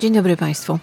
Dzień 0.00 0.14
dobry 0.14 0.36
Państwu. 0.36 0.78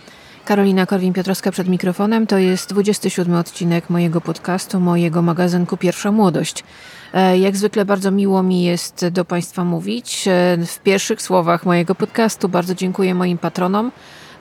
Karolina 0.45 0.85
Korwin-Piotrowska 0.85 1.51
przed 1.51 1.67
mikrofonem. 1.67 2.27
To 2.27 2.37
jest 2.37 2.69
27 2.69 3.35
odcinek 3.35 3.89
mojego 3.89 4.21
podcastu, 4.21 4.79
mojego 4.79 5.21
magazynku 5.21 5.77
Pierwsza 5.77 6.11
Młodość. 6.11 6.63
E, 7.13 7.37
jak 7.37 7.57
zwykle 7.57 7.85
bardzo 7.85 8.11
miło 8.11 8.43
mi 8.43 8.63
jest 8.63 9.07
do 9.07 9.25
Państwa 9.25 9.63
mówić. 9.63 10.27
E, 10.27 10.57
w 10.65 10.79
pierwszych 10.79 11.21
słowach 11.21 11.65
mojego 11.65 11.95
podcastu 11.95 12.49
bardzo 12.49 12.75
dziękuję 12.75 13.15
moim 13.15 13.37
patronom. 13.37 13.91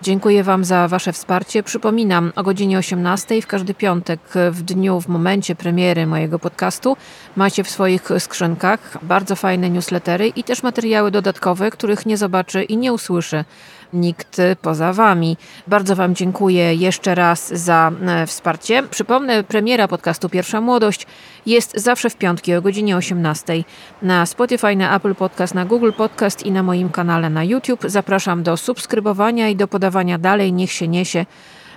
Dziękuję 0.02 0.44
Wam 0.44 0.64
za 0.64 0.88
Wasze 0.88 1.12
wsparcie. 1.12 1.62
Przypominam, 1.62 2.32
o 2.36 2.42
godzinie 2.42 2.78
18 2.78 3.42
w 3.42 3.46
każdy 3.46 3.74
piątek 3.74 4.20
w 4.50 4.62
dniu, 4.62 5.00
w 5.00 5.08
momencie 5.08 5.54
premiery 5.54 6.06
mojego 6.06 6.38
podcastu 6.38 6.96
macie 7.36 7.64
w 7.64 7.70
swoich 7.70 8.08
skrzynkach 8.18 8.98
bardzo 9.02 9.36
fajne 9.36 9.70
newslettery 9.70 10.28
i 10.28 10.44
też 10.44 10.62
materiały 10.62 11.10
dodatkowe, 11.10 11.70
których 11.70 12.06
nie 12.06 12.16
zobaczy 12.16 12.62
i 12.62 12.76
nie 12.76 12.92
usłyszy 12.92 13.44
nikt 13.92 14.36
poza 14.62 14.92
Wami. 14.92 15.36
Bardzo 15.66 15.96
Wam 15.96 16.14
dziękuję 16.14 16.74
jeszcze 16.74 17.14
raz 17.14 17.48
za 17.48 17.92
e, 18.06 18.26
wsparcie. 18.26 18.82
Przypomnę, 18.82 19.44
premiera 19.44 19.88
podcastu 19.88 20.28
Pierwsza 20.28 20.60
Młodość 20.60 21.06
jest 21.46 21.80
zawsze 21.80 22.10
w 22.10 22.16
piątki 22.16 22.54
o 22.54 22.62
godzinie 22.62 22.96
18 22.96 23.64
na 24.02 24.26
Spotify, 24.26 24.76
na 24.76 24.96
Apple 24.96 25.14
Podcast, 25.14 25.54
na 25.54 25.64
Google 25.64 25.92
Podcast 25.96 26.46
i 26.46 26.52
na 26.52 26.62
moim 26.62 26.90
kanale 26.90 27.30
na 27.30 27.44
YouTube. 27.44 27.84
Zapraszam 27.84 28.42
do 28.42 28.56
subskrybowania 28.56 29.48
i 29.48 29.56
do 29.56 29.68
podawania 29.68 30.18
dalej. 30.18 30.52
Niech 30.52 30.72
się 30.72 30.88
niesie 30.88 31.26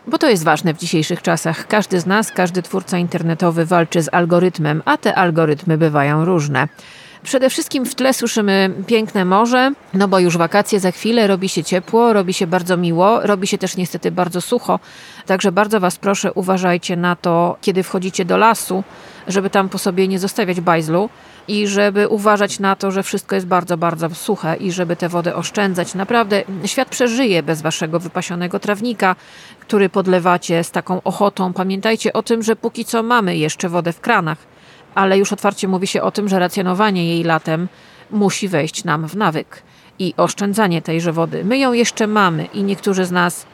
bo 0.08 0.18
to 0.18 0.30
jest 0.30 0.44
ważne 0.44 0.74
w 0.74 0.78
dzisiejszych 0.78 1.22
czasach. 1.22 1.68
Każdy 1.68 2.00
z 2.00 2.06
nas, 2.06 2.32
każdy 2.32 2.62
twórca 2.62 2.98
internetowy 2.98 3.66
walczy 3.66 4.02
z 4.02 4.14
algorytmem, 4.14 4.82
a 4.86 4.98
te 4.98 5.16
algorytmy 5.16 5.78
bywają 5.78 6.26
różne. 6.26 6.68
Przede 7.26 7.50
wszystkim 7.50 7.86
w 7.86 7.96
tle 7.96 8.14
słyszymy 8.14 8.72
piękne 8.88 9.26
morze, 9.26 9.72
no 9.94 10.08
bo 10.08 10.20
już 10.20 10.38
wakacje 10.38 10.80
za 10.80 10.92
chwilę, 10.92 11.28
robi 11.28 11.50
się 11.50 11.64
ciepło, 11.64 12.14
robi 12.14 12.34
się 12.34 12.48
bardzo 12.48 12.78
miło, 12.78 13.22
robi 13.22 13.48
się 13.48 13.58
też 13.58 13.78
niestety 13.78 14.12
bardzo 14.12 14.42
sucho. 14.42 14.80
Także 15.26 15.52
bardzo 15.52 15.80
Was 15.80 15.98
proszę, 15.98 16.34
uważajcie 16.34 16.96
na 16.96 17.16
to, 17.16 17.58
kiedy 17.62 17.84
wchodzicie 17.84 18.26
do 18.26 18.38
lasu, 18.38 18.84
żeby 19.28 19.50
tam 19.50 19.70
po 19.70 19.78
sobie 19.78 20.08
nie 20.08 20.20
zostawiać 20.20 20.62
bajzlu 20.62 21.10
i 21.48 21.68
żeby 21.68 22.08
uważać 22.08 22.60
na 22.60 22.76
to, 22.76 22.92
że 22.92 23.04
wszystko 23.04 23.36
jest 23.36 23.48
bardzo, 23.48 23.78
bardzo 23.78 24.10
suche 24.10 24.56
i 24.56 24.72
żeby 24.72 24.96
tę 24.96 25.10
wodę 25.10 25.36
oszczędzać. 25.36 25.96
Naprawdę 25.96 26.44
świat 26.66 26.90
przeżyje 26.90 27.44
bez 27.44 27.62
Waszego 27.62 28.00
wypasionego 28.00 28.60
trawnika, 28.60 29.16
który 29.60 29.90
podlewacie 29.90 30.64
z 30.64 30.72
taką 30.72 31.02
ochotą. 31.04 31.54
Pamiętajcie 31.54 32.14
o 32.14 32.24
tym, 32.24 32.44
że 32.44 32.56
póki 32.56 32.86
co 32.86 33.04
mamy 33.04 33.38
jeszcze 33.38 33.70
wodę 33.70 33.94
w 33.94 34.02
kranach 34.02 34.55
ale 34.96 35.18
już 35.18 35.34
otwarcie 35.34 35.68
mówi 35.68 35.88
się 35.88 36.02
o 36.02 36.12
tym, 36.12 36.30
że 36.30 36.40
racjonowanie 36.40 37.08
jej 37.08 37.24
latem 37.24 37.68
musi 38.12 38.48
wejść 38.48 38.84
nam 38.84 39.08
w 39.08 39.16
nawyk 39.16 39.64
i 40.00 40.14
oszczędzanie 40.18 40.82
tejże 40.82 41.14
wody. 41.14 41.46
My 41.46 41.58
ją 41.58 41.74
jeszcze 41.74 42.08
mamy 42.08 42.46
i 42.46 42.64
niektórzy 42.64 43.06
z 43.06 43.12
nas, 43.12 43.46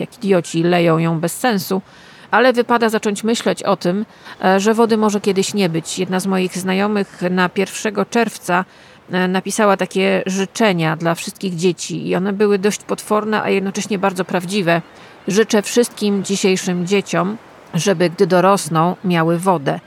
jak 0.00 0.16
idioci, 0.18 0.62
leją 0.62 0.98
ją 0.98 1.20
bez 1.20 1.38
sensu, 1.38 1.82
ale 2.30 2.52
wypada 2.52 2.88
zacząć 2.88 3.24
myśleć 3.24 3.62
o 3.62 3.76
tym, 3.76 4.06
e, 4.44 4.60
że 4.60 4.74
wody 4.74 4.96
może 4.96 5.20
kiedyś 5.20 5.54
nie 5.54 5.68
być. 5.68 5.98
Jedna 5.98 6.20
z 6.20 6.26
moich 6.26 6.58
znajomych 6.58 7.22
na 7.30 7.50
1 7.56 7.94
czerwca 8.10 8.64
e, 9.10 9.28
napisała 9.28 9.76
takie 9.76 10.22
życzenia 10.26 10.96
dla 10.96 11.14
wszystkich 11.14 11.56
dzieci 11.56 12.08
i 12.08 12.16
one 12.16 12.32
były 12.32 12.58
dość 12.58 12.80
potworne, 12.84 13.42
a 13.42 13.50
jednocześnie 13.50 13.98
bardzo 13.98 14.24
prawdziwe. 14.24 14.82
Życzę 15.28 15.62
wszystkim 15.62 16.24
dzisiejszym 16.24 16.86
dzieciom, 16.86 17.36
żeby 17.74 18.10
gdy 18.10 18.26
dorosną, 18.26 18.96
miały 19.04 19.38
wodę 19.38 19.80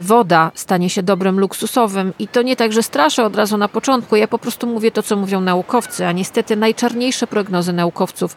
woda 0.00 0.50
stanie 0.54 0.90
się 0.90 1.02
dobrem 1.02 1.40
luksusowym 1.40 2.12
i 2.18 2.28
to 2.28 2.42
nie 2.42 2.56
tak, 2.56 2.72
że 2.72 2.82
straszę 2.82 3.24
od 3.24 3.36
razu 3.36 3.56
na 3.56 3.68
początku. 3.68 4.16
Ja 4.16 4.28
po 4.28 4.38
prostu 4.38 4.66
mówię 4.66 4.90
to, 4.90 5.02
co 5.02 5.16
mówią 5.16 5.40
naukowcy, 5.40 6.06
a 6.06 6.12
niestety 6.12 6.56
najczarniejsze 6.56 7.26
prognozy 7.26 7.72
naukowców, 7.72 8.36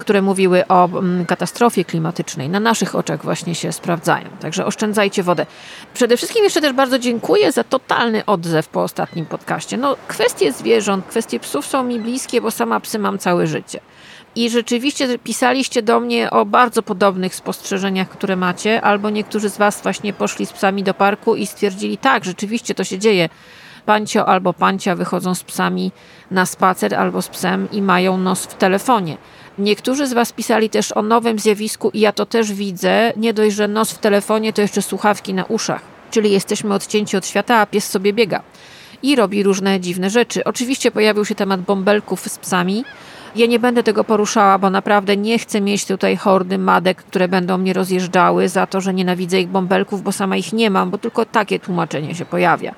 które 0.00 0.22
mówiły 0.22 0.66
o 0.68 0.84
mm, 0.84 1.26
katastrofie 1.26 1.84
klimatycznej, 1.84 2.48
na 2.48 2.60
naszych 2.60 2.94
oczach 2.94 3.24
właśnie 3.24 3.54
się 3.54 3.72
sprawdzają. 3.72 4.24
Także 4.40 4.66
oszczędzajcie 4.66 5.22
wodę. 5.22 5.46
Przede 5.94 6.16
wszystkim 6.16 6.44
jeszcze 6.44 6.60
też 6.60 6.72
bardzo 6.72 6.98
dziękuję 6.98 7.52
za 7.52 7.64
totalny 7.64 8.24
odzew 8.24 8.68
po 8.68 8.82
ostatnim 8.82 9.26
podcaście. 9.26 9.76
No, 9.76 9.96
kwestie 10.08 10.52
zwierząt, 10.52 11.06
kwestie 11.06 11.40
psów 11.40 11.66
są 11.66 11.84
mi 11.84 12.00
bliskie, 12.00 12.40
bo 12.40 12.50
sama 12.50 12.80
psy 12.80 12.98
mam 12.98 13.18
całe 13.18 13.46
życie. 13.46 13.80
I 14.36 14.50
rzeczywiście 14.50 15.18
pisaliście 15.18 15.82
do 15.82 16.00
mnie 16.00 16.30
o 16.30 16.46
bardzo 16.46 16.82
podobnych 16.82 17.34
spostrzeżeniach, 17.34 18.08
które 18.08 18.36
macie, 18.36 18.82
albo 18.82 19.10
niektórzy 19.10 19.50
z 19.50 19.58
Was 19.58 19.82
właśnie 19.82 20.12
poszli 20.12 20.46
z 20.46 20.52
psami 20.52 20.82
do 20.82 20.94
parku 20.94 21.34
i 21.36 21.46
stwierdzili, 21.46 21.98
tak, 21.98 22.24
rzeczywiście 22.24 22.74
to 22.74 22.84
się 22.84 22.98
dzieje. 22.98 23.28
Pancio 23.86 24.28
albo 24.28 24.52
pancia 24.52 24.96
wychodzą 24.96 25.34
z 25.34 25.44
psami 25.44 25.92
na 26.30 26.46
spacer 26.46 26.94
albo 26.94 27.22
z 27.22 27.28
psem 27.28 27.70
i 27.70 27.82
mają 27.82 28.18
nos 28.18 28.44
w 28.44 28.54
telefonie. 28.54 29.16
Niektórzy 29.58 30.06
z 30.06 30.12
Was 30.12 30.32
pisali 30.32 30.70
też 30.70 30.92
o 30.92 31.02
nowym 31.02 31.38
zjawisku, 31.38 31.90
i 31.90 32.00
ja 32.00 32.12
to 32.12 32.26
też 32.26 32.52
widzę. 32.52 33.12
Nie 33.16 33.34
dość, 33.34 33.56
że 33.56 33.68
nos 33.68 33.92
w 33.92 33.98
telefonie, 33.98 34.52
to 34.52 34.62
jeszcze 34.62 34.82
słuchawki 34.82 35.34
na 35.34 35.44
uszach. 35.44 35.82
Czyli 36.10 36.30
jesteśmy 36.30 36.74
odcięci 36.74 37.16
od 37.16 37.26
świata, 37.26 37.56
a 37.56 37.66
pies 37.66 37.90
sobie 37.90 38.12
biega 38.12 38.42
i 39.04 39.16
robi 39.16 39.42
różne 39.42 39.80
dziwne 39.80 40.10
rzeczy. 40.10 40.44
Oczywiście 40.44 40.90
pojawił 40.90 41.24
się 41.24 41.34
temat 41.34 41.60
bąbelków 41.60 42.20
z 42.20 42.38
psami. 42.38 42.84
Ja 43.36 43.46
nie 43.46 43.58
będę 43.58 43.82
tego 43.82 44.04
poruszała, 44.04 44.58
bo 44.58 44.70
naprawdę 44.70 45.16
nie 45.16 45.38
chcę 45.38 45.60
mieć 45.60 45.86
tutaj 45.86 46.16
hordy 46.16 46.58
madek, 46.58 46.96
które 46.96 47.28
będą 47.28 47.58
mnie 47.58 47.72
rozjeżdżały 47.72 48.48
za 48.48 48.66
to, 48.66 48.80
że 48.80 48.94
nienawidzę 48.94 49.40
ich 49.40 49.48
bąbelków, 49.48 50.02
bo 50.02 50.12
sama 50.12 50.36
ich 50.36 50.52
nie 50.52 50.70
mam, 50.70 50.90
bo 50.90 50.98
tylko 50.98 51.24
takie 51.24 51.60
tłumaczenie 51.60 52.14
się 52.14 52.24
pojawia. 52.24 52.74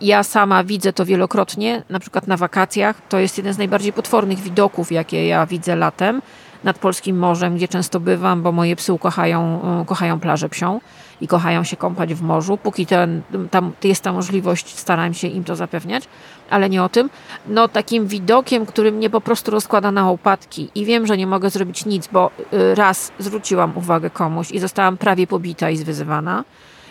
Ja 0.00 0.22
sama 0.22 0.64
widzę 0.64 0.92
to 0.92 1.04
wielokrotnie, 1.04 1.82
na 1.90 2.00
przykład 2.00 2.26
na 2.26 2.36
wakacjach. 2.36 3.00
To 3.08 3.18
jest 3.18 3.36
jeden 3.36 3.54
z 3.54 3.58
najbardziej 3.58 3.92
potwornych 3.92 4.38
widoków, 4.38 4.92
jakie 4.92 5.26
ja 5.26 5.46
widzę 5.46 5.76
latem 5.76 6.22
nad 6.64 6.78
polskim 6.78 7.18
morzem, 7.18 7.56
gdzie 7.56 7.68
często 7.68 8.00
bywam, 8.00 8.42
bo 8.42 8.52
moje 8.52 8.76
psy 8.76 8.98
kochają, 9.00 9.60
kochają 9.86 10.20
plażę 10.20 10.48
psią 10.48 10.80
i 11.20 11.28
kochają 11.28 11.64
się 11.64 11.76
kąpać 11.76 12.14
w 12.14 12.22
morzu. 12.22 12.56
Póki 12.56 12.86
ten, 12.86 13.22
tam 13.50 13.72
jest 13.84 14.02
ta 14.02 14.12
możliwość, 14.12 14.78
staram 14.78 15.14
się 15.14 15.28
im 15.28 15.44
to 15.44 15.56
zapewniać, 15.56 16.04
ale 16.50 16.70
nie 16.70 16.82
o 16.82 16.88
tym. 16.88 17.10
No 17.46 17.68
takim 17.68 18.06
widokiem, 18.06 18.66
który 18.66 18.92
mnie 18.92 19.10
po 19.10 19.20
prostu 19.20 19.50
rozkłada 19.50 19.92
na 19.92 20.10
opadki 20.10 20.70
i 20.74 20.84
wiem, 20.84 21.06
że 21.06 21.16
nie 21.16 21.26
mogę 21.26 21.50
zrobić 21.50 21.86
nic, 21.86 22.08
bo 22.12 22.30
y, 22.52 22.74
raz 22.74 23.12
zwróciłam 23.18 23.72
uwagę 23.76 24.10
komuś 24.10 24.50
i 24.50 24.58
zostałam 24.58 24.96
prawie 24.96 25.26
pobita 25.26 25.70
i 25.70 25.76
zwyzywana. 25.76 26.44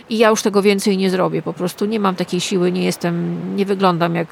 I 0.09 0.17
ja 0.17 0.29
już 0.29 0.41
tego 0.41 0.61
więcej 0.61 0.97
nie 0.97 1.09
zrobię. 1.09 1.41
Po 1.41 1.53
prostu 1.53 1.85
nie 1.85 1.99
mam 1.99 2.15
takiej 2.15 2.41
siły, 2.41 2.71
nie 2.71 2.83
jestem, 2.83 3.37
nie 3.55 3.65
wyglądam 3.65 4.15
jak 4.15 4.27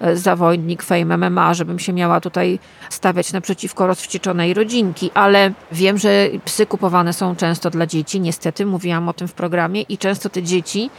E, 0.00 0.16
zawodnik 0.16 0.82
Fame 0.82 1.16
MMA, 1.18 1.54
żebym 1.54 1.78
się 1.78 1.92
miała 1.92 2.20
tutaj 2.20 2.58
stawiać 2.90 3.32
naprzeciwko 3.32 3.86
rozwścieczonej 3.86 4.54
rodzinki, 4.54 5.10
ale 5.14 5.52
wiem, 5.72 5.98
że 5.98 6.28
psy 6.44 6.66
kupowane 6.66 7.12
są 7.12 7.36
często 7.36 7.70
dla 7.70 7.86
dzieci, 7.86 8.20
niestety 8.20 8.66
mówiłam 8.66 9.08
o 9.08 9.12
tym 9.12 9.28
w 9.28 9.32
programie 9.32 9.82
i 9.82 9.98
często 9.98 10.30
te 10.30 10.42
dzieci 10.42 10.90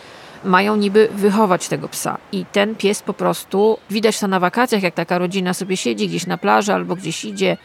mają 0.44 0.76
niby 0.76 1.10
wychować 1.16 1.68
tego 1.68 1.88
psa. 1.88 2.18
I 2.32 2.46
ten 2.52 2.76
pies 2.76 3.02
po 3.02 3.14
prostu, 3.14 3.78
widać 3.90 4.20
to 4.20 4.28
na 4.28 4.40
wakacjach, 4.40 4.84
jak 4.84 4.94
taka 4.94 5.18
rodzina 5.18 5.54
sobie 5.54 5.78
siedzi 5.78 6.08
gdzieś 6.08 6.28
na 6.28 6.38
plaży 6.38 6.74
albo 6.74 6.96
gdzieś 6.96 7.26
idzie, 7.26 7.58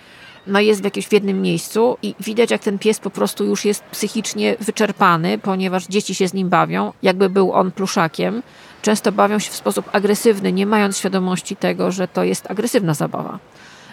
no 0.47 0.61
jest 0.61 0.81
w 0.81 0.85
jakimś 0.85 1.07
w 1.07 1.13
jednym 1.13 1.43
miejscu 1.43 1.97
i 2.03 2.15
widać, 2.21 2.51
jak 2.51 2.63
ten 2.63 2.79
pies 2.79 2.99
po 2.99 3.11
prostu 3.11 3.45
już 3.45 3.65
jest 3.65 3.83
psychicznie 3.83 4.57
wyczerpany, 4.61 5.39
ponieważ 5.39 5.87
dzieci 5.87 6.15
się 6.15 6.29
z 6.29 6.35
nim 6.35 6.49
bawią, 6.49 6.93
jakby 7.03 7.31
był 7.31 7.53
on 7.53 7.71
pluszakiem 7.71 8.43
często 8.87 9.13
bawią 9.13 9.39
się 9.39 9.51
w 9.51 9.57
sposób 9.57 9.91
agresywny, 9.93 10.53
nie 10.53 10.67
mając 10.67 10.99
świadomości 10.99 11.57
tego, 11.57 11.91
że 11.91 12.09
to 12.09 12.25
jest 12.25 12.51
agresywna 12.51 12.95
zabawa. 12.95 13.39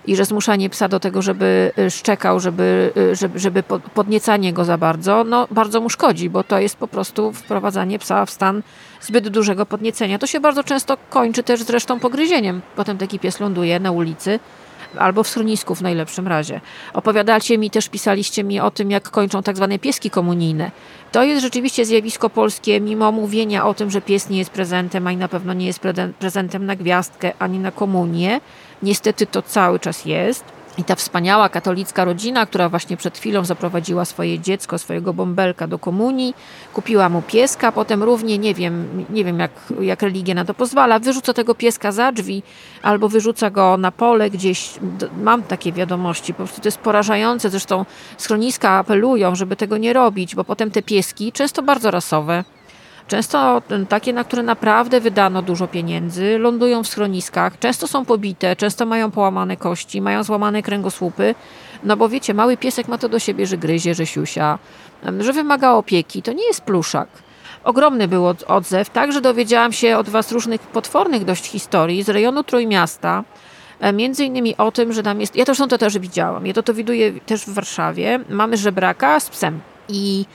I 0.07 0.15
że 0.15 0.25
zmuszanie 0.25 0.69
psa 0.69 0.87
do 0.87 0.99
tego, 0.99 1.21
żeby 1.21 1.71
y, 1.79 1.91
szczekał, 1.91 2.39
żeby, 2.39 2.91
y, 2.97 3.15
żeby, 3.15 3.39
żeby 3.39 3.63
podniecanie 3.93 4.53
go 4.53 4.65
za 4.65 4.77
bardzo, 4.77 5.23
no 5.23 5.47
bardzo 5.51 5.81
mu 5.81 5.89
szkodzi, 5.89 6.29
bo 6.29 6.43
to 6.43 6.59
jest 6.59 6.75
po 6.75 6.87
prostu 6.87 7.31
wprowadzanie 7.33 7.99
psa 7.99 8.25
w 8.25 8.31
stan 8.31 8.63
zbyt 9.01 9.29
dużego 9.29 9.65
podniecenia. 9.65 10.19
To 10.19 10.27
się 10.27 10.39
bardzo 10.39 10.63
często 10.63 10.97
kończy 11.09 11.43
też 11.43 11.63
zresztą 11.63 11.99
pogryzieniem. 11.99 12.61
Potem 12.75 12.97
taki 12.97 13.19
pies 13.19 13.39
ląduje 13.39 13.79
na 13.79 13.91
ulicy 13.91 14.39
albo 14.97 15.23
w 15.23 15.27
schronisku 15.27 15.75
w 15.75 15.81
najlepszym 15.81 16.27
razie. 16.27 16.61
Opowiadacie 16.93 17.57
mi 17.57 17.69
też, 17.69 17.89
pisaliście 17.89 18.43
mi 18.43 18.59
o 18.59 18.71
tym, 18.71 18.91
jak 18.91 19.09
kończą 19.09 19.43
tak 19.43 19.55
zwane 19.55 19.79
pieski 19.79 20.09
komunijne. 20.09 20.71
To 21.11 21.23
jest 21.23 21.41
rzeczywiście 21.41 21.85
zjawisko 21.85 22.29
polskie, 22.29 22.81
mimo 22.81 23.11
mówienia 23.11 23.65
o 23.65 23.73
tym, 23.73 23.91
że 23.91 24.01
pies 24.01 24.29
nie 24.29 24.37
jest 24.37 24.51
prezentem, 24.51 25.07
ani 25.07 25.17
na 25.17 25.27
pewno 25.27 25.53
nie 25.53 25.65
jest 25.65 25.81
prezentem 26.19 26.65
na 26.65 26.75
gwiazdkę, 26.75 27.31
ani 27.39 27.59
na 27.59 27.71
komunię. 27.71 28.41
Niestety 28.83 29.27
to 29.27 29.41
cały 29.41 29.79
czas 29.79 30.05
jest. 30.05 30.43
I 30.77 30.83
ta 30.83 30.95
wspaniała 30.95 31.49
katolicka 31.49 32.05
rodzina, 32.05 32.45
która 32.45 32.69
właśnie 32.69 32.97
przed 32.97 33.17
chwilą 33.17 33.45
zaprowadziła 33.45 34.05
swoje 34.05 34.39
dziecko, 34.39 34.77
swojego 34.77 35.13
bąbelka 35.13 35.67
do 35.67 35.79
komunii, 35.79 36.33
kupiła 36.73 37.09
mu 37.09 37.21
pieska, 37.21 37.71
potem 37.71 38.03
równie, 38.03 38.37
nie 38.37 38.53
wiem, 38.53 39.05
nie 39.09 39.23
wiem 39.23 39.39
jak, 39.39 39.51
jak 39.81 40.01
religia 40.01 40.35
na 40.35 40.45
to 40.45 40.53
pozwala, 40.53 40.99
wyrzuca 40.99 41.33
tego 41.33 41.55
pieska 41.55 41.91
za 41.91 42.11
drzwi 42.11 42.43
albo 42.81 43.09
wyrzuca 43.09 43.49
go 43.49 43.77
na 43.77 43.91
pole 43.91 44.29
gdzieś. 44.29 44.73
Mam 45.23 45.43
takie 45.43 45.71
wiadomości, 45.71 46.33
po 46.33 46.37
prostu 46.37 46.61
to 46.61 46.67
jest 46.67 46.77
porażające. 46.77 47.49
Zresztą 47.49 47.85
schroniska 48.17 48.69
apelują, 48.69 49.35
żeby 49.35 49.55
tego 49.55 49.77
nie 49.77 49.93
robić, 49.93 50.35
bo 50.35 50.43
potem 50.43 50.71
te 50.71 50.81
pieski, 50.81 51.31
często 51.31 51.63
bardzo 51.63 51.91
rasowe, 51.91 52.43
często 53.07 53.61
takie, 53.89 54.13
na 54.13 54.23
które 54.23 54.43
naprawdę 54.43 54.99
wydano 54.99 55.41
dużo 55.41 55.67
pieniędzy, 55.67 56.37
lądują 56.37 56.83
w 56.83 56.87
schroniskach, 56.87 57.59
często 57.59 57.87
są 57.87 58.05
pobite, 58.05 58.55
często 58.55 58.85
mają 58.85 59.11
połamane 59.11 59.57
kości, 59.57 60.01
mają 60.01 60.23
złamane 60.23 60.63
kręgosłupy, 60.63 61.35
no 61.83 61.97
bo 61.97 62.09
wiecie, 62.09 62.33
mały 62.33 62.57
piesek 62.57 62.87
ma 62.87 62.97
to 62.97 63.09
do 63.09 63.19
siebie, 63.19 63.45
że 63.45 63.57
gryzie, 63.57 63.95
że 63.95 64.05
siusia, 64.05 64.59
że 65.19 65.33
wymaga 65.33 65.71
opieki, 65.71 66.21
to 66.21 66.33
nie 66.33 66.47
jest 66.47 66.61
pluszak. 66.61 67.07
Ogromny 67.63 68.07
był 68.07 68.25
odzew, 68.47 68.89
także 68.89 69.21
dowiedziałam 69.21 69.73
się 69.73 69.97
od 69.97 70.09
Was 70.09 70.31
różnych 70.31 70.61
potwornych 70.61 71.25
dość 71.25 71.45
historii 71.45 72.03
z 72.03 72.09
rejonu 72.09 72.43
Trójmiasta, 72.43 73.23
e, 73.79 73.93
Między 73.93 74.25
innymi 74.25 74.57
o 74.57 74.71
tym, 74.71 74.93
że 74.93 75.03
tam 75.03 75.21
jest. 75.21 75.35
Ja 75.35 75.45
zresztą 75.45 75.67
to 75.67 75.77
też 75.77 75.99
widziałam. 75.99 76.47
Ja 76.47 76.53
to, 76.53 76.63
to 76.63 76.73
widuję 76.73 77.19
też 77.19 77.45
w 77.45 77.53
Warszawie. 77.53 78.19
Mamy 78.29 78.57
żebraka 78.57 79.19
z 79.19 79.29
psem. 79.29 79.59
I 79.89 80.25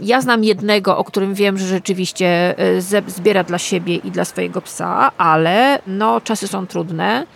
ja 0.00 0.20
znam 0.20 0.44
jednego, 0.44 0.98
o 0.98 1.04
którym 1.04 1.34
wiem, 1.34 1.58
że 1.58 1.66
rzeczywiście 1.66 2.58
e, 2.58 2.80
zbiera 3.06 3.44
dla 3.44 3.58
siebie 3.58 3.96
i 3.96 4.10
dla 4.10 4.24
swojego 4.24 4.60
psa, 4.60 5.12
ale 5.18 5.82
no, 5.86 6.20
czasy 6.20 6.48
są 6.48 6.66
trudne. 6.66 7.26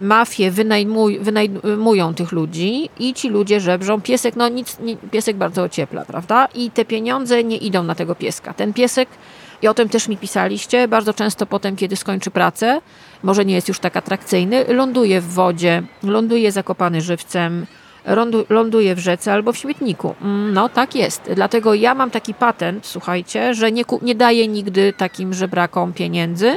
Mafie 0.00 0.50
wynajmuj, 0.50 1.18
wynajmują 1.18 2.14
tych 2.14 2.32
ludzi 2.32 2.90
i 2.98 3.14
ci 3.14 3.28
ludzie 3.28 3.60
żebrzą. 3.60 4.00
Piesek, 4.00 4.36
no 4.36 4.48
nic, 4.48 4.78
nie, 4.80 4.96
piesek 4.96 5.36
bardzo 5.36 5.62
ociepla, 5.62 6.04
prawda? 6.04 6.48
I 6.54 6.70
te 6.70 6.84
pieniądze 6.84 7.44
nie 7.44 7.56
idą 7.56 7.82
na 7.82 7.94
tego 7.94 8.14
pieska. 8.14 8.54
Ten 8.54 8.72
piesek, 8.72 9.08
i 9.62 9.68
o 9.68 9.74
tym 9.74 9.88
też 9.88 10.08
mi 10.08 10.16
pisaliście, 10.16 10.88
bardzo 10.88 11.14
często 11.14 11.46
potem, 11.46 11.76
kiedy 11.76 11.96
skończy 11.96 12.30
pracę, 12.30 12.80
może 13.22 13.44
nie 13.44 13.54
jest 13.54 13.68
już 13.68 13.78
tak 13.78 13.96
atrakcyjny, 13.96 14.64
ląduje 14.68 15.20
w 15.20 15.28
wodzie, 15.28 15.82
ląduje 16.02 16.52
zakopany 16.52 17.00
żywcem, 17.00 17.66
ląduje 18.48 18.94
w 18.94 18.98
rzece 18.98 19.32
albo 19.32 19.52
w 19.52 19.56
śmietniku. 19.56 20.14
Mm, 20.22 20.54
no 20.54 20.68
tak 20.68 20.94
jest. 20.94 21.30
Dlatego 21.34 21.74
ja 21.74 21.94
mam 21.94 22.10
taki 22.10 22.34
patent, 22.34 22.86
słuchajcie, 22.86 23.54
że 23.54 23.72
nie, 23.72 23.84
nie 24.02 24.14
daję 24.14 24.48
nigdy 24.48 24.92
takim 24.92 25.34
żebrakom 25.34 25.92
pieniędzy, 25.92 26.56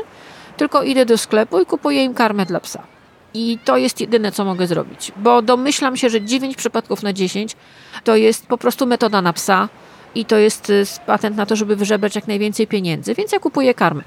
tylko 0.57 0.83
idę 0.83 1.06
do 1.06 1.18
sklepu 1.18 1.59
i 1.62 1.65
kupuję 1.65 2.03
im 2.03 2.13
karmę 2.13 2.45
dla 2.45 2.59
psa. 2.59 2.83
I 3.33 3.59
to 3.65 3.77
jest 3.77 4.01
jedyne, 4.01 4.31
co 4.31 4.45
mogę 4.45 4.68
zrobić, 4.68 5.12
bo 5.18 5.42
domyślam 5.42 5.98
się, 5.98 6.09
że 6.09 6.21
9 6.21 6.56
przypadków 6.56 7.03
na 7.03 7.13
10 7.13 7.56
to 8.04 8.15
jest 8.15 8.47
po 8.47 8.57
prostu 8.57 8.88
metoda 8.88 9.21
na 9.21 9.33
psa 9.33 9.69
i 10.15 10.25
to 10.25 10.38
jest 10.38 10.69
y, 10.69 10.83
patent 11.06 11.38
na 11.38 11.45
to, 11.45 11.56
żeby 11.56 11.75
wyżebrać 11.75 12.15
jak 12.15 12.27
najwięcej 12.27 12.68
pieniędzy, 12.68 13.15
więc 13.15 13.31
ja 13.31 13.39
kupuję 13.39 13.74
karmę. 13.74 14.04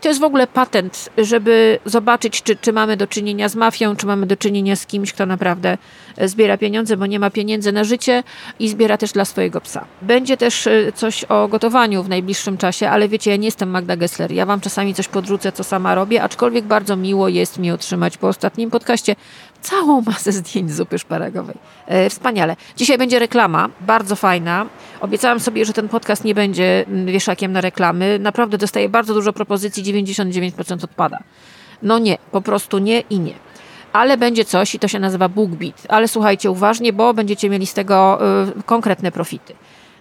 To 0.00 0.08
jest 0.08 0.20
w 0.20 0.24
ogóle 0.24 0.46
patent, 0.46 1.10
żeby 1.18 1.78
zobaczyć, 1.84 2.42
czy, 2.42 2.56
czy 2.56 2.72
mamy 2.72 2.96
do 2.96 3.06
czynienia 3.06 3.48
z 3.48 3.54
mafią, 3.54 3.96
czy 3.96 4.06
mamy 4.06 4.26
do 4.26 4.36
czynienia 4.36 4.76
z 4.76 4.86
kimś, 4.86 5.12
kto 5.12 5.26
naprawdę 5.26 5.78
e, 6.16 6.28
zbiera 6.28 6.58
pieniądze, 6.58 6.96
bo 6.96 7.06
nie 7.06 7.18
ma 7.18 7.30
pieniędzy 7.30 7.72
na 7.72 7.84
życie 7.84 8.22
i 8.58 8.68
zbiera 8.68 8.96
też 8.96 9.12
dla 9.12 9.24
swojego 9.24 9.60
psa. 9.60 9.84
Będzie 10.02 10.36
też 10.36 10.66
e, 10.66 10.92
coś 10.94 11.24
o 11.24 11.48
gotowaniu 11.48 12.02
w 12.02 12.08
najbliższym 12.08 12.58
czasie, 12.58 12.90
ale 12.90 13.08
wiecie, 13.08 13.30
ja 13.30 13.36
nie 13.36 13.46
jestem 13.46 13.70
Magda 13.70 13.96
Gessler. 13.96 14.32
Ja 14.32 14.46
wam 14.46 14.60
czasami 14.60 14.94
coś 14.94 15.08
podrzucę, 15.08 15.52
co 15.52 15.64
sama 15.64 15.94
robię, 15.94 16.22
aczkolwiek 16.22 16.64
bardzo 16.64 16.96
miło 16.96 17.28
jest 17.28 17.58
mi 17.58 17.70
otrzymać 17.70 18.16
po 18.16 18.28
ostatnim 18.28 18.70
podcaście 18.70 19.16
całą 19.62 20.00
masę 20.02 20.32
zdjęć 20.32 20.72
zupy 20.72 20.98
szparagowej. 20.98 21.56
E, 21.86 22.10
wspaniale. 22.10 22.56
Dzisiaj 22.76 22.98
będzie 22.98 23.18
reklama, 23.18 23.68
bardzo 23.80 24.16
fajna. 24.16 24.66
Obiecałam 25.00 25.40
sobie, 25.40 25.64
że 25.64 25.72
ten 25.72 25.88
podcast 25.88 26.24
nie 26.24 26.34
będzie 26.34 26.84
mm, 26.86 27.06
wieszakiem 27.06 27.52
na 27.52 27.60
reklamy. 27.60 28.18
Naprawdę 28.18 28.58
dostaję 28.58 28.88
bardzo 28.88 29.14
dużo 29.14 29.32
propozycji, 29.32 29.84
99% 29.84 30.84
odpada. 30.84 31.18
No 31.82 31.98
nie, 31.98 32.18
po 32.30 32.40
prostu 32.40 32.78
nie 32.78 33.00
i 33.00 33.20
nie. 33.20 33.34
Ale 33.92 34.16
będzie 34.16 34.44
coś 34.44 34.74
i 34.74 34.78
to 34.78 34.88
się 34.88 34.98
nazywa 34.98 35.28
BookBeat. 35.28 35.82
Ale 35.88 36.08
słuchajcie 36.08 36.50
uważnie, 36.50 36.92
bo 36.92 37.14
będziecie 37.14 37.50
mieli 37.50 37.66
z 37.66 37.74
tego 37.74 38.18
y, 38.58 38.62
konkretne 38.62 39.12
profity. 39.12 39.54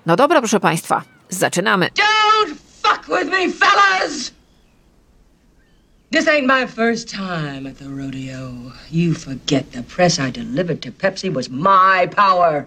No 0.06 0.16
dobra, 0.16 0.40
proszę 0.40 0.60
Państwa, 0.60 1.02
zaczynamy. 1.30 1.86
Don't 1.86 2.56
fuck 2.84 3.20
with 3.20 3.32
me, 3.32 3.52
fellas! 3.52 4.37
This 6.10 6.26
ain't 6.26 6.48
my 6.48 6.66
first 6.66 7.10
time 7.10 7.68
at 7.68 7.80
the 7.80 7.90
rodeo. 7.90 8.72
You 8.90 9.14
forget 9.14 9.74
the 9.74 9.84
press 9.84 10.20
I 10.20 10.32
delivered 10.32 10.82
to 10.84 10.92
Pepsi 10.92 11.34
was 11.34 11.50
my 11.50 12.08
power. 12.16 12.66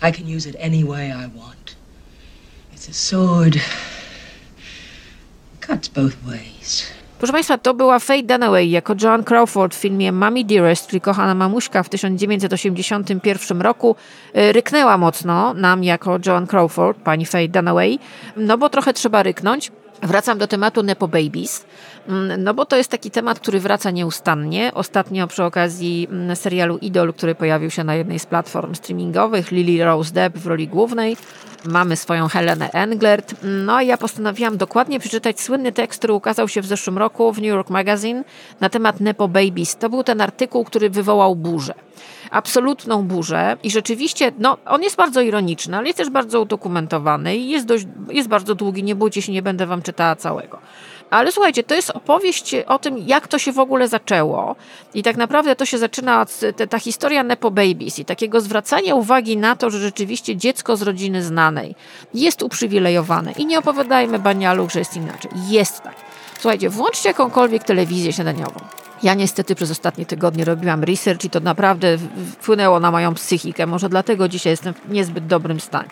I 0.00 0.10
can 0.10 0.26
use 0.26 0.46
it 0.46 0.56
any 0.58 0.84
way 0.84 1.12
I 1.12 1.26
want. 1.26 1.76
It's 2.72 2.88
a 2.88 2.94
sword. 2.94 3.60
Cuts 5.60 5.88
both 5.88 6.16
ways. 6.24 6.86
Proszę 7.18 7.32
Państwa, 7.32 7.58
to 7.58 7.74
była 7.74 7.98
Faye 7.98 8.22
Dunaway 8.22 8.70
jako 8.70 8.94
Joan 9.02 9.24
Crawford 9.24 9.74
w 9.74 9.78
filmie 9.78 10.12
Mommy 10.12 10.44
Dearest, 10.44 10.86
czyli 10.86 11.00
kochana 11.00 11.34
mamuśka 11.34 11.82
w 11.82 11.88
1981 11.88 13.60
roku. 13.60 13.96
E, 14.34 14.52
ryknęła 14.52 14.98
mocno 14.98 15.54
nam 15.54 15.84
jako 15.84 16.18
Joan 16.26 16.46
Crawford, 16.46 16.98
pani 16.98 17.26
Faye 17.26 17.48
Dunaway, 17.48 17.98
no 18.36 18.58
bo 18.58 18.68
trochę 18.68 18.92
trzeba 18.92 19.22
ryknąć. 19.22 19.72
Wracam 20.02 20.38
do 20.38 20.46
tematu 20.46 20.82
Nepo 20.82 21.08
Babies, 21.08 21.64
mm, 22.08 22.44
no 22.44 22.54
bo 22.54 22.64
to 22.64 22.76
jest 22.76 22.90
taki 22.90 23.10
temat, 23.10 23.40
który 23.40 23.60
wraca 23.60 23.90
nieustannie. 23.90 24.70
Ostatnio 24.74 25.26
przy 25.26 25.44
okazji 25.44 26.08
mm, 26.10 26.36
serialu 26.36 26.78
Idol, 26.78 27.12
który 27.12 27.34
pojawił 27.34 27.70
się 27.70 27.84
na 27.84 27.94
jednej 27.94 28.18
z 28.18 28.26
platform 28.26 28.74
streamingowych, 28.74 29.50
Lily 29.50 29.84
Rose 29.84 30.12
Depp 30.12 30.38
w 30.38 30.46
roli 30.46 30.68
głównej, 30.68 31.16
mamy 31.64 31.96
swoją 31.96 32.28
Helenę 32.28 32.70
Englert. 32.72 33.34
No 33.42 33.80
i 33.80 33.86
ja 33.86 33.98
postanowiłam 33.98 34.56
dokładnie 34.56 35.00
przeczytać 35.00 35.40
słynny 35.40 35.72
tekst, 35.72 35.98
który 35.98 36.12
ukazał 36.12 36.48
się 36.48 36.62
w 36.62 36.66
zeszłym 36.66 36.98
roku 36.98 37.32
w 37.32 37.36
New 37.36 37.46
York 37.46 37.70
Magazine 37.70 38.24
na 38.60 38.68
temat 38.68 39.00
Nepo 39.00 39.28
Babies. 39.28 39.76
To 39.76 39.90
był 39.90 40.04
ten 40.04 40.20
artykuł, 40.20 40.64
który 40.64 40.90
wywołał 40.90 41.36
burzę 41.36 41.74
absolutną 42.30 43.02
burzę 43.02 43.56
i 43.62 43.70
rzeczywiście, 43.70 44.32
no, 44.38 44.58
on 44.66 44.82
jest 44.82 44.96
bardzo 44.96 45.20
ironiczny, 45.20 45.76
ale 45.76 45.86
jest 45.86 45.98
też 45.98 46.10
bardzo 46.10 46.40
udokumentowany 46.40 47.36
i 47.36 47.50
jest, 47.50 47.66
dość, 47.66 47.86
jest 48.10 48.28
bardzo 48.28 48.54
długi, 48.54 48.82
nie 48.82 48.94
bójcie 48.94 49.22
się, 49.22 49.32
nie 49.32 49.42
będę 49.42 49.66
wam 49.66 49.82
czytała 49.82 50.16
całego. 50.16 50.58
Ale 51.10 51.32
słuchajcie, 51.32 51.62
to 51.62 51.74
jest 51.74 51.90
opowieść 51.90 52.54
o 52.66 52.78
tym, 52.78 52.98
jak 52.98 53.28
to 53.28 53.38
się 53.38 53.52
w 53.52 53.58
ogóle 53.58 53.88
zaczęło. 53.88 54.56
I 54.94 55.02
tak 55.02 55.16
naprawdę 55.16 55.56
to 55.56 55.66
się 55.66 55.78
zaczyna 55.78 56.20
od 56.20 56.40
te, 56.56 56.66
ta 56.66 56.78
historia 56.78 57.22
Nepo 57.22 57.50
Babies 57.50 57.98
i 57.98 58.04
takiego 58.04 58.40
zwracania 58.40 58.94
uwagi 58.94 59.36
na 59.36 59.56
to, 59.56 59.70
że 59.70 59.78
rzeczywiście 59.78 60.36
dziecko 60.36 60.76
z 60.76 60.82
rodziny 60.82 61.22
znanej 61.22 61.74
jest 62.14 62.42
uprzywilejowane. 62.42 63.32
I 63.32 63.46
nie 63.46 63.58
opowiadajmy 63.58 64.18
banialu, 64.18 64.68
że 64.70 64.78
jest 64.78 64.96
inaczej. 64.96 65.30
Jest 65.48 65.80
tak. 65.80 65.94
Słuchajcie, 66.40 66.70
włączcie 66.70 67.08
jakąkolwiek 67.08 67.64
telewizję 67.64 68.12
śniadaniową. 68.12 68.60
Ja 69.02 69.14
niestety 69.14 69.54
przez 69.54 69.70
ostatnie 69.70 70.06
tygodnie 70.06 70.44
robiłam 70.44 70.84
research 70.84 71.24
i 71.24 71.30
to 71.30 71.40
naprawdę 71.40 71.98
wpłynęło 72.32 72.80
na 72.80 72.90
moją 72.90 73.14
psychikę. 73.14 73.66
Może 73.66 73.88
dlatego 73.88 74.28
dzisiaj 74.28 74.50
jestem 74.50 74.74
w 74.74 74.90
niezbyt 74.90 75.26
dobrym 75.26 75.60
stanie. 75.60 75.90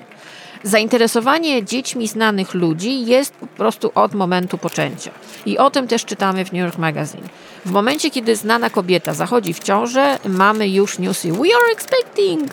Zainteresowanie 0.63 1.65
dziećmi 1.65 2.09
znanych 2.09 2.55
ludzi 2.55 3.07
jest 3.07 3.35
po 3.35 3.47
prostu 3.47 3.91
od 3.95 4.15
momentu 4.15 4.59
poczęcia. 4.59 5.11
I 5.47 5.59
o 5.59 5.71
tym 5.71 5.89
też 5.89 6.05
czytamy 6.05 6.45
w 6.45 6.53
New 6.53 6.63
York 6.63 6.79
Magazine. 6.79 7.29
W 7.67 7.71
momencie, 7.71 8.11
kiedy 8.11 8.37
znana 8.37 8.71
kobieta 8.71 9.15
zachodzi 9.15 9.55
w 9.55 9.59
ciążę, 9.59 10.19
mamy 10.25 10.69
już 10.69 10.99
newsy. 10.99 11.33
We 11.33 11.39
are 11.39 11.73
expecting! 11.73 12.53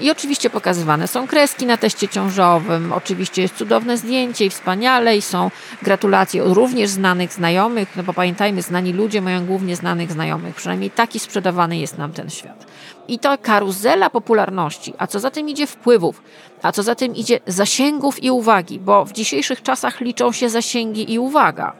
I 0.00 0.10
oczywiście 0.10 0.50
pokazywane 0.50 1.08
są 1.08 1.26
kreski 1.26 1.66
na 1.66 1.76
teście 1.76 2.08
ciążowym, 2.08 2.92
oczywiście 2.92 3.42
jest 3.42 3.56
cudowne 3.56 3.96
zdjęcie 3.96 4.44
i 4.44 4.50
wspaniale 4.50 5.16
i 5.16 5.22
są 5.22 5.50
gratulacje 5.82 6.42
również 6.44 6.90
znanych 6.90 7.32
znajomych, 7.32 7.96
no 7.96 8.02
bo 8.02 8.12
pamiętajmy, 8.12 8.62
znani 8.62 8.92
ludzie 8.92 9.22
mają 9.22 9.46
głównie 9.46 9.76
znanych 9.76 10.12
znajomych, 10.12 10.54
przynajmniej 10.54 10.90
taki 10.90 11.18
sprzedawany 11.18 11.76
jest 11.76 11.98
nam 11.98 12.12
ten 12.12 12.30
świat. 12.30 12.66
I 13.08 13.18
to 13.18 13.38
karuzela 13.38 14.10
popularności, 14.10 14.94
a 14.98 15.06
co 15.06 15.20
za 15.20 15.30
tym 15.30 15.48
idzie 15.48 15.66
wpływów, 15.66 16.22
a 16.62 16.72
co 16.72 16.82
za 16.82 16.94
tym 16.94 17.16
idzie 17.16 17.40
zasięgów 17.46 18.22
i 18.22 18.30
uwagi, 18.30 18.80
bo 18.80 19.04
w 19.04 19.12
dzisiejszych 19.12 19.62
czasach 19.62 20.00
liczą 20.00 20.32
się 20.32 20.50
zasięgi 20.50 21.12
i 21.12 21.18
uwaga 21.18 21.72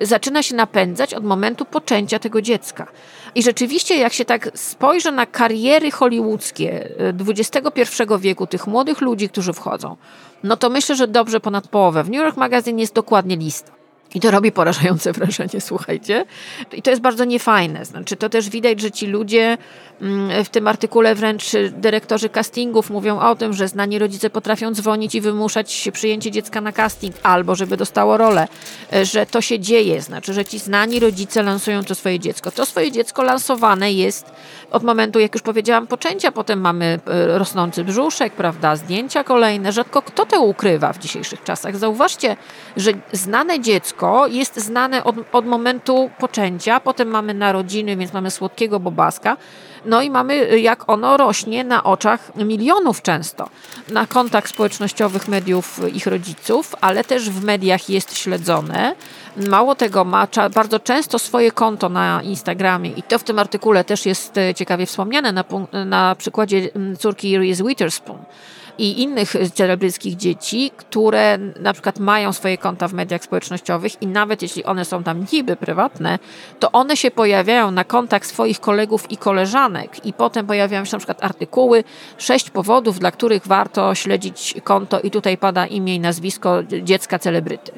zaczyna 0.00 0.42
się 0.42 0.54
napędzać 0.54 1.14
od 1.14 1.24
momentu 1.24 1.64
poczęcia 1.64 2.18
tego 2.18 2.42
dziecka. 2.42 2.86
I 3.34 3.42
rzeczywiście, 3.42 3.98
jak 3.98 4.12
się 4.12 4.24
tak 4.24 4.50
spojrzy 4.54 5.12
na 5.12 5.26
kariery 5.26 5.90
hollywoodzkie 5.90 6.88
XXI 7.28 7.80
y, 8.14 8.18
wieku, 8.18 8.46
tych 8.46 8.66
młodych 8.66 9.00
ludzi, 9.00 9.28
którzy 9.28 9.52
wchodzą, 9.52 9.96
no 10.42 10.56
to 10.56 10.70
myślę, 10.70 10.96
że 10.96 11.08
dobrze 11.08 11.40
ponad 11.40 11.68
połowę. 11.68 12.04
W 12.04 12.10
New 12.10 12.24
York 12.24 12.36
Magazine 12.36 12.80
jest 12.80 12.94
dokładnie 12.94 13.36
lista. 13.36 13.75
I 14.16 14.20
to 14.20 14.30
robi 14.30 14.52
porażające 14.52 15.12
wrażenie, 15.12 15.60
słuchajcie. 15.60 16.24
I 16.72 16.82
to 16.82 16.90
jest 16.90 17.02
bardzo 17.02 17.24
niefajne. 17.24 17.84
Znaczy, 17.84 18.16
to 18.16 18.28
też 18.28 18.50
widać, 18.50 18.80
że 18.80 18.90
ci 18.90 19.06
ludzie 19.06 19.58
mm, 20.00 20.44
w 20.44 20.48
tym 20.48 20.68
artykule 20.68 21.14
wręcz 21.14 21.44
dyrektorzy 21.70 22.28
castingów 22.28 22.90
mówią 22.90 23.18
o 23.18 23.34
tym, 23.34 23.52
że 23.52 23.68
znani 23.68 23.98
rodzice 23.98 24.30
potrafią 24.30 24.72
dzwonić 24.72 25.14
i 25.14 25.20
wymuszać 25.20 25.88
przyjęcie 25.92 26.30
dziecka 26.30 26.60
na 26.60 26.72
casting 26.72 27.16
albo 27.22 27.54
żeby 27.54 27.76
dostało 27.76 28.16
rolę, 28.16 28.48
e, 28.92 29.04
że 29.04 29.26
to 29.26 29.40
się 29.40 29.60
dzieje. 29.60 30.02
Znaczy, 30.02 30.32
że 30.32 30.44
ci 30.44 30.58
znani 30.58 31.00
rodzice 31.00 31.42
lansują 31.42 31.84
to 31.84 31.94
swoje 31.94 32.20
dziecko. 32.20 32.50
To 32.50 32.66
swoje 32.66 32.92
dziecko 32.92 33.22
lansowane 33.22 33.92
jest 33.92 34.26
od 34.70 34.82
momentu, 34.82 35.20
jak 35.20 35.34
już 35.34 35.42
powiedziałam, 35.42 35.86
poczęcia. 35.86 36.32
Potem 36.32 36.60
mamy 36.60 36.98
e, 37.06 37.38
rosnący 37.38 37.84
brzuszek, 37.84 38.32
prawda, 38.32 38.76
zdjęcia 38.76 39.24
kolejne. 39.24 39.72
Rzadko 39.72 40.02
kto 40.02 40.26
to 40.26 40.40
ukrywa 40.40 40.92
w 40.92 40.98
dzisiejszych 40.98 41.42
czasach. 41.44 41.76
Zauważcie, 41.76 42.36
że 42.76 42.92
znane 43.12 43.60
dziecko 43.60 44.05
jest 44.26 44.56
znane 44.56 45.04
od, 45.04 45.16
od 45.32 45.46
momentu 45.46 46.10
poczęcia, 46.18 46.80
potem 46.80 47.08
mamy 47.08 47.34
narodziny, 47.34 47.96
więc 47.96 48.12
mamy 48.12 48.30
słodkiego 48.30 48.80
bobaska, 48.80 49.36
no 49.84 50.02
i 50.02 50.10
mamy 50.10 50.60
jak 50.60 50.88
ono 50.90 51.16
rośnie 51.16 51.64
na 51.64 51.84
oczach 51.84 52.36
milionów 52.36 53.02
często, 53.02 53.48
na 53.88 54.06
kontach 54.06 54.48
społecznościowych 54.48 55.28
mediów 55.28 55.80
ich 55.94 56.06
rodziców, 56.06 56.74
ale 56.80 57.04
też 57.04 57.30
w 57.30 57.44
mediach 57.44 57.90
jest 57.90 58.18
śledzone. 58.18 58.94
Mało 59.48 59.74
tego, 59.74 60.04
ma 60.04 60.28
bardzo 60.54 60.80
często 60.80 61.18
swoje 61.18 61.52
konto 61.52 61.88
na 61.88 62.22
Instagramie 62.22 62.90
i 62.90 63.02
to 63.02 63.18
w 63.18 63.24
tym 63.24 63.38
artykule 63.38 63.84
też 63.84 64.06
jest 64.06 64.38
e, 64.38 64.54
ciekawie 64.54 64.86
wspomniane 64.86 65.32
na, 65.32 65.44
na 65.84 66.14
przykładzie 66.14 66.68
mm, 66.74 66.96
córki 66.96 67.38
Reese 67.38 67.62
Witherspoon 67.62 68.18
i 68.78 69.02
innych 69.02 69.36
celebryckich 69.54 70.16
dzieci, 70.16 70.70
które 70.76 71.38
na 71.38 71.72
przykład 71.72 71.98
mają 71.98 72.32
swoje 72.32 72.58
konta 72.58 72.88
w 72.88 72.92
mediach 72.92 73.24
społecznościowych 73.24 74.02
i 74.02 74.06
nawet 74.06 74.42
jeśli 74.42 74.64
one 74.64 74.84
są 74.84 75.02
tam 75.02 75.26
niby 75.32 75.56
prywatne, 75.56 76.18
to 76.60 76.72
one 76.72 76.96
się 76.96 77.10
pojawiają 77.10 77.70
na 77.70 77.84
kontach 77.84 78.26
swoich 78.26 78.60
kolegów 78.60 79.10
i 79.10 79.16
koleżanek. 79.16 80.06
I 80.06 80.12
potem 80.12 80.46
pojawiają 80.46 80.84
się 80.84 80.92
na 80.92 80.98
przykład 80.98 81.24
artykuły, 81.24 81.84
sześć 82.18 82.50
powodów, 82.50 82.98
dla 82.98 83.10
których 83.10 83.46
warto 83.46 83.94
śledzić 83.94 84.54
konto 84.64 85.00
i 85.00 85.10
tutaj 85.10 85.38
pada 85.38 85.66
imię 85.66 85.94
i 85.94 86.00
nazwisko 86.00 86.62
dziecka 86.82 87.18
celebryty, 87.18 87.72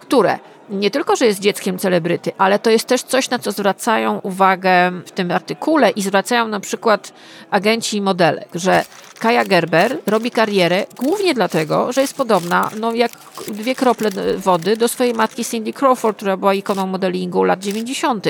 które 0.00 0.38
nie 0.70 0.90
tylko, 0.90 1.16
że 1.16 1.26
jest 1.26 1.40
dzieckiem 1.40 1.78
celebryty, 1.78 2.32
ale 2.38 2.58
to 2.58 2.70
jest 2.70 2.86
też 2.86 3.02
coś, 3.02 3.30
na 3.30 3.38
co 3.38 3.52
zwracają 3.52 4.18
uwagę 4.18 4.92
w 5.06 5.10
tym 5.10 5.30
artykule 5.30 5.90
i 5.90 6.02
zwracają 6.02 6.48
na 6.48 6.60
przykład 6.60 7.12
agenci 7.50 8.02
modelek, 8.02 8.48
że 8.54 8.84
Kaja 9.18 9.44
Gerber 9.44 9.98
robi 10.06 10.30
karierę 10.30 10.86
głównie 10.96 11.34
dlatego, 11.34 11.92
że 11.92 12.00
jest 12.00 12.16
podobna, 12.16 12.70
no 12.80 12.94
jak 12.94 13.12
dwie 13.48 13.74
krople 13.74 14.10
wody 14.36 14.76
do 14.76 14.88
swojej 14.88 15.14
matki 15.14 15.44
Cindy 15.44 15.72
Crawford, 15.72 16.16
która 16.16 16.36
była 16.36 16.54
ikoną 16.54 16.86
modelingu 16.86 17.44
lat 17.44 17.60
90. 17.60 18.26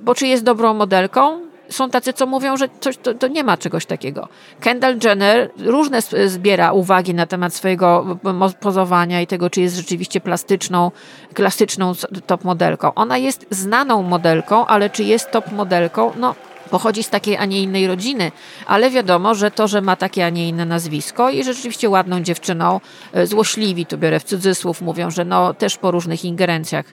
Bo 0.00 0.14
czy 0.14 0.26
jest 0.26 0.44
dobrą 0.44 0.74
modelką? 0.74 1.40
Są 1.68 1.90
tacy, 1.90 2.12
co 2.12 2.26
mówią, 2.26 2.56
że 2.56 2.68
coś, 2.80 2.96
to, 2.96 3.14
to, 3.14 3.28
nie 3.28 3.44
ma 3.44 3.56
czegoś 3.56 3.86
takiego. 3.86 4.28
Kendall 4.60 4.98
Jenner 5.04 5.50
różne 5.58 6.02
zbiera 6.26 6.72
uwagi 6.72 7.14
na 7.14 7.26
temat 7.26 7.54
swojego 7.54 8.18
pozowania 8.60 9.20
i 9.20 9.26
tego, 9.26 9.50
czy 9.50 9.60
jest 9.60 9.76
rzeczywiście 9.76 10.20
plastyczną, 10.20 10.90
klasyczną 11.34 11.92
top 12.26 12.44
modelką. 12.44 12.94
Ona 12.94 13.18
jest 13.18 13.46
znaną 13.50 14.02
modelką, 14.02 14.66
ale 14.66 14.90
czy 14.90 15.04
jest 15.04 15.30
top 15.30 15.52
modelką? 15.52 16.12
No, 16.16 16.34
pochodzi 16.70 17.02
z 17.02 17.10
takiej, 17.10 17.36
a 17.36 17.44
nie 17.44 17.62
innej 17.62 17.86
rodziny, 17.86 18.32
ale 18.66 18.90
wiadomo, 18.90 19.34
że 19.34 19.50
to, 19.50 19.68
że 19.68 19.80
ma 19.80 19.96
takie, 19.96 20.26
a 20.26 20.30
nie 20.30 20.48
inne 20.48 20.64
nazwisko 20.64 21.30
i 21.30 21.44
rzeczywiście 21.44 21.88
ładną 21.88 22.20
dziewczyną, 22.20 22.80
e, 23.12 23.26
złośliwi, 23.26 23.86
tu 23.86 23.98
biorę 23.98 24.20
w 24.20 24.24
cudzysłów, 24.24 24.80
mówią, 24.80 25.10
że 25.10 25.24
no 25.24 25.54
też 25.54 25.76
po 25.76 25.90
różnych 25.90 26.24
ingerencjach 26.24 26.86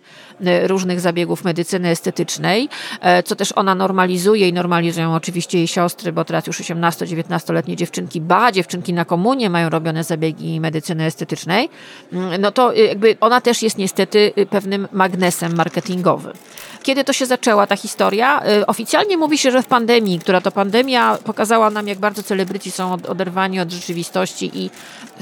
e, 0.46 0.68
różnych 0.68 1.00
zabiegów 1.00 1.44
medycyny 1.44 1.90
estetycznej, 1.90 2.70
e, 3.02 3.24
co 3.24 3.36
też 3.36 3.52
ona 3.52 3.76
normalizuje 3.76 4.50
i 4.50 4.54
normalizują 4.54 5.16
oczywiście 5.16 5.58
jej 5.58 5.68
siostry, 5.68 6.12
bo 6.12 6.26
teraz 6.26 6.48
już 6.48 6.60
18-19-letnie 6.60 7.76
dziewczynki, 7.76 8.22
ba, 8.22 8.52
dziewczynki 8.52 8.94
na 8.94 9.06
komunie 9.06 9.50
mają 9.50 9.70
robione 9.70 10.04
zabiegi 10.04 10.60
medycyny 10.60 11.06
estetycznej, 11.06 11.70
mm, 12.14 12.42
no 12.42 12.52
to 12.52 12.74
jakby 12.74 13.18
ona 13.20 13.42
też 13.42 13.64
jest 13.64 13.78
niestety 13.78 14.34
pewnym 14.50 14.88
magnesem 14.92 15.56
marketingowym. 15.56 16.34
Kiedy 16.84 17.04
to 17.04 17.14
się 17.14 17.26
zaczęła 17.26 17.68
ta 17.68 17.76
historia? 17.76 18.44
Oficjalnie 18.68 19.18
mówi 19.18 19.38
się, 19.38 19.52
że 19.52 19.64
w 19.64 19.68
pandemii, 19.68 20.20
która 20.20 20.42
to 20.42 20.52
pandemia 20.52 21.18
pokazała 21.24 21.70
nam, 21.70 21.88
jak 21.88 22.00
bardzo 22.00 22.24
celebryci 22.24 22.72
są 22.72 22.94
oderwani 23.08 23.60
od 23.60 23.72
rzeczywistości 23.72 24.52
i 24.54 24.70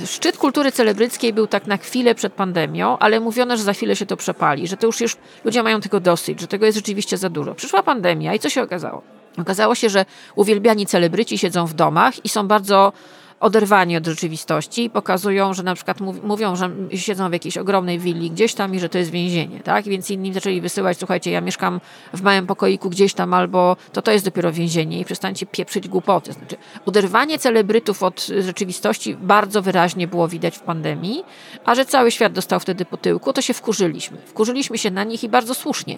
szczyt 0.06 0.38
kultury 0.38 0.72
celebryckiej 0.72 1.34
był 1.34 1.48
tak 1.48 1.68
na 1.68 1.78
chwilę 1.78 2.16
przed 2.16 2.34
pandemią, 2.34 2.98
ale 2.98 3.20
mówiono, 3.20 3.58
że 3.58 3.64
za 3.64 3.74
chwilę 3.74 3.96
się 3.96 4.06
to 4.06 4.18
przepali, 4.18 4.68
że 4.68 4.78
to 4.78 4.88
już, 4.88 5.02
już 5.02 5.18
ludzie 5.46 5.64
mają 5.64 5.82
tego 5.82 6.00
dosyć, 6.00 6.42
że 6.42 6.48
tego 6.48 6.66
jest 6.66 6.78
rzeczywiście 6.78 7.18
za 7.18 7.30
dużo. 7.30 7.56
Przyszła 7.56 7.84
pandemia 7.84 8.34
i 8.34 8.40
co 8.40 8.50
się 8.50 8.64
okazało? 8.64 9.02
Okazało 9.38 9.76
się, 9.76 9.90
że 9.90 10.06
uwielbiani 10.36 10.86
celebryci 10.86 11.38
siedzą 11.38 11.66
w 11.66 11.74
domach 11.74 12.26
i 12.26 12.30
są 12.30 12.48
bardzo 12.48 12.94
oderwani 13.42 13.98
od 13.98 14.06
rzeczywistości 14.06 14.84
i 14.84 14.90
pokazują, 14.90 15.54
że 15.54 15.64
na 15.64 15.76
przykład 15.76 15.98
mówią, 16.24 16.56
że 16.56 16.70
siedzą 16.96 17.30
w 17.30 17.34
jakiejś 17.34 17.58
ogromnej 17.58 18.00
willi 18.00 18.32
gdzieś 18.32 18.54
tam 18.54 18.76
i 18.76 18.80
że 18.80 18.90
to 18.90 18.98
jest 18.98 19.12
więzienie, 19.12 19.60
tak? 19.60 19.86
Więc 19.86 20.10
inni 20.10 20.34
zaczęli 20.34 20.62
wysyłać, 20.62 20.98
słuchajcie, 20.98 21.32
ja 21.32 21.42
mieszkam 21.42 21.82
w 22.14 22.22
małym 22.22 22.48
pokoiku 22.48 22.90
gdzieś 22.90 23.14
tam 23.14 23.34
albo 23.34 23.78
to 23.94 24.02
to 24.02 24.12
jest 24.12 24.26
dopiero 24.26 24.52
więzienie 24.52 25.00
i 25.00 25.06
przestańcie 25.06 25.46
pieprzyć 25.46 25.88
głupoty. 25.88 26.34
Znaczy, 26.34 26.58
uderwanie 26.86 27.40
celebrytów 27.40 28.04
od 28.04 28.28
rzeczywistości 28.40 29.16
bardzo 29.16 29.62
wyraźnie 29.62 30.08
było 30.08 30.28
widać 30.28 30.58
w 30.58 30.62
pandemii, 30.62 31.24
a 31.66 31.76
że 31.76 31.86
cały 31.86 32.12
świat 32.12 32.34
dostał 32.34 32.60
wtedy 32.60 32.86
po 32.86 32.98
tyłku, 32.98 33.34
to 33.34 33.42
się 33.42 33.54
wkurzyliśmy. 33.54 34.18
Wkurzyliśmy 34.26 34.78
się 34.78 34.92
na 34.92 35.04
nich 35.04 35.24
i 35.24 35.30
bardzo 35.30 35.56
słusznie, 35.56 35.98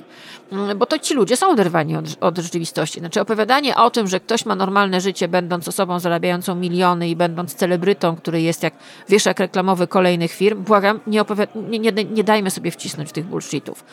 mm, 0.52 0.78
bo 0.78 0.86
to 0.86 1.00
ci 1.00 1.14
ludzie 1.14 1.38
są 1.38 1.50
oderwani 1.50 1.96
od, 1.96 2.06
od 2.22 2.38
rzeczywistości. 2.38 3.00
Znaczy 3.00 3.22
opowiadanie 3.22 3.76
o 3.76 3.90
tym, 3.90 4.08
że 4.08 4.20
ktoś 4.20 4.46
ma 4.46 4.56
normalne 4.56 5.02
życie, 5.02 5.28
będąc 5.28 5.68
osobą 5.68 6.00
zarabiającą 6.00 6.56
miliony 6.56 7.10
i 7.10 7.16
będąc 7.16 7.33
będąc 7.34 7.56
celebrytą, 7.56 8.16
który 8.16 8.42
jest 8.42 8.64
jak 8.64 8.74
wieszak 9.10 9.40
reklamowy 9.40 9.88
kolejnych 9.88 10.32
firm, 10.32 10.64
błagam, 10.64 11.00
nie, 11.08 11.24
nie, 11.56 11.80
nie, 11.80 12.06
nie 12.06 12.24
dajmy 12.24 12.52
sobie 12.52 12.72
wcisnąć 12.72 13.12
tych 13.12 13.26
bullshitów 13.26 13.84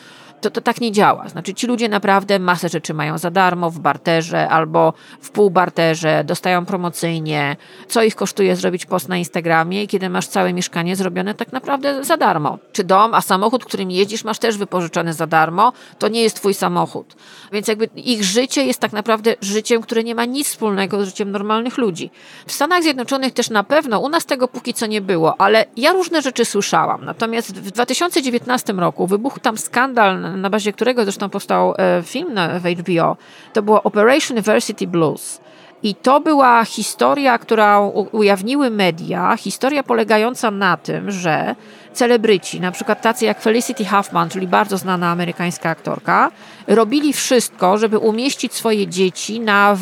to, 0.41 0.51
to 0.51 0.61
tak 0.61 0.81
nie 0.81 0.91
działa. 0.91 1.29
Znaczy 1.29 1.53
ci 1.53 1.67
ludzie 1.67 1.89
naprawdę 1.89 2.39
masę 2.39 2.69
rzeczy 2.69 2.93
mają 2.93 3.17
za 3.17 3.31
darmo 3.31 3.71
w 3.71 3.79
barterze 3.79 4.49
albo 4.49 4.93
w 5.21 5.29
półbarterze, 5.29 6.23
dostają 6.23 6.65
promocyjnie. 6.65 7.55
Co 7.87 8.03
ich 8.03 8.15
kosztuje 8.15 8.55
zrobić 8.55 8.85
post 8.85 9.09
na 9.09 9.17
Instagramie, 9.17 9.87
kiedy 9.87 10.09
masz 10.09 10.27
całe 10.27 10.53
mieszkanie 10.53 10.95
zrobione 10.95 11.33
tak 11.33 11.51
naprawdę 11.51 12.03
za 12.03 12.17
darmo. 12.17 12.57
Czy 12.71 12.83
dom, 12.83 13.13
a 13.13 13.21
samochód, 13.21 13.65
którym 13.65 13.91
jeździsz, 13.91 14.23
masz 14.23 14.39
też 14.39 14.57
wypożyczony 14.57 15.13
za 15.13 15.27
darmo, 15.27 15.73
to 15.99 16.07
nie 16.07 16.21
jest 16.21 16.35
twój 16.35 16.53
samochód. 16.53 17.15
Więc 17.51 17.67
jakby 17.67 17.85
ich 17.95 18.23
życie 18.23 18.65
jest 18.65 18.79
tak 18.79 18.93
naprawdę 18.93 19.35
życiem, 19.41 19.81
które 19.81 20.03
nie 20.03 20.15
ma 20.15 20.25
nic 20.25 20.47
wspólnego 20.47 21.01
z 21.01 21.05
życiem 21.05 21.31
normalnych 21.31 21.77
ludzi. 21.77 22.11
W 22.45 22.51
Stanach 22.51 22.83
Zjednoczonych 22.83 23.33
też 23.33 23.49
na 23.49 23.63
pewno, 23.63 23.99
u 23.99 24.09
nas 24.09 24.25
tego 24.25 24.47
póki 24.47 24.73
co 24.73 24.85
nie 24.85 25.01
było, 25.01 25.41
ale 25.41 25.65
ja 25.77 25.91
różne 25.93 26.21
rzeczy 26.21 26.45
słyszałam. 26.45 27.05
Natomiast 27.05 27.59
w 27.59 27.71
2019 27.71 28.73
roku 28.73 29.07
wybuchł 29.07 29.39
tam 29.39 29.57
skandal 29.57 30.30
na 30.37 30.49
bazie 30.49 30.73
którego 30.73 31.03
zresztą 31.03 31.29
powstał 31.29 31.73
e, 31.77 32.03
film 32.03 32.35
w 32.59 32.79
HBO, 32.79 33.17
to 33.53 33.61
było 33.61 33.83
Operation 33.83 34.37
University 34.37 34.87
Blues. 34.87 35.41
I 35.83 35.95
to 35.95 36.19
była 36.19 36.65
historia, 36.65 37.37
którą 37.37 37.89
ujawniły 37.89 38.69
media, 38.69 39.37
historia 39.37 39.83
polegająca 39.83 40.51
na 40.51 40.77
tym, 40.77 41.11
że 41.11 41.55
celebryci, 41.93 42.59
na 42.59 42.71
przykład 42.71 43.01
tacy 43.01 43.25
jak 43.25 43.41
Felicity 43.41 43.85
Huffman, 43.85 44.29
czyli 44.29 44.47
bardzo 44.47 44.77
znana 44.77 45.11
amerykańska 45.11 45.69
aktorka, 45.69 46.31
robili 46.67 47.13
wszystko, 47.13 47.77
żeby 47.77 47.97
umieścić 47.97 48.53
swoje 48.53 48.87
dzieci 48.87 49.39
na 49.39 49.77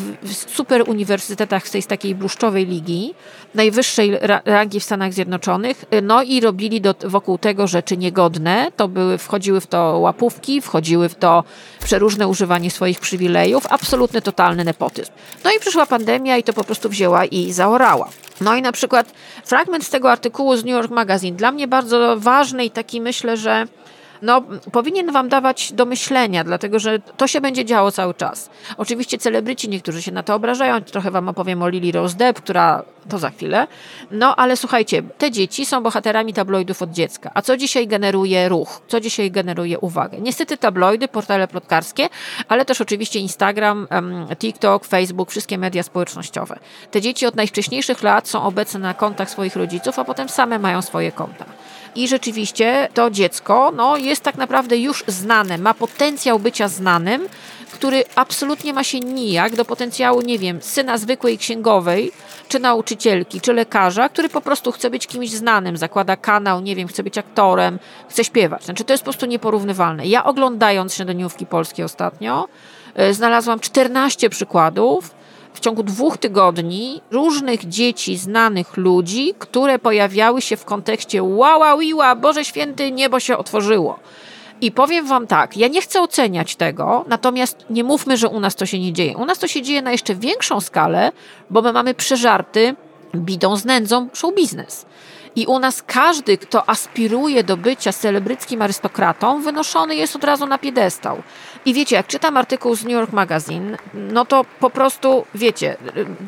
super 0.46 0.84
uniwersytetach 0.88 1.68
z 1.68 1.70
tej 1.70 1.82
takiej 1.82 2.14
bluszczowej 2.14 2.66
ligi, 2.66 3.14
najwyższej 3.54 4.18
rangi 4.44 4.80
w 4.80 4.84
Stanach 4.84 5.12
Zjednoczonych, 5.12 5.84
no 6.02 6.22
i 6.22 6.40
robili 6.40 6.80
do, 6.80 6.94
wokół 7.04 7.38
tego 7.38 7.66
rzeczy 7.66 7.96
niegodne. 7.96 8.72
To 8.76 8.88
były, 8.88 9.18
wchodziły 9.18 9.60
w 9.60 9.66
to 9.66 9.98
łapówki, 9.98 10.60
wchodziły 10.60 11.08
w 11.08 11.14
to 11.14 11.44
przeróżne 11.84 12.28
używanie 12.28 12.70
swoich 12.70 13.00
przywilejów, 13.00 13.66
absolutny, 13.70 14.22
totalny 14.22 14.64
nepotyzm. 14.64 15.10
No 15.44 15.50
i 15.56 15.60
przyszła 15.60 15.86
pandemia 15.86 16.36
i 16.36 16.42
to 16.42 16.52
po 16.52 16.64
prostu 16.64 16.88
wzięła 16.88 17.24
i 17.24 17.52
zaorała. 17.52 18.08
No 18.40 18.56
i 18.56 18.62
na 18.62 18.72
przykład 18.72 19.12
fragment 19.44 19.84
z 19.84 19.90
tego 19.90 20.12
artykułu 20.12 20.56
z 20.56 20.64
New 20.64 20.72
York 20.72 20.90
Magazine, 20.90 21.36
dla 21.36 21.52
mnie 21.52 21.68
bardzo 21.68 22.16
ważny 22.18 22.64
i 22.64 22.70
taki 22.70 23.00
myślę, 23.00 23.36
że 23.36 23.66
no, 24.22 24.42
powinien 24.72 25.12
wam 25.12 25.28
dawać 25.28 25.72
do 25.72 25.86
myślenia, 25.86 26.44
dlatego 26.44 26.78
że 26.78 26.98
to 26.98 27.26
się 27.26 27.40
będzie 27.40 27.64
działo 27.64 27.92
cały 27.92 28.14
czas. 28.14 28.50
Oczywiście 28.76 29.18
celebryci, 29.18 29.68
niektórzy 29.68 30.02
się 30.02 30.12
na 30.12 30.22
to 30.22 30.34
obrażają, 30.34 30.80
trochę 30.80 31.10
wam 31.10 31.28
opowiem 31.28 31.62
o 31.62 31.68
Lily 31.68 31.92
Rose 31.92 32.16
Depp, 32.16 32.40
która 32.40 32.82
to 33.08 33.18
za 33.18 33.30
chwilę. 33.30 33.66
No, 34.10 34.36
ale 34.36 34.56
słuchajcie, 34.56 35.02
te 35.02 35.30
dzieci 35.30 35.66
są 35.66 35.82
bohaterami 35.82 36.34
tabloidów 36.34 36.82
od 36.82 36.90
dziecka. 36.90 37.30
A 37.34 37.42
co 37.42 37.56
dzisiaj 37.56 37.86
generuje 37.86 38.48
ruch? 38.48 38.82
Co 38.88 39.00
dzisiaj 39.00 39.30
generuje 39.30 39.78
uwagę? 39.78 40.18
Niestety 40.20 40.56
tabloidy, 40.56 41.08
portale 41.08 41.48
plotkarskie, 41.48 42.08
ale 42.48 42.64
też 42.64 42.80
oczywiście 42.80 43.18
Instagram, 43.18 43.86
TikTok, 44.38 44.84
Facebook, 44.84 45.30
wszystkie 45.30 45.58
media 45.58 45.82
społecznościowe. 45.82 46.58
Te 46.90 47.00
dzieci 47.00 47.26
od 47.26 47.36
najwcześniejszych 47.36 48.02
lat 48.02 48.28
są 48.28 48.42
obecne 48.42 48.80
na 48.80 48.94
kontach 48.94 49.30
swoich 49.30 49.56
rodziców, 49.56 49.98
a 49.98 50.04
potem 50.04 50.28
same 50.28 50.58
mają 50.58 50.82
swoje 50.82 51.12
konta. 51.12 51.44
I 51.94 52.08
rzeczywiście 52.08 52.88
to 52.94 53.10
dziecko 53.10 53.72
no, 53.76 53.96
jest 53.96 54.22
tak 54.22 54.36
naprawdę 54.36 54.78
już 54.78 55.04
znane, 55.06 55.58
ma 55.58 55.74
potencjał 55.74 56.38
bycia 56.38 56.68
znanym, 56.68 57.28
który 57.72 58.04
absolutnie 58.14 58.74
ma 58.74 58.84
się 58.84 59.00
nijak 59.00 59.56
do 59.56 59.64
potencjału, 59.64 60.20
nie 60.20 60.38
wiem, 60.38 60.62
syna 60.62 60.98
zwykłej 60.98 61.38
księgowej, 61.38 62.12
czy 62.48 62.58
nauczycielki, 62.58 63.40
czy 63.40 63.52
lekarza, 63.52 64.08
który 64.08 64.28
po 64.28 64.40
prostu 64.40 64.72
chce 64.72 64.90
być 64.90 65.06
kimś 65.06 65.30
znanym, 65.30 65.76
zakłada 65.76 66.16
kanał, 66.16 66.60
nie 66.60 66.76
wiem, 66.76 66.88
chce 66.88 67.02
być 67.02 67.18
aktorem, 67.18 67.78
chce 68.08 68.24
śpiewać. 68.24 68.64
Znaczy 68.64 68.84
to 68.84 68.92
jest 68.92 69.02
po 69.02 69.10
prostu 69.10 69.26
nieporównywalne. 69.26 70.06
Ja 70.06 70.24
oglądając 70.24 70.94
śniadaniówki 70.94 71.46
polskie 71.46 71.84
ostatnio, 71.84 72.48
e, 72.94 73.14
znalazłam 73.14 73.60
14 73.60 74.30
przykładów, 74.30 75.19
w 75.60 75.62
ciągu 75.62 75.82
dwóch 75.82 76.18
tygodni 76.18 77.00
różnych 77.10 77.68
dzieci, 77.68 78.16
znanych 78.16 78.76
ludzi, 78.76 79.34
które 79.38 79.78
pojawiały 79.78 80.42
się 80.42 80.56
w 80.56 80.64
kontekście 80.64 81.22
wow, 81.22 81.60
wow, 81.60 82.16
Boże 82.16 82.44
Święty, 82.44 82.92
niebo 82.92 83.20
się 83.20 83.36
otworzyło. 83.36 83.98
I 84.60 84.72
powiem 84.72 85.06
wam 85.06 85.26
tak, 85.26 85.56
ja 85.56 85.68
nie 85.68 85.82
chcę 85.82 86.00
oceniać 86.00 86.56
tego, 86.56 87.04
natomiast 87.08 87.64
nie 87.70 87.84
mówmy, 87.84 88.16
że 88.16 88.28
u 88.28 88.40
nas 88.40 88.54
to 88.56 88.66
się 88.66 88.78
nie 88.78 88.92
dzieje. 88.92 89.16
U 89.16 89.24
nas 89.24 89.38
to 89.38 89.48
się 89.48 89.62
dzieje 89.62 89.82
na 89.82 89.92
jeszcze 89.92 90.14
większą 90.14 90.60
skalę, 90.60 91.12
bo 91.50 91.62
my 91.62 91.72
mamy 91.72 91.94
przeżarty 91.94 92.74
bidą 93.14 93.56
z 93.56 93.64
nędzą 93.64 94.08
show 94.12 94.34
biznes. 94.34 94.86
I 95.36 95.46
u 95.46 95.58
nas 95.58 95.82
każdy, 95.82 96.38
kto 96.38 96.68
aspiruje 96.70 97.44
do 97.44 97.56
bycia 97.56 97.92
celebryckim 97.92 98.62
arystokratą, 98.62 99.42
wynoszony 99.42 99.96
jest 99.96 100.16
od 100.16 100.24
razu 100.24 100.46
na 100.46 100.58
piedestał. 100.58 101.22
I 101.64 101.74
wiecie, 101.74 101.96
jak 101.96 102.06
czytam 102.06 102.36
artykuł 102.36 102.74
z 102.74 102.84
New 102.84 102.92
York 102.92 103.12
Magazine, 103.12 103.76
no 103.94 104.24
to 104.24 104.44
po 104.60 104.70
prostu, 104.70 105.24
wiecie, 105.34 105.76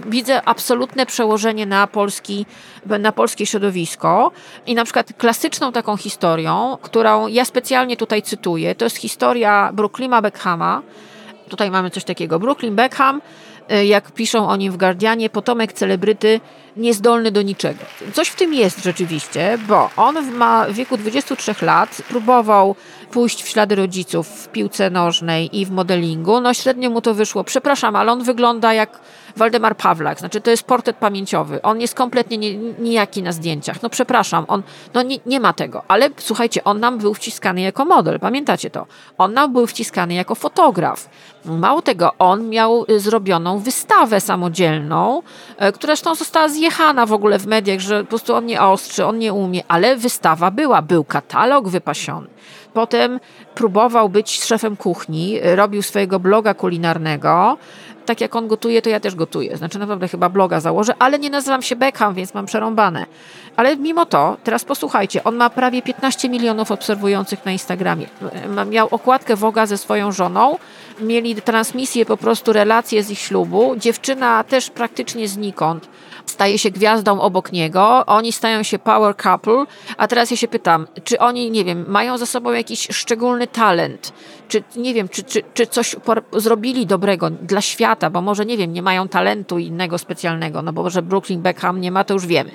widzę 0.06 0.42
absolutne 0.44 1.06
przełożenie 1.06 1.66
na, 1.66 1.86
polski, 1.86 2.46
na 2.86 3.12
polskie 3.12 3.46
środowisko. 3.46 4.30
I 4.66 4.74
na 4.74 4.84
przykład 4.84 5.12
klasyczną 5.18 5.72
taką 5.72 5.96
historią, 5.96 6.78
którą 6.82 7.26
ja 7.26 7.44
specjalnie 7.44 7.96
tutaj 7.96 8.22
cytuję, 8.22 8.74
to 8.74 8.84
jest 8.84 8.96
historia 8.96 9.70
Brooklyna 9.72 10.22
Beckhama. 10.22 10.82
Tutaj 11.48 11.70
mamy 11.70 11.90
coś 11.90 12.04
takiego. 12.04 12.38
Brooklyn 12.38 12.74
Beckham 12.74 13.20
jak 13.84 14.12
piszą 14.12 14.48
o 14.48 14.56
nim 14.56 14.72
w 14.72 14.76
Guardianie, 14.76 15.30
potomek 15.30 15.72
celebryty 15.72 16.40
niezdolny 16.76 17.30
do 17.30 17.42
niczego. 17.42 17.84
Coś 18.12 18.28
w 18.28 18.36
tym 18.36 18.54
jest 18.54 18.82
rzeczywiście, 18.82 19.58
bo 19.68 19.90
on 19.96 20.32
ma 20.32 20.66
w 20.66 20.72
wieku 20.72 20.96
23 20.96 21.54
lat 21.62 22.02
próbował 22.08 22.74
pójść 23.10 23.42
w 23.42 23.48
ślady 23.48 23.74
rodziców 23.74 24.28
w 24.28 24.48
piłce 24.48 24.90
nożnej 24.90 25.58
i 25.60 25.66
w 25.66 25.70
modelingu. 25.70 26.40
No 26.40 26.54
średnio 26.54 26.90
mu 26.90 27.00
to 27.00 27.14
wyszło. 27.14 27.44
Przepraszam, 27.44 27.96
ale 27.96 28.12
on 28.12 28.22
wygląda 28.22 28.74
jak 28.74 29.00
Waldemar 29.36 29.76
Pawlak. 29.76 30.18
Znaczy 30.18 30.40
to 30.40 30.50
jest 30.50 30.62
portret 30.62 30.96
pamięciowy. 30.96 31.62
On 31.62 31.80
jest 31.80 31.94
kompletnie 31.94 32.56
nijaki 32.78 33.22
na 33.22 33.32
zdjęciach. 33.32 33.82
No 33.82 33.90
przepraszam, 33.90 34.44
on 34.48 34.62
no 34.94 35.02
nie, 35.02 35.18
nie 35.26 35.40
ma 35.40 35.52
tego. 35.52 35.82
Ale 35.88 36.10
słuchajcie, 36.16 36.64
on 36.64 36.80
nam 36.80 36.98
był 36.98 37.14
wciskany 37.14 37.60
jako 37.60 37.84
model. 37.84 38.20
Pamiętacie 38.20 38.70
to? 38.70 38.86
On 39.18 39.32
nam 39.32 39.52
był 39.52 39.66
wciskany 39.66 40.14
jako 40.14 40.34
fotograf. 40.34 41.08
Mało 41.44 41.82
tego, 41.82 42.12
on 42.18 42.48
miał 42.48 42.86
zrobioną 42.96 43.58
wystawę 43.58 44.20
samodzielną, 44.20 45.22
e, 45.56 45.72
która 45.72 45.92
zresztą 45.92 46.14
została 46.14 46.48
zjechana 46.48 47.06
w 47.06 47.12
ogóle 47.12 47.38
w 47.38 47.46
mediach, 47.46 47.80
że 47.80 48.00
po 48.00 48.08
prostu 48.08 48.34
on 48.34 48.46
nie 48.46 48.62
ostrzy, 48.62 49.06
on 49.06 49.18
nie 49.18 49.32
umie, 49.32 49.62
ale 49.68 49.96
wystawa 49.96 50.50
była, 50.50 50.82
był 50.82 51.04
katalog 51.04 51.68
wypasiony. 51.68 52.28
Potem 52.74 53.20
próbował 53.54 54.08
być 54.08 54.44
szefem 54.44 54.76
kuchni, 54.76 55.40
robił 55.42 55.82
swojego 55.82 56.20
bloga 56.20 56.54
kulinarnego. 56.54 57.56
Tak 58.06 58.20
jak 58.20 58.36
on 58.36 58.48
gotuje, 58.48 58.82
to 58.82 58.90
ja 58.90 59.00
też 59.00 59.14
gotuję. 59.14 59.56
Znaczy 59.56 59.78
naprawdę 59.78 60.08
chyba 60.08 60.28
bloga 60.28 60.60
założę, 60.60 60.94
ale 60.98 61.18
nie 61.18 61.30
nazywam 61.30 61.62
się 61.62 61.76
Beckham, 61.76 62.14
więc 62.14 62.34
mam 62.34 62.46
przerąbane. 62.46 63.06
Ale 63.56 63.76
mimo 63.76 64.06
to, 64.06 64.36
teraz 64.44 64.64
posłuchajcie, 64.64 65.24
on 65.24 65.36
ma 65.36 65.50
prawie 65.50 65.82
15 65.82 66.28
milionów 66.28 66.70
obserwujących 66.70 67.44
na 67.44 67.52
Instagramie. 67.52 68.06
Miał 68.70 68.88
okładkę 68.90 69.36
Woga 69.36 69.66
ze 69.66 69.78
swoją 69.78 70.12
żoną, 70.12 70.58
mieli 71.00 71.34
transmisję, 71.34 72.06
po 72.06 72.16
prostu 72.16 72.52
relacje 72.52 73.02
z 73.02 73.10
ich 73.10 73.18
ślubu. 73.18 73.74
Dziewczyna 73.76 74.44
też 74.44 74.70
praktycznie 74.70 75.28
znikąd 75.28 75.88
staje 76.26 76.58
się 76.58 76.70
gwiazdą 76.70 77.20
obok 77.20 77.52
niego, 77.52 78.06
oni 78.06 78.32
stają 78.32 78.62
się 78.62 78.78
power 78.78 79.16
couple, 79.16 79.64
a 79.96 80.08
teraz 80.08 80.30
ja 80.30 80.36
się 80.36 80.48
pytam, 80.48 80.86
czy 81.04 81.18
oni, 81.18 81.50
nie 81.50 81.64
wiem, 81.64 81.84
mają 81.88 82.18
za 82.18 82.26
sobą 82.26 82.52
jakiś 82.52 82.88
szczególny 82.90 83.46
talent, 83.46 84.12
czy 84.48 84.62
nie 84.76 84.94
wiem, 84.94 85.08
czy, 85.08 85.22
czy, 85.22 85.42
czy 85.54 85.66
coś 85.66 85.96
zrobili 86.32 86.86
dobrego 86.86 87.30
dla 87.30 87.60
świata, 87.60 88.10
bo 88.10 88.20
może, 88.20 88.46
nie 88.46 88.56
wiem, 88.56 88.72
nie 88.72 88.82
mają 88.82 89.08
talentu 89.08 89.58
innego 89.58 89.98
specjalnego, 89.98 90.62
no 90.62 90.72
bo 90.72 90.90
że 90.90 91.02
Brooklyn 91.02 91.42
Beckham 91.42 91.80
nie 91.80 91.90
ma, 91.90 92.04
to 92.04 92.14
już 92.14 92.26
wiemy 92.26 92.50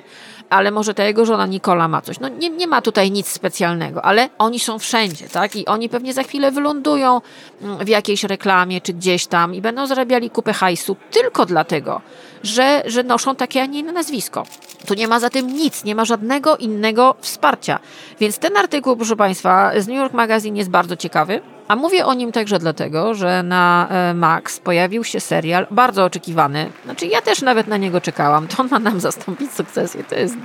ale 0.50 0.70
może 0.70 0.94
ta 0.94 1.04
jego 1.04 1.24
żona 1.24 1.46
Nikola 1.46 1.88
ma 1.88 2.02
coś. 2.02 2.20
No 2.20 2.28
nie, 2.28 2.50
nie 2.50 2.66
ma 2.66 2.82
tutaj 2.82 3.10
nic 3.10 3.26
specjalnego, 3.28 4.04
ale 4.04 4.28
oni 4.38 4.60
są 4.60 4.78
wszędzie, 4.78 5.28
tak? 5.28 5.56
I 5.56 5.66
oni 5.66 5.88
pewnie 5.88 6.12
za 6.12 6.22
chwilę 6.22 6.50
wylądują 6.50 7.20
mm, 7.62 7.78
w 7.78 7.88
jakiejś 7.88 8.24
reklamie 8.24 8.80
czy 8.80 8.92
gdzieś 8.92 9.26
tam 9.26 9.54
i 9.54 9.60
będą 9.60 9.86
zarabiali 9.86 10.30
kupę 10.30 10.52
hajsu 10.52 10.96
tylko 11.10 11.46
dlatego, 11.46 12.00
że, 12.42 12.82
że 12.86 13.02
noszą 13.02 13.36
takie, 13.36 13.62
a 13.62 13.66
nie 13.66 13.78
inne 13.78 13.92
nazwisko. 13.92 14.46
Tu 14.86 14.94
nie 14.94 15.08
ma 15.08 15.20
za 15.20 15.30
tym 15.30 15.46
nic, 15.46 15.84
nie 15.84 15.94
ma 15.94 16.04
żadnego 16.04 16.56
innego 16.56 17.14
wsparcia. 17.20 17.78
Więc 18.20 18.38
ten 18.38 18.56
artykuł, 18.56 18.96
proszę 18.96 19.16
Państwa, 19.16 19.72
z 19.80 19.88
New 19.88 19.96
York 19.96 20.12
Magazine 20.12 20.56
jest 20.56 20.70
bardzo 20.70 20.96
ciekawy. 20.96 21.40
A 21.68 21.76
mówię 21.76 22.06
o 22.06 22.14
nim 22.14 22.32
także 22.32 22.58
dlatego, 22.58 23.14
że 23.14 23.42
na 23.42 23.88
e, 23.90 24.14
Max 24.14 24.60
pojawił 24.60 25.04
się 25.04 25.20
serial 25.20 25.66
bardzo 25.70 26.04
oczekiwany. 26.04 26.70
Znaczy, 26.84 27.06
ja 27.06 27.22
też 27.22 27.42
nawet 27.42 27.66
na 27.66 27.76
niego 27.76 28.00
czekałam. 28.00 28.48
To 28.48 28.62
on 28.62 28.68
ma 28.68 28.78
nam 28.78 29.00
zastąpić 29.00 29.52
sukcesję. 29.52 30.04
To 30.04 30.14
jest 30.14 30.36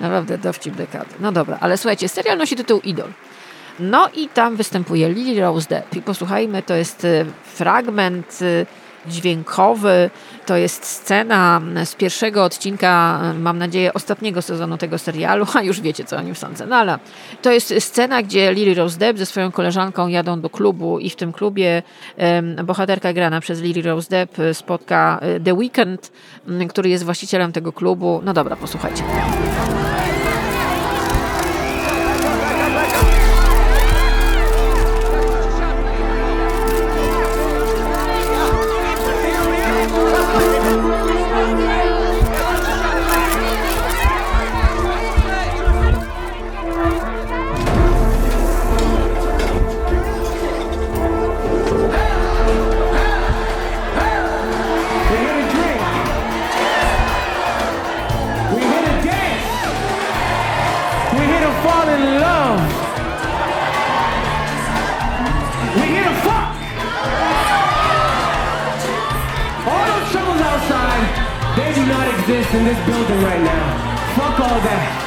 naprawdę 0.00 0.38
dowcip 0.38 0.74
dekady. 0.74 1.14
No 1.20 1.32
dobra, 1.32 1.58
ale 1.60 1.78
słuchajcie, 1.78 2.08
serial 2.08 2.38
nosi 2.38 2.56
tytuł 2.56 2.80
Idol. 2.80 3.08
No 3.78 4.08
i 4.14 4.28
tam 4.28 4.56
występuje 4.56 5.08
Lily 5.08 5.40
Rose 5.40 5.68
Depp. 5.68 5.96
I 5.96 6.02
posłuchajmy, 6.02 6.62
to 6.62 6.74
jest 6.74 7.04
e, 7.04 7.24
fragment 7.44 8.38
e, 8.42 8.83
dźwiękowy. 9.08 10.10
To 10.46 10.56
jest 10.56 10.84
scena 10.84 11.60
z 11.84 11.94
pierwszego 11.94 12.44
odcinka, 12.44 13.20
mam 13.38 13.58
nadzieję, 13.58 13.94
ostatniego 13.94 14.42
sezonu 14.42 14.78
tego 14.78 14.98
serialu, 14.98 15.46
a 15.54 15.62
już 15.62 15.80
wiecie, 15.80 16.04
co 16.04 16.16
o 16.16 16.20
nim 16.22 16.34
sądzę. 16.34 16.66
No 16.66 16.76
ale 16.76 16.98
to 17.42 17.52
jest 17.52 17.74
scena, 17.78 18.22
gdzie 18.22 18.54
Lily 18.54 18.74
Rose 18.74 18.98
Depp 18.98 19.18
ze 19.18 19.26
swoją 19.26 19.52
koleżanką 19.52 20.08
jadą 20.08 20.40
do 20.40 20.50
klubu 20.50 20.98
i 20.98 21.10
w 21.10 21.16
tym 21.16 21.32
klubie 21.32 21.82
bohaterka 22.64 23.12
grana 23.12 23.40
przez 23.40 23.60
Lily 23.60 23.82
Rose 23.82 24.10
Depp 24.10 24.54
spotka 24.54 25.18
e, 25.22 25.40
The 25.40 25.54
Weeknd, 25.54 26.12
który 26.68 26.90
jest 26.90 27.04
właścicielem 27.04 27.52
tego 27.52 27.72
klubu. 27.72 28.20
No 28.24 28.32
dobra, 28.32 28.56
posłuchajcie. 28.56 29.02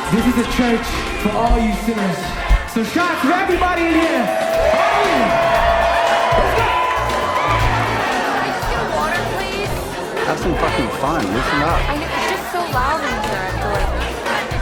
This 0.08 0.24
is 0.24 0.38
a 0.39 0.48
church 0.56 0.88
for 1.20 1.32
all 1.36 1.60
you 1.60 1.76
sinners. 1.84 2.15
So 2.72 2.82
shots 2.82 3.20
for 3.20 3.34
everybody 3.34 3.91
in 3.91 3.91
here. 3.91 4.24
Can 4.24 4.39
I 8.32 8.48
just 8.48 8.72
get 8.72 8.80
a 8.80 8.88
water, 8.96 9.20
please? 9.36 9.67
Have 10.24 10.39
some 10.39 10.56
fucking 10.56 10.88
fun. 11.04 11.28
Listen 11.28 11.60
up. 11.60 11.84
I 11.91 12.00
know, 12.00 12.08
it's 12.08 12.32
just 12.32 12.48
so 12.56 12.63
loud 12.72 13.04
in 13.04 13.20
here. 13.20 13.36
I 13.36 13.52
feel 13.52 13.67
like. 13.67 14.00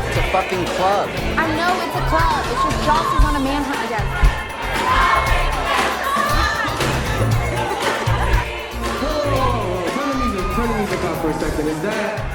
It's 0.09 0.17
a 0.17 0.25
fucking 0.33 0.65
club. 0.81 1.13
I 1.37 1.45
know 1.53 1.77
it's 1.77 1.93
a 1.93 2.05
club. 2.09 2.41
It's 2.49 2.65
just 2.65 2.81
Joss 2.89 3.05
is 3.05 3.21
on 3.29 3.37
a 3.37 3.39
manhunt 3.45 3.85
again. 3.85 4.01
Oh, 8.97 9.85
turn 9.93 10.09
the 10.09 10.17
music, 10.25 10.41
turn 10.57 10.67
the 10.73 10.77
music 10.81 11.05
off 11.05 11.21
for 11.21 11.29
a 11.29 11.37
second. 11.37 11.69
Is 11.69 11.81
that 11.85 12.33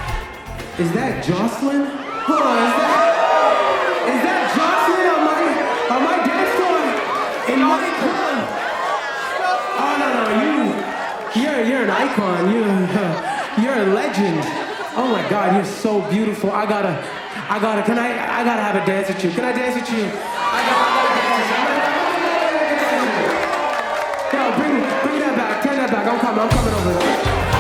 is 0.78 0.92
that 0.92 1.24
Jocelyn? 1.24 1.99
Hold 2.28 2.42
on, 2.42 2.58
is 2.68 2.74
that 2.76 3.00
is 4.12 4.20
that 4.26 4.40
Jocelyn 4.52 5.08
on 5.08 5.22
my 5.24 5.40
on 5.94 6.00
my 6.04 6.16
dance 6.20 6.52
floor? 6.58 6.80
In 7.48 7.60
my 7.64 7.86
club? 7.96 8.38
Oh 9.80 9.92
no 9.96 10.08
no 10.20 10.24
you 10.44 10.54
you're 11.40 11.60
you're 11.64 11.84
an 11.84 11.90
icon. 11.90 12.52
You 12.52 12.60
you're 13.64 13.78
a 13.82 13.86
legend. 13.94 14.44
Oh 14.96 15.08
my 15.10 15.24
God, 15.30 15.54
you're 15.56 15.64
so 15.64 16.02
beautiful. 16.10 16.50
I 16.52 16.66
gotta 16.66 16.92
I 17.48 17.58
gotta 17.58 17.82
can 17.82 17.98
I 17.98 18.12
I 18.12 18.44
gotta 18.44 18.62
have 18.62 18.76
a 18.76 18.84
dance 18.84 19.08
with 19.08 19.24
you. 19.24 19.30
Can 19.30 19.44
I 19.44 19.52
dance 19.52 19.74
with 19.80 19.88
you? 19.90 20.04
I 20.04 20.60
gotta, 20.68 20.84
I 20.84 21.08
gotta 21.08 21.80
dance 22.68 23.00
with 23.00 23.16
you. 23.16 23.40
Yo, 24.36 24.40
bring 24.60 24.74
bring 25.02 25.18
that 25.24 25.34
back. 25.36 25.64
Turn 25.64 25.76
that 25.76 25.90
back. 25.90 26.06
I'm 26.06 26.20
coming. 26.20 26.40
I'm 26.44 26.50
coming 26.50 26.74
over 26.74 26.92
there. 27.00 27.59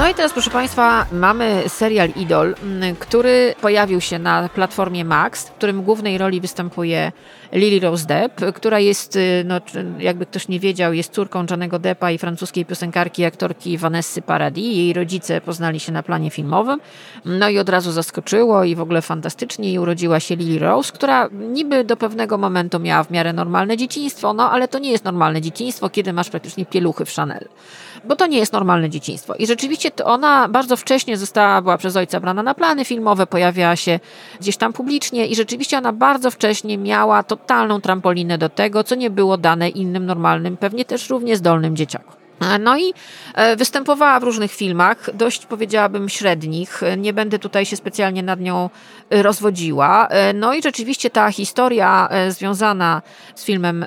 No 0.00 0.08
i 0.08 0.14
teraz, 0.14 0.32
proszę 0.32 0.50
Państwa, 0.50 1.06
mamy 1.12 1.62
serial 1.68 2.08
Idol, 2.16 2.54
mm, 2.62 2.96
który 2.96 3.54
pojawił 3.60 4.00
się 4.00 4.18
na 4.18 4.48
platformie 4.48 5.04
Max, 5.04 5.48
w 5.48 5.52
którym 5.52 5.82
głównej 5.82 6.18
roli 6.18 6.40
występuje 6.40 7.12
Lily 7.52 7.80
Rose 7.80 8.06
Depp, 8.06 8.52
która 8.52 8.78
jest, 8.78 9.16
y, 9.16 9.42
no, 9.46 9.60
jakby 9.98 10.26
ktoś 10.26 10.48
nie 10.48 10.60
wiedział, 10.60 10.92
jest 10.92 11.12
córką 11.12 11.46
Johnego 11.50 11.78
Deppa 11.78 12.10
i 12.10 12.18
francuskiej 12.18 12.64
piosenkarki 12.64 13.22
i 13.22 13.24
aktorki 13.24 13.78
Vanessy 13.78 14.22
Paradis. 14.22 14.76
Jej 14.76 14.92
rodzice 14.92 15.40
poznali 15.40 15.80
się 15.80 15.92
na 15.92 16.02
planie 16.02 16.30
filmowym, 16.30 16.80
no 17.24 17.48
i 17.48 17.58
od 17.58 17.68
razu 17.68 17.92
zaskoczyło 17.92 18.64
i 18.64 18.74
w 18.74 18.80
ogóle 18.80 19.02
fantastycznie 19.02 19.72
i 19.72 19.78
urodziła 19.78 20.20
się 20.20 20.36
Lily 20.36 20.58
Rose, 20.58 20.92
która 20.92 21.28
niby 21.32 21.84
do 21.84 21.96
pewnego 21.96 22.38
momentu 22.38 22.78
miała 22.78 23.04
w 23.04 23.10
miarę 23.10 23.32
normalne 23.32 23.76
dzieciństwo, 23.76 24.32
no 24.32 24.50
ale 24.50 24.68
to 24.68 24.78
nie 24.78 24.90
jest 24.90 25.04
normalne 25.04 25.40
dzieciństwo, 25.40 25.90
kiedy 25.90 26.12
masz 26.12 26.30
praktycznie 26.30 26.66
pieluchy 26.66 27.04
w 27.04 27.14
Chanel 27.14 27.48
bo 28.04 28.16
to 28.16 28.26
nie 28.26 28.38
jest 28.38 28.52
normalne 28.52 28.90
dzieciństwo. 28.90 29.34
I 29.34 29.46
rzeczywiście 29.46 29.90
ona 30.04 30.48
bardzo 30.48 30.76
wcześnie 30.76 31.16
została, 31.16 31.62
była 31.62 31.78
przez 31.78 31.96
ojca 31.96 32.20
brana 32.20 32.42
na 32.42 32.54
plany 32.54 32.84
filmowe, 32.84 33.26
pojawiała 33.26 33.76
się 33.76 34.00
gdzieś 34.40 34.56
tam 34.56 34.72
publicznie 34.72 35.26
i 35.26 35.34
rzeczywiście 35.34 35.78
ona 35.78 35.92
bardzo 35.92 36.30
wcześnie 36.30 36.78
miała 36.78 37.22
totalną 37.22 37.80
trampolinę 37.80 38.38
do 38.38 38.48
tego, 38.48 38.84
co 38.84 38.94
nie 38.94 39.10
było 39.10 39.36
dane 39.36 39.68
innym 39.68 40.06
normalnym, 40.06 40.56
pewnie 40.56 40.84
też 40.84 41.10
równie 41.10 41.36
zdolnym 41.36 41.76
dzieciakom. 41.76 42.19
No 42.60 42.78
i 42.78 42.94
e, 43.34 43.56
występowała 43.56 44.20
w 44.20 44.22
różnych 44.22 44.52
filmach, 44.52 45.16
dość 45.16 45.46
powiedziałabym 45.46 46.08
średnich. 46.08 46.80
Nie 46.98 47.12
będę 47.12 47.38
tutaj 47.38 47.66
się 47.66 47.76
specjalnie 47.76 48.22
nad 48.22 48.40
nią 48.40 48.70
e, 49.10 49.22
rozwodziła. 49.22 50.06
E, 50.08 50.32
no 50.32 50.54
i 50.54 50.62
rzeczywiście 50.62 51.10
ta 51.10 51.32
historia 51.32 52.08
związana 52.28 53.02
z 53.34 53.44
filmem 53.44 53.86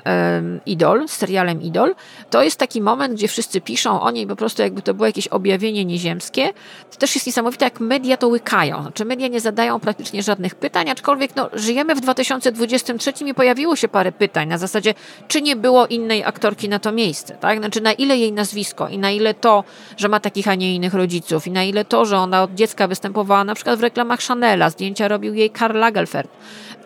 Idol, 0.66 1.08
z 1.08 1.12
serialem 1.12 1.62
Idol, 1.62 1.94
to 2.30 2.42
jest 2.42 2.58
taki 2.58 2.80
moment, 2.80 3.14
gdzie 3.14 3.28
wszyscy 3.28 3.60
piszą 3.60 4.00
o 4.00 4.10
niej 4.10 4.26
po 4.26 4.36
prostu 4.36 4.62
jakby 4.62 4.82
to 4.82 4.94
było 4.94 5.06
jakieś 5.06 5.28
objawienie 5.28 5.84
nieziemskie. 5.84 6.52
To 6.90 6.96
też 6.98 7.14
jest 7.14 7.26
niesamowite, 7.26 7.64
jak 7.64 7.80
media 7.80 8.16
to 8.16 8.28
łykają. 8.28 8.82
Znaczy 8.82 9.04
media 9.04 9.28
nie 9.28 9.40
zadają 9.40 9.80
praktycznie 9.80 10.22
żadnych 10.22 10.54
pytań, 10.54 10.90
aczkolwiek 10.90 11.36
no, 11.36 11.50
żyjemy 11.52 11.94
w 11.94 12.00
2023 12.00 13.12
i 13.24 13.34
pojawiło 13.34 13.76
się 13.76 13.88
parę 13.88 14.12
pytań 14.12 14.48
na 14.48 14.58
zasadzie, 14.58 14.94
czy 15.28 15.42
nie 15.42 15.56
było 15.56 15.86
innej 15.86 16.24
aktorki 16.24 16.68
na 16.68 16.78
to 16.78 16.92
miejsce, 16.92 17.36
tak? 17.40 17.58
Znaczy 17.58 17.80
na 17.80 17.92
ile 17.92 18.16
jej 18.16 18.32
nazwisko 18.44 18.88
i 18.88 18.98
na 18.98 19.10
ile 19.10 19.34
to, 19.34 19.64
że 19.96 20.08
ma 20.08 20.20
takich, 20.20 20.48
a 20.48 20.54
nie 20.54 20.74
innych 20.74 20.94
rodziców 20.94 21.46
i 21.46 21.50
na 21.50 21.64
ile 21.64 21.84
to, 21.84 22.04
że 22.04 22.18
ona 22.18 22.42
od 22.42 22.54
dziecka 22.54 22.88
występowała 22.88 23.44
na 23.44 23.54
przykład 23.54 23.78
w 23.78 23.82
reklamach 23.82 24.20
Chanela, 24.20 24.70
zdjęcia 24.70 25.08
robił 25.08 25.34
jej 25.34 25.50
Karl 25.50 25.78
Lagerfeld, 25.78 26.28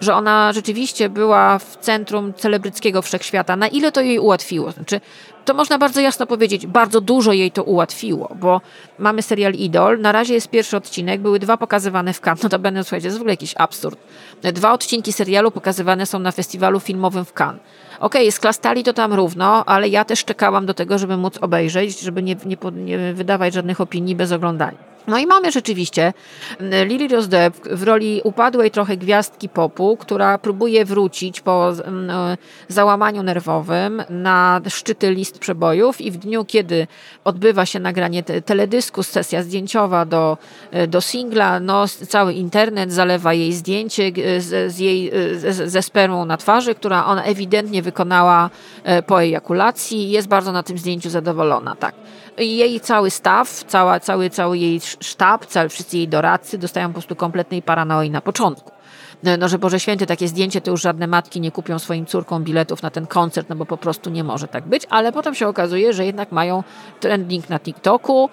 że 0.00 0.14
ona 0.14 0.52
rzeczywiście 0.52 1.08
była 1.08 1.58
w 1.58 1.76
centrum 1.76 2.34
celebryckiego 2.34 3.02
wszechświata, 3.02 3.56
na 3.56 3.68
ile 3.68 3.92
to 3.92 4.00
jej 4.00 4.18
ułatwiło. 4.18 4.72
Znaczy, 4.72 5.00
to 5.48 5.54
można 5.54 5.78
bardzo 5.78 6.00
jasno 6.00 6.26
powiedzieć, 6.26 6.66
bardzo 6.66 7.00
dużo 7.00 7.32
jej 7.32 7.50
to 7.50 7.62
ułatwiło, 7.64 8.36
bo 8.40 8.60
mamy 8.98 9.22
serial 9.22 9.52
Idol, 9.52 10.00
na 10.00 10.12
razie 10.12 10.34
jest 10.34 10.50
pierwszy 10.50 10.76
odcinek, 10.76 11.20
były 11.20 11.38
dwa 11.38 11.56
pokazywane 11.56 12.12
w 12.12 12.20
Cannes, 12.20 12.42
no 12.42 12.48
to 12.48 12.58
będę, 12.58 12.84
słuchajcie, 12.84 13.02
to 13.02 13.06
jest 13.06 13.18
w 13.18 13.20
ogóle 13.20 13.32
jakiś 13.32 13.54
absurd. 13.56 13.98
Dwa 14.42 14.72
odcinki 14.72 15.12
serialu 15.12 15.50
pokazywane 15.50 16.06
są 16.06 16.18
na 16.18 16.32
festiwalu 16.32 16.80
filmowym 16.80 17.24
w 17.24 17.32
Cannes. 17.40 17.62
Okej, 18.00 18.22
okay, 18.22 18.32
sklastali 18.32 18.84
to 18.84 18.92
tam 18.92 19.12
równo, 19.12 19.64
ale 19.64 19.88
ja 19.88 20.04
też 20.04 20.24
czekałam 20.24 20.66
do 20.66 20.74
tego, 20.74 20.98
żeby 20.98 21.16
móc 21.16 21.38
obejrzeć, 21.40 22.00
żeby 22.00 22.22
nie, 22.22 22.36
nie, 22.46 22.56
nie 22.72 23.14
wydawać 23.14 23.54
żadnych 23.54 23.80
opinii 23.80 24.16
bez 24.16 24.32
oglądania. 24.32 24.97
No 25.08 25.18
i 25.18 25.26
mamy 25.26 25.52
rzeczywiście 25.52 26.12
mm, 26.58 26.88
Lily 26.88 27.08
Rose 27.08 27.28
Depp 27.28 27.68
w 27.70 27.82
roli 27.82 28.20
upadłej 28.24 28.70
trochę 28.70 28.96
gwiazdki 28.96 29.48
popu, 29.48 29.96
która 29.96 30.38
próbuje 30.38 30.84
wrócić 30.84 31.40
po 31.40 31.72
mm, 31.84 32.10
e, 32.10 32.36
załamaniu 32.68 33.22
nerwowym 33.22 34.02
na 34.10 34.60
szczyty 34.68 35.10
list 35.10 35.38
przebojów 35.38 36.00
i 36.00 36.10
w 36.10 36.16
dniu, 36.16 36.44
kiedy 36.44 36.86
odbywa 37.24 37.66
się 37.66 37.80
nagranie 37.80 38.22
teledysku, 38.22 39.02
sesja 39.02 39.42
zdjęciowa 39.42 40.04
do, 40.04 40.38
e, 40.70 40.86
do 40.86 41.00
singla, 41.00 41.60
no 41.60 41.88
cały 41.88 42.32
internet 42.32 42.92
zalewa 42.92 43.34
jej 43.34 43.52
zdjęcie 43.52 44.12
z, 44.38 44.72
z 44.72 44.78
jej, 44.78 45.10
z, 45.32 45.70
ze 45.70 45.82
spermą 45.82 46.24
na 46.24 46.36
twarzy, 46.36 46.74
która 46.74 47.06
ona 47.06 47.24
ewidentnie 47.24 47.82
wykonała 47.82 48.50
e, 48.84 49.02
po 49.02 49.22
ejakulacji 49.22 49.98
i 49.98 50.10
jest 50.10 50.28
bardzo 50.28 50.52
na 50.52 50.62
tym 50.62 50.78
zdjęciu 50.78 51.10
zadowolona, 51.10 51.76
tak 51.76 51.94
jej 52.38 52.80
cały 52.80 53.10
staw, 53.10 53.64
cała, 53.64 54.00
cały, 54.00 54.30
cały 54.30 54.58
jej 54.58 54.80
sztab, 55.00 55.46
cały, 55.46 55.68
wszyscy 55.68 55.96
jej 55.96 56.08
doradcy 56.08 56.58
dostają 56.58 56.88
po 56.88 56.92
prostu 56.92 57.16
kompletnej 57.16 57.62
paranoi 57.62 58.10
na 58.10 58.20
początku. 58.20 58.77
No, 59.22 59.36
no, 59.36 59.48
że 59.48 59.58
Boże 59.58 59.80
Święty, 59.80 60.06
takie 60.06 60.28
zdjęcie 60.28 60.60
to 60.60 60.70
już 60.70 60.82
żadne 60.82 61.06
matki 61.06 61.40
nie 61.40 61.50
kupią 61.50 61.78
swoim 61.78 62.06
córkom 62.06 62.44
biletów 62.44 62.82
na 62.82 62.90
ten 62.90 63.06
koncert, 63.06 63.48
no 63.48 63.56
bo 63.56 63.66
po 63.66 63.76
prostu 63.76 64.10
nie 64.10 64.24
może 64.24 64.48
tak 64.48 64.66
być, 64.66 64.86
ale 64.90 65.12
potem 65.12 65.34
się 65.34 65.48
okazuje, 65.48 65.92
że 65.92 66.06
jednak 66.06 66.32
mają 66.32 66.62
trending 67.00 67.50
na 67.50 67.58
TikToku, 67.60 68.30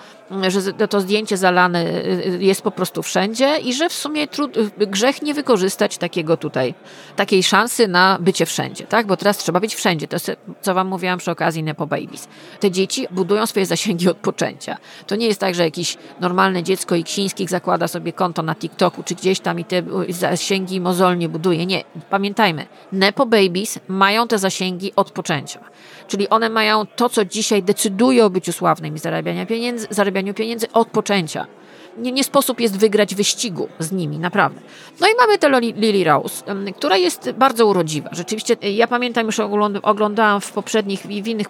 że 0.48 0.74
to 0.74 1.02
zdjęcie 1.02 1.38
zalane 1.38 1.86
y, 1.86 2.26
y, 2.28 2.44
jest 2.44 2.62
po 2.62 2.72
prostu 2.72 3.04
wszędzie 3.04 3.58
i 3.58 3.74
że 3.74 3.90
w 3.90 3.94
sumie 3.94 4.28
trud, 4.28 4.58
y, 4.58 4.88
grzech 4.88 5.22
nie 5.22 5.34
wykorzystać 5.34 5.98
takiego 5.98 6.38
tutaj, 6.38 6.74
takiej 7.16 7.44
szansy 7.44 7.88
na 7.88 8.18
bycie 8.20 8.46
wszędzie, 8.46 8.88
tak? 8.88 9.08
Bo 9.08 9.18
teraz 9.18 9.38
trzeba 9.38 9.60
być 9.60 9.76
wszędzie. 9.76 10.08
To 10.08 10.16
jest, 10.16 10.32
co 10.62 10.74
wam 10.74 10.88
mówiłam 10.88 11.20
przy 11.20 11.32
okazji 11.32 11.64
Nepo 11.64 11.88
Babies. 11.88 12.28
Te 12.60 12.72
dzieci 12.72 13.08
budują 13.12 13.46
swoje 13.46 13.66
zasięgi 13.66 14.10
od 14.10 14.18
poczęcia. 14.18 14.78
To 15.08 15.16
nie 15.16 15.28
jest 15.28 15.40
tak, 15.40 15.56
że 15.56 15.64
jakiś 15.64 15.98
normalne 16.20 16.64
dziecko 16.64 16.96
Iksińskich 16.96 17.50
zakłada 17.50 17.88
sobie 17.88 18.14
konto 18.14 18.44
na 18.44 18.56
TikToku 18.56 19.04
czy 19.04 19.16
gdzieś 19.16 19.40
tam 19.40 19.60
i 19.60 19.66
te 19.66 19.84
zasięgi 20.10 20.75
mozolnie 20.82 21.30
buduje. 21.30 21.66
Nie. 21.66 21.84
Pamiętajmy, 22.10 22.66
Nepo 22.92 23.26
Babies 23.26 23.80
mają 23.88 24.28
te 24.28 24.40
zasięgi 24.40 24.94
od 24.96 25.12
poczęcia. 25.12 25.60
Czyli 26.08 26.30
one 26.30 26.50
mają 26.50 26.86
to, 26.86 27.10
co 27.10 27.26
dzisiaj 27.26 27.64
decyduje 27.64 28.26
o 28.26 28.30
byciu 28.30 28.52
sławnym 28.52 28.96
i 28.96 29.00
zarabianiu 29.00 29.46
pieniędzy, 29.46 29.88
zarabianiu 29.90 30.34
pieniędzy 30.34 30.72
od 30.72 30.88
poczęcia 30.88 31.48
nie, 31.98 32.12
nie, 32.12 32.24
sposób 32.24 32.60
jest 32.60 32.78
wygrać 32.78 33.16
wyścigu 33.16 33.68
z 33.80 33.92
nimi, 33.92 34.20
naprawdę. 34.20 34.62
No 35.00 35.08
i 35.08 35.12
mamy 35.18 35.38
tę 35.38 35.50
Lily 35.62 36.04
Rose, 36.04 36.44
która 36.78 36.98
jest 36.98 37.32
bardzo 37.32 37.66
urodziwa. 37.66 38.10
Rzeczywiście, 38.12 38.56
e, 38.64 38.72
ja 38.72 38.88
pamiętam, 38.88 39.26
już 39.26 39.40
oglądałam 39.84 40.42
w 40.42 40.52
poprzednich 40.52 41.06
i 41.06 41.24
w 41.24 41.28
innych 41.28 41.50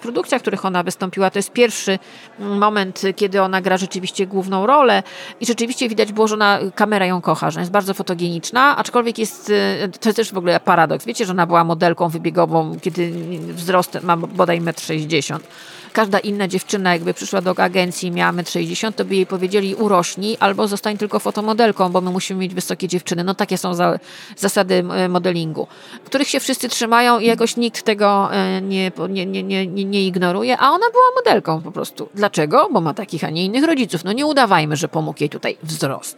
produkcjach, 0.00 0.40
w 0.40 0.42
których 0.42 0.64
ona 0.64 0.82
wystąpiła. 0.82 1.30
To 1.30 1.38
jest 1.38 1.52
pierwszy 1.52 1.98
moment, 2.38 3.02
kiedy 3.16 3.42
ona 3.42 3.60
gra 3.60 3.76
rzeczywiście 3.76 4.26
główną 4.26 4.66
rolę 4.66 5.02
i 5.40 5.46
rzeczywiście 5.46 5.88
widać 5.88 6.12
było, 6.12 6.28
że 6.28 6.34
ona, 6.34 6.58
kamera 6.74 7.06
ją 7.06 7.20
kocha, 7.20 7.50
że 7.50 7.60
jest 7.60 7.72
bardzo 7.72 7.94
fotogeniczna, 7.94 8.76
aczkolwiek 8.76 9.18
jest, 9.18 9.50
e, 9.50 9.88
to 9.88 10.08
jest 10.08 10.16
też 10.16 10.32
w 10.32 10.38
ogóle 10.38 10.60
paradoks. 10.60 11.06
Wiecie, 11.06 11.26
że 11.26 11.32
ona 11.32 11.46
była 11.46 11.64
modelką 11.64 12.08
wybiegową, 12.08 12.76
kiedy 12.82 13.12
wzrost 13.52 13.98
ma 14.02 14.16
bodaj 14.16 14.60
1,60 14.60 15.34
m 15.34 15.40
każda 15.92 16.18
inna 16.18 16.48
dziewczyna, 16.48 16.92
jakby 16.92 17.14
przyszła 17.14 17.40
do 17.40 17.58
agencji 17.58 18.08
i 18.08 18.12
miała 18.12 18.32
1,60 18.32 18.86
m, 18.86 18.92
to 18.92 19.04
by 19.04 19.14
jej 19.14 19.26
powiedzieli 19.26 19.74
urośnij 19.82 20.36
albo 20.40 20.68
zostań 20.68 20.98
tylko 20.98 21.18
fotomodelką, 21.18 21.88
bo 21.88 22.00
my 22.00 22.10
musimy 22.10 22.40
mieć 22.40 22.54
wysokie 22.54 22.88
dziewczyny. 22.88 23.24
No 23.24 23.34
takie 23.34 23.58
są 23.58 23.74
za, 23.74 23.98
zasady 24.36 24.84
modelingu, 25.08 25.66
których 26.04 26.28
się 26.28 26.40
wszyscy 26.40 26.68
trzymają 26.68 27.18
i 27.18 27.26
jakoś 27.26 27.56
nikt 27.56 27.82
tego 27.82 28.34
e, 28.34 28.60
nie, 28.62 28.92
nie, 29.08 29.26
nie, 29.26 29.42
nie, 29.42 29.84
nie 29.84 30.06
ignoruje, 30.06 30.58
a 30.58 30.70
ona 30.70 30.86
była 30.92 31.04
modelką 31.16 31.62
po 31.62 31.72
prostu. 31.72 32.08
Dlaczego? 32.14 32.68
Bo 32.72 32.80
ma 32.80 32.94
takich, 32.94 33.24
a 33.24 33.30
nie 33.30 33.44
innych 33.44 33.64
rodziców. 33.64 34.04
No 34.04 34.12
nie 34.12 34.26
udawajmy, 34.26 34.76
że 34.76 34.88
pomógł 34.88 35.18
jej 35.20 35.30
tutaj 35.30 35.56
wzrost. 35.62 36.16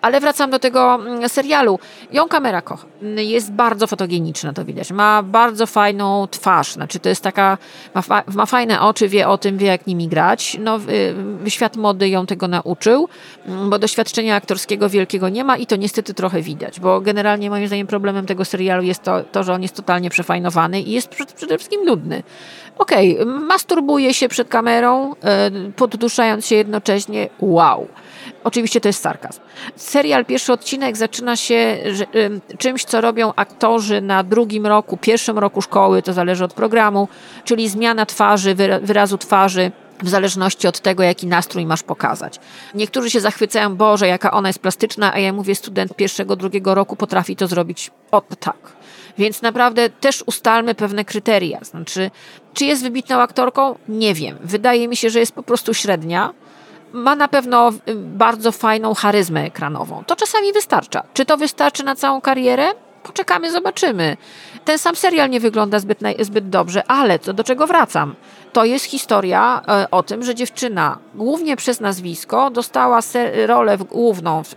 Ale 0.00 0.20
wracam 0.20 0.50
do 0.50 0.58
tego 0.58 0.94
mm, 0.94 1.28
serialu. 1.28 1.78
Ją 2.12 2.28
kamera 2.28 2.62
kocha. 2.62 2.86
Jest 3.16 3.52
bardzo 3.52 3.86
fotogeniczna, 3.86 4.52
to 4.52 4.64
widać. 4.64 4.90
Ma 4.90 5.22
bardzo 5.22 5.66
fajną 5.66 6.28
twarz. 6.30 6.72
Znaczy, 6.72 7.00
to 7.00 7.08
jest 7.08 7.22
taka, 7.22 7.58
ma, 7.94 8.02
fa 8.02 8.22
ma 8.34 8.46
fajne 8.46 8.80
oczy, 8.80 9.08
wie 9.08 9.28
o 9.28 9.38
tym, 9.38 9.58
wie 9.58 9.66
jak 9.66 9.86
nimi 9.86 10.08
grać. 10.08 10.56
No, 10.60 10.78
y, 11.46 11.50
świat 11.50 11.76
mody 11.76 12.08
ją 12.08 12.26
tego 12.26 12.48
nauczył, 12.48 13.08
mm, 13.46 13.70
bo 13.70 13.78
doświadczenia 13.78 14.36
aktorskiego 14.36 14.88
wielkiego 14.88 15.28
nie 15.28 15.44
ma 15.44 15.56
i 15.56 15.66
to 15.66 15.76
niestety 15.76 16.14
trochę 16.14 16.42
widać, 16.42 16.80
bo 16.80 17.00
generalnie 17.00 17.50
moim 17.50 17.66
zdaniem 17.66 17.86
problemem 17.86 18.26
tego 18.26 18.44
serialu 18.44 18.82
jest 18.82 19.02
to, 19.02 19.24
to 19.32 19.42
że 19.42 19.52
on 19.52 19.62
jest 19.62 19.76
totalnie 19.76 20.10
przefajnowany 20.10 20.80
i 20.80 20.90
jest 20.90 21.08
przede 21.08 21.58
wszystkim 21.58 21.84
nudny. 21.84 22.22
Okej, 22.78 23.20
okay, 23.20 23.26
masturbuje 23.34 24.14
się 24.14 24.28
przed 24.28 24.48
kamerą, 24.48 25.12
y, 25.68 25.72
podduszając 25.72 26.46
się 26.46 26.54
jednocześnie. 26.54 27.28
Wow. 27.40 27.88
Oczywiście 28.44 28.80
to 28.80 28.88
jest 28.88 29.02
sarkazm. 29.02 29.40
Serial, 29.76 30.24
pierwszy 30.24 30.52
odcinek 30.52 30.96
zaczyna 30.96 31.36
się 31.36 31.78
czymś, 32.58 32.84
co 32.84 33.00
robią 33.00 33.32
aktorzy 33.36 34.00
na 34.00 34.24
drugim 34.24 34.66
roku, 34.66 34.96
pierwszym 34.96 35.38
roku 35.38 35.62
szkoły, 35.62 36.02
to 36.02 36.12
zależy 36.12 36.44
od 36.44 36.54
programu, 36.54 37.08
czyli 37.44 37.68
zmiana 37.68 38.06
twarzy, 38.06 38.54
wyrazu 38.82 39.18
twarzy 39.18 39.72
w 40.02 40.08
zależności 40.08 40.68
od 40.68 40.80
tego, 40.80 41.02
jaki 41.02 41.26
nastrój 41.26 41.66
masz 41.66 41.82
pokazać. 41.82 42.40
Niektórzy 42.74 43.10
się 43.10 43.20
zachwycają, 43.20 43.76
Boże, 43.76 44.08
jaka 44.08 44.30
ona 44.30 44.48
jest 44.48 44.58
plastyczna, 44.58 45.12
a 45.14 45.18
ja 45.18 45.32
mówię, 45.32 45.54
student 45.54 45.96
pierwszego, 45.96 46.36
drugiego 46.36 46.74
roku 46.74 46.96
potrafi 46.96 47.36
to 47.36 47.46
zrobić 47.46 47.90
o 48.10 48.20
tak. 48.20 48.78
Więc 49.18 49.42
naprawdę 49.42 49.90
też 49.90 50.24
ustalmy 50.26 50.74
pewne 50.74 51.04
kryteria. 51.04 51.58
Znaczy, 51.62 52.10
czy 52.54 52.64
jest 52.64 52.82
wybitną 52.82 53.20
aktorką? 53.20 53.78
Nie 53.88 54.14
wiem. 54.14 54.38
Wydaje 54.40 54.88
mi 54.88 54.96
się, 54.96 55.10
że 55.10 55.20
jest 55.20 55.32
po 55.32 55.42
prostu 55.42 55.74
średnia 55.74 56.30
ma 56.92 57.16
na 57.16 57.28
pewno 57.28 57.70
y, 57.88 57.94
bardzo 57.94 58.52
fajną 58.52 58.94
charyzmę 58.94 59.44
ekranową. 59.44 60.04
To 60.06 60.16
czasami 60.16 60.52
wystarcza. 60.52 61.02
Czy 61.14 61.26
to 61.26 61.36
wystarczy 61.36 61.84
na 61.84 61.94
całą 61.94 62.20
karierę? 62.20 62.66
Poczekamy, 63.02 63.50
zobaczymy. 63.52 64.16
Ten 64.64 64.78
sam 64.78 64.96
serial 64.96 65.30
nie 65.30 65.40
wygląda 65.40 65.78
zbyt, 65.78 65.98
zbyt 66.20 66.48
dobrze, 66.48 66.90
ale 66.90 67.18
co 67.18 67.32
do 67.32 67.44
czego 67.44 67.66
wracam? 67.66 68.14
To 68.58 68.64
jest 68.64 68.84
historia 68.84 69.62
e, 69.68 69.90
o 69.90 70.02
tym, 70.02 70.22
że 70.22 70.34
dziewczyna, 70.34 70.98
głównie 71.14 71.56
przez 71.56 71.80
nazwisko, 71.80 72.50
dostała 72.50 73.00
rolę 73.46 73.78
główną 73.78 74.42
w, 74.44 74.54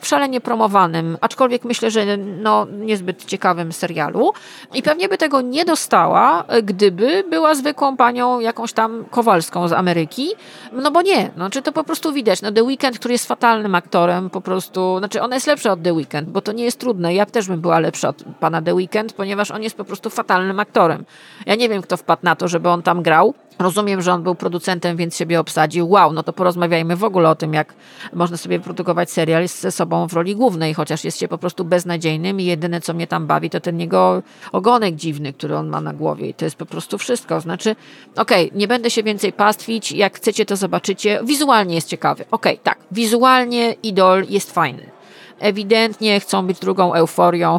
w, 0.00 0.06
szalenie 0.06 0.40
promowanym, 0.40 1.18
aczkolwiek 1.20 1.64
myślę, 1.64 1.90
że 1.90 2.16
no, 2.16 2.66
niezbyt 2.72 3.24
ciekawym 3.24 3.72
serialu. 3.72 4.32
I 4.74 4.82
pewnie 4.82 5.08
by 5.08 5.18
tego 5.18 5.40
nie 5.40 5.64
dostała, 5.64 6.44
gdyby 6.62 7.24
była 7.30 7.54
zwykłą 7.54 7.96
panią 7.96 8.40
jakąś 8.40 8.72
tam 8.72 9.04
Kowalską 9.10 9.68
z 9.68 9.72
Ameryki. 9.72 10.28
No 10.72 10.90
bo 10.90 11.02
nie, 11.02 11.30
znaczy 11.36 11.62
to 11.62 11.72
po 11.72 11.84
prostu 11.84 12.12
widać. 12.12 12.42
No 12.42 12.52
The 12.52 12.62
Weeknd, 12.62 12.98
który 12.98 13.12
jest 13.12 13.26
fatalnym 13.26 13.74
aktorem, 13.74 14.30
po 14.30 14.40
prostu, 14.40 14.98
znaczy 14.98 15.22
ona 15.22 15.34
jest 15.34 15.46
lepsza 15.46 15.72
od 15.72 15.82
The 15.82 15.92
Weeknd, 15.92 16.28
bo 16.28 16.40
to 16.40 16.52
nie 16.52 16.64
jest 16.64 16.80
trudne. 16.80 17.14
Ja 17.14 17.26
też 17.26 17.48
bym 17.48 17.60
była 17.60 17.78
lepsza 17.78 18.08
od 18.08 18.24
pana 18.40 18.62
The 18.62 18.74
Weeknd, 18.74 19.12
ponieważ 19.12 19.50
on 19.50 19.62
jest 19.62 19.76
po 19.76 19.84
prostu 19.84 20.10
fatalnym 20.10 20.60
aktorem. 20.60 21.04
Ja 21.46 21.54
nie 21.54 21.68
wiem, 21.68 21.82
kto 21.82 21.96
wpadł 21.96 22.22
na 22.24 22.36
to, 22.36 22.48
żeby 22.48 22.68
on 22.68 22.82
tam 22.82 23.02
grał. 23.02 23.15
Rozumiem, 23.58 24.02
że 24.02 24.12
on 24.12 24.22
był 24.22 24.34
producentem, 24.34 24.96
więc 24.96 25.16
siebie 25.16 25.40
obsadził. 25.40 25.88
Wow, 25.88 26.12
no 26.12 26.22
to 26.22 26.32
porozmawiajmy 26.32 26.96
w 26.96 27.04
ogóle 27.04 27.28
o 27.28 27.34
tym, 27.34 27.54
jak 27.54 27.74
można 28.12 28.36
sobie 28.36 28.60
produkować 28.60 29.10
serial 29.10 29.48
ze 29.48 29.72
sobą 29.72 30.08
w 30.08 30.12
roli 30.12 30.36
głównej, 30.36 30.74
chociaż 30.74 31.04
jest 31.04 31.18
się 31.18 31.28
po 31.28 31.38
prostu 31.38 31.64
beznadziejnym 31.64 32.40
i 32.40 32.44
jedyne, 32.44 32.80
co 32.80 32.94
mnie 32.94 33.06
tam 33.06 33.26
bawi, 33.26 33.50
to 33.50 33.60
ten 33.60 33.80
jego 33.80 34.22
ogonek 34.52 34.94
dziwny, 34.94 35.32
który 35.32 35.56
on 35.56 35.68
ma 35.68 35.80
na 35.80 35.92
głowie 35.92 36.28
i 36.28 36.34
to 36.34 36.44
jest 36.44 36.56
po 36.56 36.66
prostu 36.66 36.98
wszystko. 36.98 37.40
Znaczy, 37.40 37.76
okej, 38.16 38.46
okay, 38.46 38.58
nie 38.58 38.68
będę 38.68 38.90
się 38.90 39.02
więcej 39.02 39.32
pastwić, 39.32 39.92
jak 39.92 40.16
chcecie, 40.16 40.46
to 40.46 40.56
zobaczycie. 40.56 41.20
Wizualnie 41.24 41.74
jest 41.74 41.88
ciekawy. 41.88 42.24
Okej, 42.30 42.54
okay, 42.54 42.64
tak, 42.64 42.78
wizualnie 42.90 43.72
Idol 43.72 44.24
jest 44.28 44.52
fajny. 44.52 44.90
Ewidentnie 45.38 46.20
chcą 46.20 46.46
być 46.46 46.58
drugą 46.58 46.94
euforią 46.94 47.58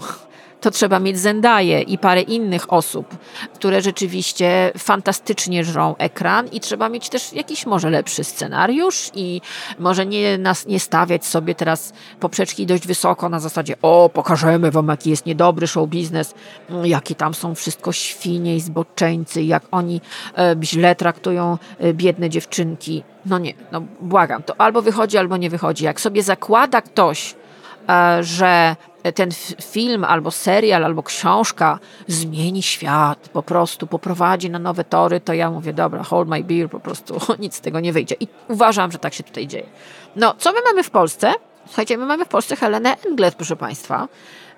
to 0.61 0.71
trzeba 0.71 0.99
mieć 0.99 1.19
Zendaję 1.19 1.81
i 1.81 1.97
parę 1.97 2.21
innych 2.21 2.73
osób, 2.73 3.17
które 3.53 3.81
rzeczywiście 3.81 4.71
fantastycznie 4.77 5.63
żrą 5.63 5.95
ekran 5.97 6.47
i 6.47 6.59
trzeba 6.59 6.89
mieć 6.89 7.09
też 7.09 7.33
jakiś 7.33 7.65
może 7.65 7.89
lepszy 7.89 8.23
scenariusz 8.23 9.11
i 9.15 9.41
może 9.79 10.05
nie, 10.05 10.37
nas, 10.37 10.67
nie 10.67 10.79
stawiać 10.79 11.25
sobie 11.25 11.55
teraz 11.55 11.93
poprzeczki 12.19 12.65
dość 12.65 12.87
wysoko 12.87 13.29
na 13.29 13.39
zasadzie 13.39 13.75
o, 13.81 14.09
pokażemy 14.13 14.71
wam 14.71 14.87
jaki 14.87 15.09
jest 15.09 15.25
niedobry 15.25 15.67
show 15.67 15.89
biznes, 15.89 16.33
jakie 16.83 17.15
tam 17.15 17.33
są 17.33 17.55
wszystko 17.55 17.91
świnie 17.91 18.55
i 18.55 18.61
zboczeńcy, 18.61 19.43
jak 19.43 19.63
oni 19.71 20.01
e, 20.37 20.55
źle 20.63 20.95
traktują 20.95 21.57
e, 21.79 21.93
biedne 21.93 22.29
dziewczynki. 22.29 23.03
No 23.25 23.39
nie, 23.39 23.53
no 23.71 23.81
błagam, 24.01 24.43
to 24.43 24.61
albo 24.61 24.81
wychodzi, 24.81 25.17
albo 25.17 25.37
nie 25.37 25.49
wychodzi. 25.49 25.85
Jak 25.85 26.01
sobie 26.01 26.23
zakłada 26.23 26.81
ktoś, 26.81 27.35
że 28.21 28.75
ten 29.15 29.29
film 29.61 30.03
albo 30.03 30.31
serial, 30.31 30.85
albo 30.85 31.03
książka 31.03 31.79
zmieni 32.07 32.63
świat, 32.63 33.29
po 33.29 33.43
prostu 33.43 33.87
poprowadzi 33.87 34.49
na 34.49 34.59
nowe 34.59 34.83
tory, 34.83 35.19
to 35.19 35.33
ja 35.33 35.51
mówię, 35.51 35.73
dobra, 35.73 36.03
hold 36.03 36.29
my 36.29 36.43
beer, 36.43 36.69
po 36.69 36.79
prostu 36.79 37.19
nic 37.39 37.55
z 37.55 37.61
tego 37.61 37.79
nie 37.79 37.93
wyjdzie. 37.93 38.15
I 38.19 38.27
uważam, 38.47 38.91
że 38.91 38.97
tak 38.97 39.13
się 39.13 39.23
tutaj 39.23 39.47
dzieje. 39.47 39.65
No, 40.15 40.35
co 40.37 40.53
my 40.53 40.59
mamy 40.65 40.83
w 40.83 40.89
Polsce? 40.89 41.33
Słuchajcie, 41.65 41.97
my 41.97 42.05
mamy 42.05 42.25
w 42.25 42.27
Polsce 42.27 42.55
Helenę 42.55 42.95
Englet, 43.07 43.35
proszę 43.35 43.55
Państwa. 43.55 44.07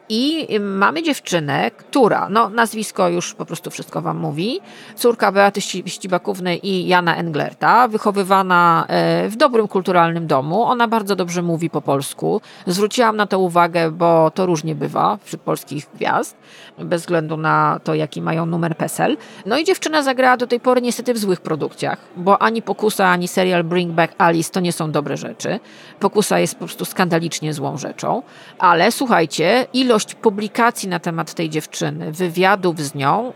I 0.10 0.48
mamy 0.60 1.04
dziewczynę, 1.04 1.72
która, 1.72 2.30
no 2.30 2.50
nazwisko 2.50 3.10
już 3.10 3.34
po 3.34 3.46
prostu 3.46 3.72
wszystko 3.72 4.02
wam 4.02 4.18
mówi, 4.18 4.60
córka 4.96 5.32
Beaty 5.32 5.62
Ścibakówny 5.62 6.58
i 6.58 6.88
Jana 6.88 7.16
Englerta, 7.16 7.88
wychowywana 7.88 8.86
e, 8.88 9.30
w 9.30 9.36
dobrym 9.36 9.68
kulturalnym 9.68 10.28
domu. 10.28 10.64
Ona 10.64 10.88
bardzo 10.88 11.16
dobrze 11.16 11.42
mówi 11.42 11.70
po 11.70 11.82
polsku. 11.82 12.42
Zwróciłam 12.68 13.18
na 13.18 13.28
to 13.28 13.40
uwagę, 13.40 13.92
bo 13.92 14.32
to 14.32 14.46
różnie 14.46 14.76
bywa 14.76 15.18
wśród 15.24 15.42
polskich 15.42 15.88
gwiazd, 15.96 16.38
bez 16.78 17.02
względu 17.02 17.38
na 17.38 17.80
to, 17.84 17.96
jaki 17.96 18.22
mają 18.22 18.46
numer 18.46 18.78
PESEL. 18.78 19.18
No 19.46 19.58
i 19.58 19.66
dziewczyna 19.66 20.04
zagrała 20.04 20.38
do 20.38 20.48
tej 20.48 20.60
pory 20.60 20.82
niestety 20.82 21.14
w 21.14 21.18
złych 21.18 21.42
produkcjach, 21.42 21.98
bo 22.16 22.42
ani 22.42 22.62
Pokusa, 22.62 23.08
ani 23.08 23.28
serial 23.28 23.64
Bring 23.64 23.94
Back 23.94 24.14
Alice 24.18 24.52
to 24.52 24.60
nie 24.60 24.74
są 24.74 24.92
dobre 24.92 25.18
rzeczy. 25.18 25.60
Pokusa 26.00 26.40
jest 26.40 26.56
po 26.56 26.66
prostu 26.66 26.86
skandalicznie 26.86 27.54
złą 27.54 27.78
rzeczą, 27.78 28.22
ale 28.60 28.92
słuchajcie, 28.92 29.68
ilość 29.74 29.99
ilość 30.00 30.16
publikacji 30.16 30.90
na 30.90 31.00
temat 31.00 31.34
tej 31.34 31.50
dziewczyny, 31.50 32.12
wywiadów 32.12 32.80
z 32.80 32.96
nią 32.96 33.34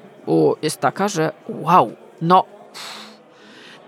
jest 0.62 0.80
taka, 0.80 1.08
że 1.08 1.32
wow, 1.50 1.92
no. 2.22 2.46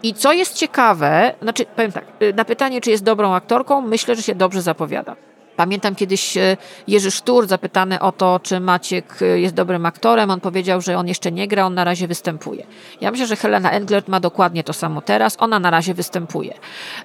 I 0.04 0.14
co 0.14 0.34
jest 0.34 0.54
ciekawe, 0.54 1.34
znaczy 1.42 1.66
powiem 1.76 1.92
tak, 1.92 2.06
y, 2.22 2.34
na 2.34 2.46
pytanie, 2.46 2.82
czy 2.82 2.92
jest 2.92 3.04
dobrą 3.04 3.34
aktorką, 3.34 3.82
myślę, 3.82 4.16
że 4.16 4.22
się 4.22 4.36
dobrze 4.36 4.62
zapowiada. 4.62 5.16
Pamiętam 5.56 5.96
kiedyś 5.96 6.38
e, 6.38 6.58
Jerzy 6.88 7.12
Sztur 7.12 7.48
zapytany 7.48 8.00
o 8.00 8.12
to, 8.12 8.40
czy 8.44 8.60
Maciek 8.60 9.22
e, 9.22 9.26
jest 9.40 9.56
dobrym 9.56 9.86
aktorem. 9.86 10.32
On 10.32 10.40
powiedział, 10.40 10.82
że 10.82 10.98
on 10.98 11.08
jeszcze 11.08 11.32
nie 11.32 11.48
gra, 11.48 11.66
on 11.66 11.74
na 11.74 11.84
razie 11.84 12.08
występuje. 12.08 12.66
Ja 13.02 13.12
myślę, 13.12 13.28
że 13.28 13.36
Helena 13.36 13.72
Englert 13.72 14.08
ma 14.08 14.20
dokładnie 14.20 14.64
to 14.64 14.74
samo 14.74 15.02
teraz. 15.02 15.38
Ona 15.40 15.60
na 15.60 15.70
razie 15.70 15.94
występuje. 15.94 16.54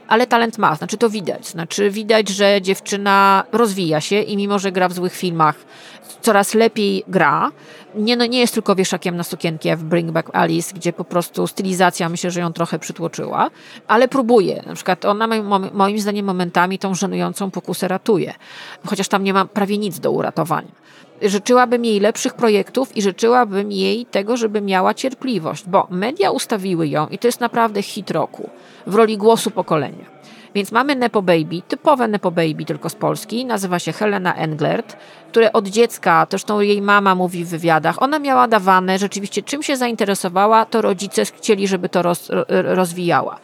Ale 0.09 0.27
talent 0.27 0.59
ma, 0.59 0.75
znaczy 0.75 0.97
to 0.97 1.11
widać. 1.11 1.47
Znaczy 1.47 1.91
widać, 1.91 2.29
że 2.29 2.63
dziewczyna 2.63 3.45
rozwija 3.53 4.01
się 4.01 4.21
i 4.21 4.37
mimo, 4.37 4.59
że 4.59 4.73
gra 4.73 4.89
w 4.89 4.93
złych 4.93 5.15
filmach, 5.15 5.55
coraz 6.21 6.55
lepiej 6.55 7.05
gra. 7.09 7.51
Nie, 7.95 8.17
no, 8.17 8.27
nie 8.27 8.41
jest 8.41 8.55
tylko 8.55 8.75
wieszakiem 8.75 9.17
na 9.17 9.23
sukienkę 9.23 9.77
w 9.77 9.85
Bring 9.85 10.11
Back 10.11 10.31
Alice, 10.33 10.75
gdzie 10.75 10.93
po 10.93 11.05
prostu 11.05 11.47
stylizacja 11.47 12.09
myślę, 12.09 12.31
że 12.31 12.41
ją 12.41 12.53
trochę 12.53 12.79
przytłoczyła, 12.79 13.51
ale 13.87 14.09
próbuje. 14.09 14.63
Na 14.67 14.75
przykład 14.75 15.05
ona 15.05 15.27
moim 15.73 15.99
zdaniem 16.01 16.27
momentami 16.27 16.79
tą 16.79 16.95
żenującą 16.95 17.51
pokusę 17.51 17.89
ratuje, 17.89 18.35
chociaż 18.87 19.09
tam 19.09 19.25
nie 19.25 19.33
ma 19.33 19.45
prawie 19.45 19.79
nic 19.79 20.01
do 20.01 20.11
uratowania. 20.11 20.81
Życzyłabym 21.23 21.85
jej 21.85 22.01
lepszych 22.01 22.35
projektów 22.35 22.97
i 22.97 23.03
życzyłabym 23.03 23.73
jej 23.73 24.07
tego, 24.07 24.37
żeby 24.37 24.61
miała 24.61 24.95
cierpliwość, 24.95 25.65
bo 25.67 25.87
media 25.91 26.31
ustawiły 26.31 26.89
ją 26.89 27.07
i 27.07 27.19
to 27.19 27.29
jest 27.29 27.41
naprawdę 27.41 27.83
hit 27.83 28.11
roku 28.11 28.51
w 28.87 28.95
roli 28.95 29.17
głosu 29.17 29.51
pokolenia. 29.51 30.20
Więc 30.55 30.73
mamy 30.73 30.97
Nepo 30.97 31.23
Baby, 31.23 31.63
typowe 31.69 32.09
Nepo 32.09 32.31
Baby, 32.31 32.65
tylko 32.65 32.89
z 32.89 32.95
Polski. 32.95 33.45
Nazywa 33.45 33.79
się 33.79 33.93
Helena 33.93 34.35
Englert, 34.35 34.97
które 35.29 35.53
od 35.53 35.69
dziecka, 35.69 36.27
zresztą 36.31 36.61
jej 36.61 36.83
mama 36.83 37.15
mówi 37.15 37.45
w 37.45 37.49
wywiadach, 37.49 38.03
ona 38.03 38.19
miała 38.19 38.49
dawane, 38.49 38.99
rzeczywiście 38.99 39.43
czym 39.43 39.63
się 39.63 39.77
zainteresowała, 39.77 40.65
to 40.65 40.83
rodzice 40.83 41.25
chcieli, 41.25 41.69
żeby 41.69 41.89
to 41.89 42.03
roz, 42.03 42.31
rozwijała. 42.49 43.37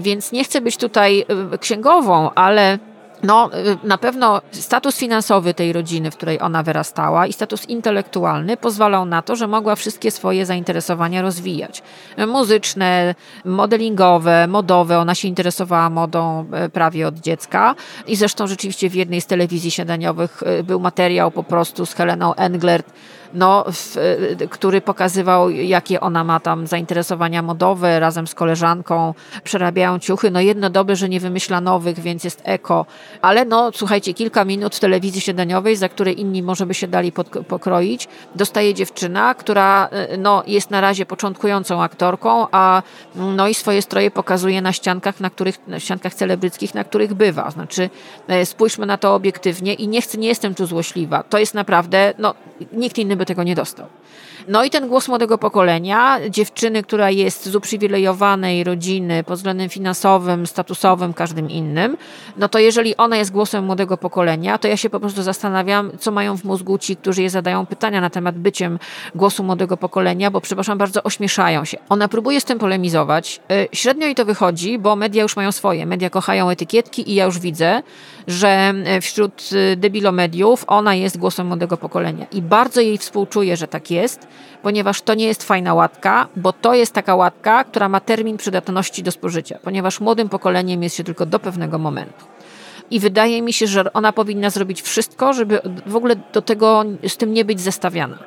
Więc 0.00 0.32
nie 0.32 0.44
chcę 0.44 0.60
być 0.60 0.76
tutaj 0.76 1.24
y, 1.54 1.58
księgową, 1.58 2.30
ale 2.34 2.78
no, 3.22 3.50
y, 3.54 3.78
na 3.86 3.98
pewno 3.98 4.40
status 4.50 4.96
finansowy 4.96 5.54
tej 5.54 5.72
rodziny, 5.72 6.10
w 6.10 6.16
której 6.16 6.40
ona 6.40 6.62
wyrastała 6.62 7.26
i 7.26 7.32
status 7.32 7.68
intelektualny 7.68 8.56
pozwalał 8.56 9.04
na 9.04 9.22
to, 9.22 9.36
że 9.36 9.46
mogła 9.46 9.76
wszystkie 9.76 10.10
swoje 10.10 10.46
zainteresowania 10.46 11.22
rozwijać. 11.22 11.82
Muzyczne, 12.26 13.14
modelingowe, 13.44 14.46
modowe. 14.46 14.98
Ona 14.98 15.14
się 15.14 15.28
interesowała 15.28 15.90
modą 15.90 16.46
e, 16.52 16.68
prawie 16.68 17.08
od 17.08 17.18
dziecka 17.18 17.74
i 18.06 18.16
zresztą 18.16 18.46
rzeczywiście 18.46 18.90
w 18.90 18.94
jednej 18.94 19.20
z 19.20 19.26
telewizji 19.26 19.70
śniadaniowych 19.70 20.42
e, 20.42 20.62
był 20.62 20.80
materiał 20.80 21.30
po 21.30 21.42
prostu 21.42 21.86
z 21.86 21.94
Heleną 21.94 22.34
Englert, 22.34 22.86
no, 23.34 23.64
w, 23.72 23.96
e, 23.96 24.48
który 24.48 24.80
pokazywał, 24.80 25.50
jakie 25.50 26.00
ona 26.00 26.24
ma 26.24 26.40
tam 26.40 26.66
zainteresowania 26.66 27.42
modowe 27.42 28.00
razem 28.00 28.26
z 28.26 28.34
koleżanką, 28.34 29.14
przerabiają 29.44 29.98
ciuchy. 29.98 30.30
No 30.30 30.40
jedno 30.40 30.70
dobre, 30.70 30.96
że 30.96 31.08
nie 31.08 31.20
wymyśla 31.20 31.60
nowych, 31.60 32.00
więc 32.00 32.24
jest 32.24 32.42
eko, 32.44 32.86
ale 33.22 33.44
no 33.44 33.70
słuchajcie, 33.74 34.14
kilka 34.14 34.44
minut 34.44 34.76
w 34.76 34.80
telewizji 34.80 35.20
śniadaniowej, 35.20 35.76
za 35.76 35.88
które 35.88 36.12
inni 36.12 36.42
może 36.42 36.66
by 36.66 36.74
się 36.74 36.88
dali 36.88 37.12
pod, 37.12 37.28
pokroić, 37.28 38.08
dostaje 38.34 38.74
dziewczyna, 38.74 39.34
która 39.34 39.88
e, 39.90 40.16
no, 40.16 40.42
jest 40.46 40.70
na 40.70 40.80
razie 40.80 41.06
początkującą 41.06 41.82
aktorką, 41.82 42.46
a 42.52 42.82
no 43.14 43.48
i 43.48 43.54
swoje 43.54 43.82
stroje 43.82 44.10
pokazuje 44.10 44.62
na 44.62 44.72
ściankach, 44.72 45.20
na 45.20 45.30
których, 45.30 45.68
na 45.68 45.80
ściankach 45.80 46.14
celebryckich, 46.14 46.74
na 46.74 46.84
których 46.84 47.14
bywa. 47.14 47.50
Znaczy, 47.50 47.90
e, 48.28 48.46
spójrzmy 48.46 48.86
na 48.86 48.98
to 48.98 49.14
obiektywnie 49.14 49.74
i 49.74 49.88
nie 49.88 50.02
chcę, 50.02 50.18
nie 50.18 50.28
jestem 50.28 50.54
tu 50.54 50.66
złośliwa. 50.66 51.22
To 51.22 51.38
jest 51.38 51.54
naprawdę, 51.54 52.14
no, 52.18 52.34
nikt 52.72 52.98
inny 52.98 53.16
by 53.22 53.26
tego 53.26 53.42
nie 53.42 53.54
dostał. 53.54 53.86
No 54.48 54.64
i 54.64 54.70
ten 54.70 54.88
głos 54.88 55.08
młodego 55.08 55.38
pokolenia, 55.38 56.18
dziewczyny, 56.30 56.82
która 56.82 57.10
jest 57.10 57.46
z 57.46 57.56
uprzywilejowanej 57.56 58.64
rodziny 58.64 59.24
pod 59.24 59.36
względem 59.36 59.68
finansowym, 59.68 60.46
statusowym, 60.46 61.14
każdym 61.14 61.50
innym, 61.50 61.96
no 62.36 62.48
to 62.48 62.58
jeżeli 62.58 62.96
ona 62.96 63.16
jest 63.16 63.32
głosem 63.32 63.64
młodego 63.64 63.96
pokolenia, 63.96 64.58
to 64.58 64.68
ja 64.68 64.76
się 64.76 64.90
po 64.90 65.00
prostu 65.00 65.22
zastanawiam, 65.22 65.90
co 65.98 66.10
mają 66.10 66.36
w 66.36 66.44
mózgu 66.44 66.78
ci, 66.78 66.96
którzy 66.96 67.22
je 67.22 67.30
zadają 67.30 67.66
pytania 67.66 68.00
na 68.00 68.10
temat 68.10 68.38
byciem 68.38 68.78
głosu 69.14 69.44
młodego 69.44 69.76
pokolenia, 69.76 70.30
bo 70.30 70.40
przepraszam 70.40 70.78
bardzo, 70.78 71.02
ośmieszają 71.02 71.64
się. 71.64 71.78
Ona 71.88 72.08
próbuje 72.08 72.40
z 72.40 72.44
tym 72.44 72.58
polemizować. 72.58 73.40
Y, 73.52 73.68
średnio 73.72 74.06
jej 74.06 74.14
to 74.14 74.24
wychodzi, 74.24 74.78
bo 74.78 74.96
media 74.96 75.22
już 75.22 75.36
mają 75.36 75.52
swoje. 75.52 75.86
Media 75.86 76.10
kochają 76.10 76.50
etykietki 76.50 77.10
i 77.10 77.14
ja 77.14 77.24
już 77.24 77.38
widzę, 77.38 77.82
że 78.26 78.74
y, 78.96 79.00
wśród 79.00 79.50
y, 79.52 79.76
debilomediów 79.76 80.64
ona 80.66 80.94
jest 80.94 81.18
głosem 81.18 81.46
młodego 81.46 81.76
pokolenia. 81.76 82.26
I 82.32 82.42
bardzo 82.42 82.80
jej 82.80 82.98
współczuję, 82.98 83.56
że 83.56 83.68
tak 83.68 83.90
jest, 83.90 84.26
ponieważ 84.62 85.02
to 85.02 85.14
nie 85.14 85.26
jest 85.26 85.42
fajna 85.42 85.74
łatka, 85.74 86.28
bo 86.36 86.52
to 86.52 86.74
jest 86.74 86.92
taka 86.92 87.14
łatka, 87.14 87.64
która 87.64 87.88
ma 87.88 88.00
termin 88.00 88.36
przydatności 88.36 89.02
do 89.02 89.10
spożycia, 89.10 89.58
ponieważ 89.62 90.00
młodym 90.00 90.28
pokoleniem 90.28 90.82
jest 90.82 90.96
się 90.96 91.04
tylko 91.04 91.26
do 91.26 91.38
pewnego 91.38 91.78
momentu. 91.78 92.24
i 92.90 93.00
wydaje 93.00 93.42
mi 93.42 93.52
się, 93.52 93.66
że 93.66 93.92
ona 93.92 94.12
powinna 94.12 94.50
zrobić 94.50 94.82
wszystko, 94.82 95.32
żeby 95.32 95.60
w 95.86 95.96
ogóle 95.96 96.16
do 96.32 96.42
tego 96.42 96.84
z 97.08 97.16
tym 97.16 97.32
nie 97.32 97.44
być 97.44 97.60
zestawiana 97.60 98.18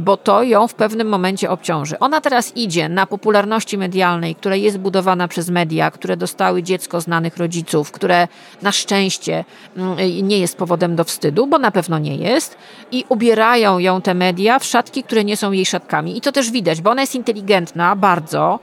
bo 0.00 0.16
to 0.16 0.42
ją 0.42 0.68
w 0.68 0.74
pewnym 0.74 1.08
momencie 1.08 1.50
obciąży. 1.50 1.98
Ona 1.98 2.20
teraz 2.20 2.56
idzie 2.56 2.88
na 2.88 3.06
popularności 3.06 3.78
medialnej, 3.78 4.34
która 4.34 4.56
jest 4.56 4.78
budowana 4.78 5.28
przez 5.28 5.50
media, 5.50 5.90
które 5.90 6.16
dostały 6.16 6.62
dziecko 6.62 7.00
znanych 7.00 7.36
rodziców, 7.36 7.92
które 7.92 8.28
na 8.62 8.72
szczęście 8.72 9.44
mm, 9.76 9.96
nie 10.28 10.38
jest 10.38 10.56
powodem 10.56 10.96
do 10.96 11.04
wstydu, 11.04 11.46
bo 11.46 11.58
na 11.58 11.70
pewno 11.70 11.98
nie 11.98 12.16
jest, 12.16 12.58
i 12.92 13.04
ubierają 13.08 13.78
ją 13.78 14.02
te 14.02 14.14
media 14.14 14.58
w 14.58 14.64
szatki, 14.64 15.02
które 15.02 15.24
nie 15.24 15.36
są 15.36 15.52
jej 15.52 15.66
szatkami. 15.66 16.18
I 16.18 16.20
to 16.20 16.32
też 16.32 16.50
widać, 16.50 16.80
bo 16.80 16.90
ona 16.90 17.00
jest 17.00 17.14
inteligentna 17.14 17.96
bardzo 17.96 18.58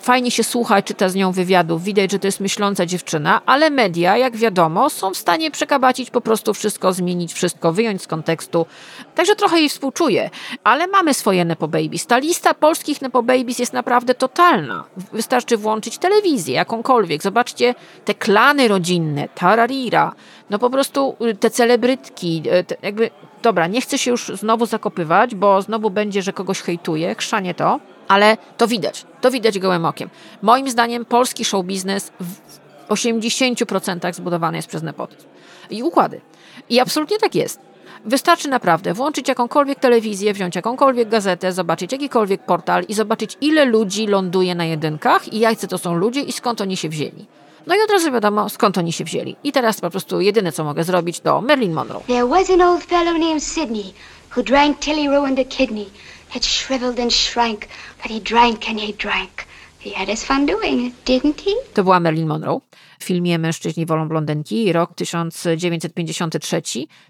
Fajnie 0.00 0.30
się 0.30 0.44
słucha, 0.44 0.82
czyta 0.82 1.08
z 1.08 1.14
nią 1.14 1.32
wywiadów, 1.32 1.82
widać, 1.82 2.12
że 2.12 2.18
to 2.18 2.26
jest 2.26 2.40
myśląca 2.40 2.86
dziewczyna, 2.86 3.40
ale 3.46 3.70
media, 3.70 4.16
jak 4.16 4.36
wiadomo, 4.36 4.90
są 4.90 5.14
w 5.14 5.16
stanie 5.16 5.50
przekabacić 5.50 6.10
po 6.10 6.20
prostu 6.20 6.54
wszystko, 6.54 6.92
zmienić 6.92 7.32
wszystko, 7.32 7.72
wyjąć 7.72 8.02
z 8.02 8.06
kontekstu. 8.06 8.66
Także 9.14 9.36
trochę 9.36 9.58
jej 9.58 9.68
współczuję, 9.68 10.30
ale 10.64 10.86
mamy 10.86 11.14
swoje 11.14 11.44
Nepo 11.44 11.68
Babies. 11.68 12.06
Ta 12.06 12.18
lista 12.18 12.54
polskich 12.54 13.02
Nepo 13.02 13.22
Babies 13.22 13.58
jest 13.58 13.72
naprawdę 13.72 14.14
totalna. 14.14 14.84
Wystarczy 15.12 15.56
włączyć 15.56 15.98
telewizję, 15.98 16.54
jakąkolwiek. 16.54 17.22
Zobaczcie 17.22 17.74
te 18.04 18.14
klany 18.14 18.68
rodzinne, 18.68 19.28
tararira, 19.34 20.12
no 20.50 20.58
po 20.58 20.70
prostu 20.70 21.16
y, 21.20 21.34
te 21.34 21.50
celebrytki, 21.50 22.42
y, 22.60 22.64
te 22.64 22.76
jakby, 22.82 23.10
dobra, 23.42 23.66
nie 23.66 23.80
chcę 23.80 23.98
się 23.98 24.10
już 24.10 24.32
znowu 24.34 24.66
zakopywać, 24.66 25.34
bo 25.34 25.62
znowu 25.62 25.90
będzie, 25.90 26.22
że 26.22 26.32
kogoś 26.32 26.60
hejtuje, 26.60 27.14
chrzanie 27.14 27.54
to, 27.54 27.80
ale 28.08 28.36
to 28.56 28.68
widać, 28.68 29.04
to 29.20 29.30
widać 29.30 29.58
gołym 29.58 29.84
okiem. 29.84 30.10
Moim 30.42 30.70
zdaniem 30.70 31.04
polski 31.04 31.44
show 31.44 31.64
biznes 31.64 32.12
w 32.20 32.40
80% 32.88 34.14
zbudowany 34.14 34.58
jest 34.58 34.68
przez 34.68 34.82
nepotyzm 34.82 35.26
i 35.70 35.82
układy. 35.82 36.20
I 36.68 36.80
absolutnie 36.80 37.18
tak 37.18 37.34
jest. 37.34 37.60
Wystarczy 38.04 38.48
naprawdę 38.48 38.94
włączyć 38.94 39.28
jakąkolwiek 39.28 39.78
telewizję, 39.78 40.32
wziąć 40.32 40.56
jakąkolwiek 40.56 41.08
gazetę, 41.08 41.52
zobaczyć 41.52 41.92
jakikolwiek 41.92 42.42
portal 42.42 42.84
i 42.88 42.94
zobaczyć, 42.94 43.36
ile 43.40 43.64
ludzi 43.64 44.06
ląduje 44.06 44.54
na 44.54 44.64
jedynkach 44.64 45.32
i 45.32 45.38
jacy 45.38 45.68
to 45.68 45.78
są 45.78 45.94
ludzie 45.94 46.20
i 46.20 46.32
skąd 46.32 46.60
oni 46.60 46.76
się 46.76 46.88
wzięli. 46.88 47.26
No 47.66 47.74
i 47.74 47.78
od 47.84 47.90
razu 47.90 48.12
wiadomo, 48.12 48.48
skąd 48.48 48.78
oni 48.78 48.92
się 48.92 49.04
wzięli. 49.04 49.36
I 49.44 49.52
teraz 49.52 49.80
po 49.80 49.90
prostu 49.90 50.20
jedyne, 50.20 50.52
co 50.52 50.64
mogę 50.64 50.84
zrobić, 50.84 51.20
to 51.20 51.40
Marilyn 51.40 51.72
Monroe. 51.72 52.00
There 52.06 52.26
was 52.26 52.50
an 52.50 52.62
old 52.62 52.84
fellow 52.84 53.18
named 53.18 53.42
Sidney 53.42 53.92
who 54.36 54.42
drank 54.42 54.78
till 54.78 54.94
he 54.94 55.16
ruined 55.16 55.38
a 55.38 55.44
kidney. 55.44 55.86
It 56.34 56.46
shriveled 56.46 57.00
and 57.00 57.12
shrank, 57.12 57.68
but 58.02 58.10
he 58.10 58.20
drank 58.20 58.68
and 58.68 58.80
he 58.80 58.92
drank. 58.92 59.46
He 59.78 59.90
had 59.94 60.08
his 60.08 60.24
fun 60.24 60.46
doing 60.46 60.86
it, 60.86 60.94
didn't 61.04 61.40
he? 61.40 61.50
To 61.74 61.84
była 61.84 62.00
Marilyn 62.00 62.26
Monroe 62.26 62.60
w 62.98 63.04
filmie 63.04 63.38
Mężczyźni 63.38 63.86
wolą 63.86 64.08
blondynki, 64.08 64.72
rok 64.72 64.94
1953. 64.94 66.62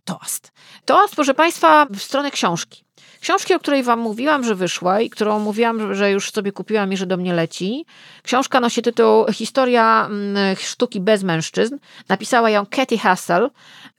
Toast. 0.04 0.52
Toast, 0.84 1.14
proszę 1.14 1.34
Państwa, 1.34 1.86
w 1.90 2.02
stronę 2.02 2.30
książki. 2.30 2.84
Książki, 3.20 3.54
o 3.54 3.58
której 3.58 3.82
Wam 3.82 4.00
mówiłam, 4.00 4.44
że 4.44 4.54
wyszła 4.54 5.00
i 5.00 5.10
którą 5.10 5.38
mówiłam, 5.38 5.94
że 5.94 6.10
już 6.10 6.30
sobie 6.30 6.52
kupiłam 6.52 6.92
i 6.92 6.96
że 6.96 7.06
do 7.06 7.16
mnie 7.16 7.34
leci. 7.34 7.86
Książka 8.22 8.60
nosi 8.60 8.82
tytuł 8.82 9.26
Historia 9.32 10.06
mm, 10.06 10.56
sztuki 10.56 11.00
bez 11.00 11.22
mężczyzn. 11.22 11.78
Napisała 12.08 12.50
ją 12.50 12.66
Katy 12.66 12.98
Hassel. 12.98 13.50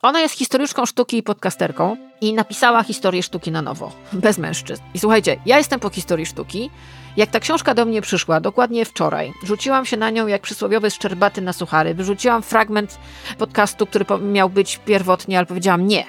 Ona 0.02 0.20
jest 0.20 0.34
historyczką 0.34 0.86
sztuki 0.86 1.16
i 1.16 1.22
podcasterką 1.22 2.07
i 2.20 2.32
napisała 2.34 2.82
historię 2.82 3.22
sztuki 3.22 3.50
na 3.50 3.62
nowo, 3.62 3.92
bez 4.12 4.38
mężczyzn. 4.38 4.82
I 4.94 4.98
słuchajcie, 4.98 5.36
ja 5.46 5.58
jestem 5.58 5.80
po 5.80 5.90
historii 5.90 6.26
sztuki. 6.26 6.70
Jak 7.16 7.30
ta 7.30 7.40
książka 7.40 7.74
do 7.74 7.84
mnie 7.84 8.02
przyszła, 8.02 8.40
dokładnie 8.40 8.84
wczoraj, 8.84 9.32
rzuciłam 9.44 9.86
się 9.86 9.96
na 9.96 10.10
nią 10.10 10.26
jak 10.26 10.42
przysłowiowy 10.42 10.90
szczerbaty 10.90 11.40
na 11.40 11.52
suchary. 11.52 11.94
Wyrzuciłam 11.94 12.42
fragment 12.42 12.98
podcastu, 13.38 13.86
który 13.86 14.04
miał 14.20 14.50
być 14.50 14.80
pierwotnie, 14.84 15.38
ale 15.38 15.46
powiedziałam 15.46 15.86
nie, 15.86 16.04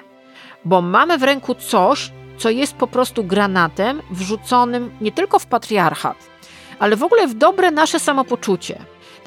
bo 0.65 0.81
mamy 0.81 1.17
w 1.17 1.23
ręku 1.23 1.55
coś, 1.55 2.11
co 2.37 2.49
jest 2.49 2.73
po 2.73 2.87
prostu 2.87 3.23
granatem 3.23 4.01
wrzuconym 4.11 4.91
nie 5.01 5.11
tylko 5.11 5.39
w 5.39 5.45
patriarchat, 5.45 6.17
ale 6.79 6.95
w 6.95 7.03
ogóle 7.03 7.27
w 7.27 7.33
dobre 7.33 7.71
nasze 7.71 7.99
samopoczucie. 7.99 8.79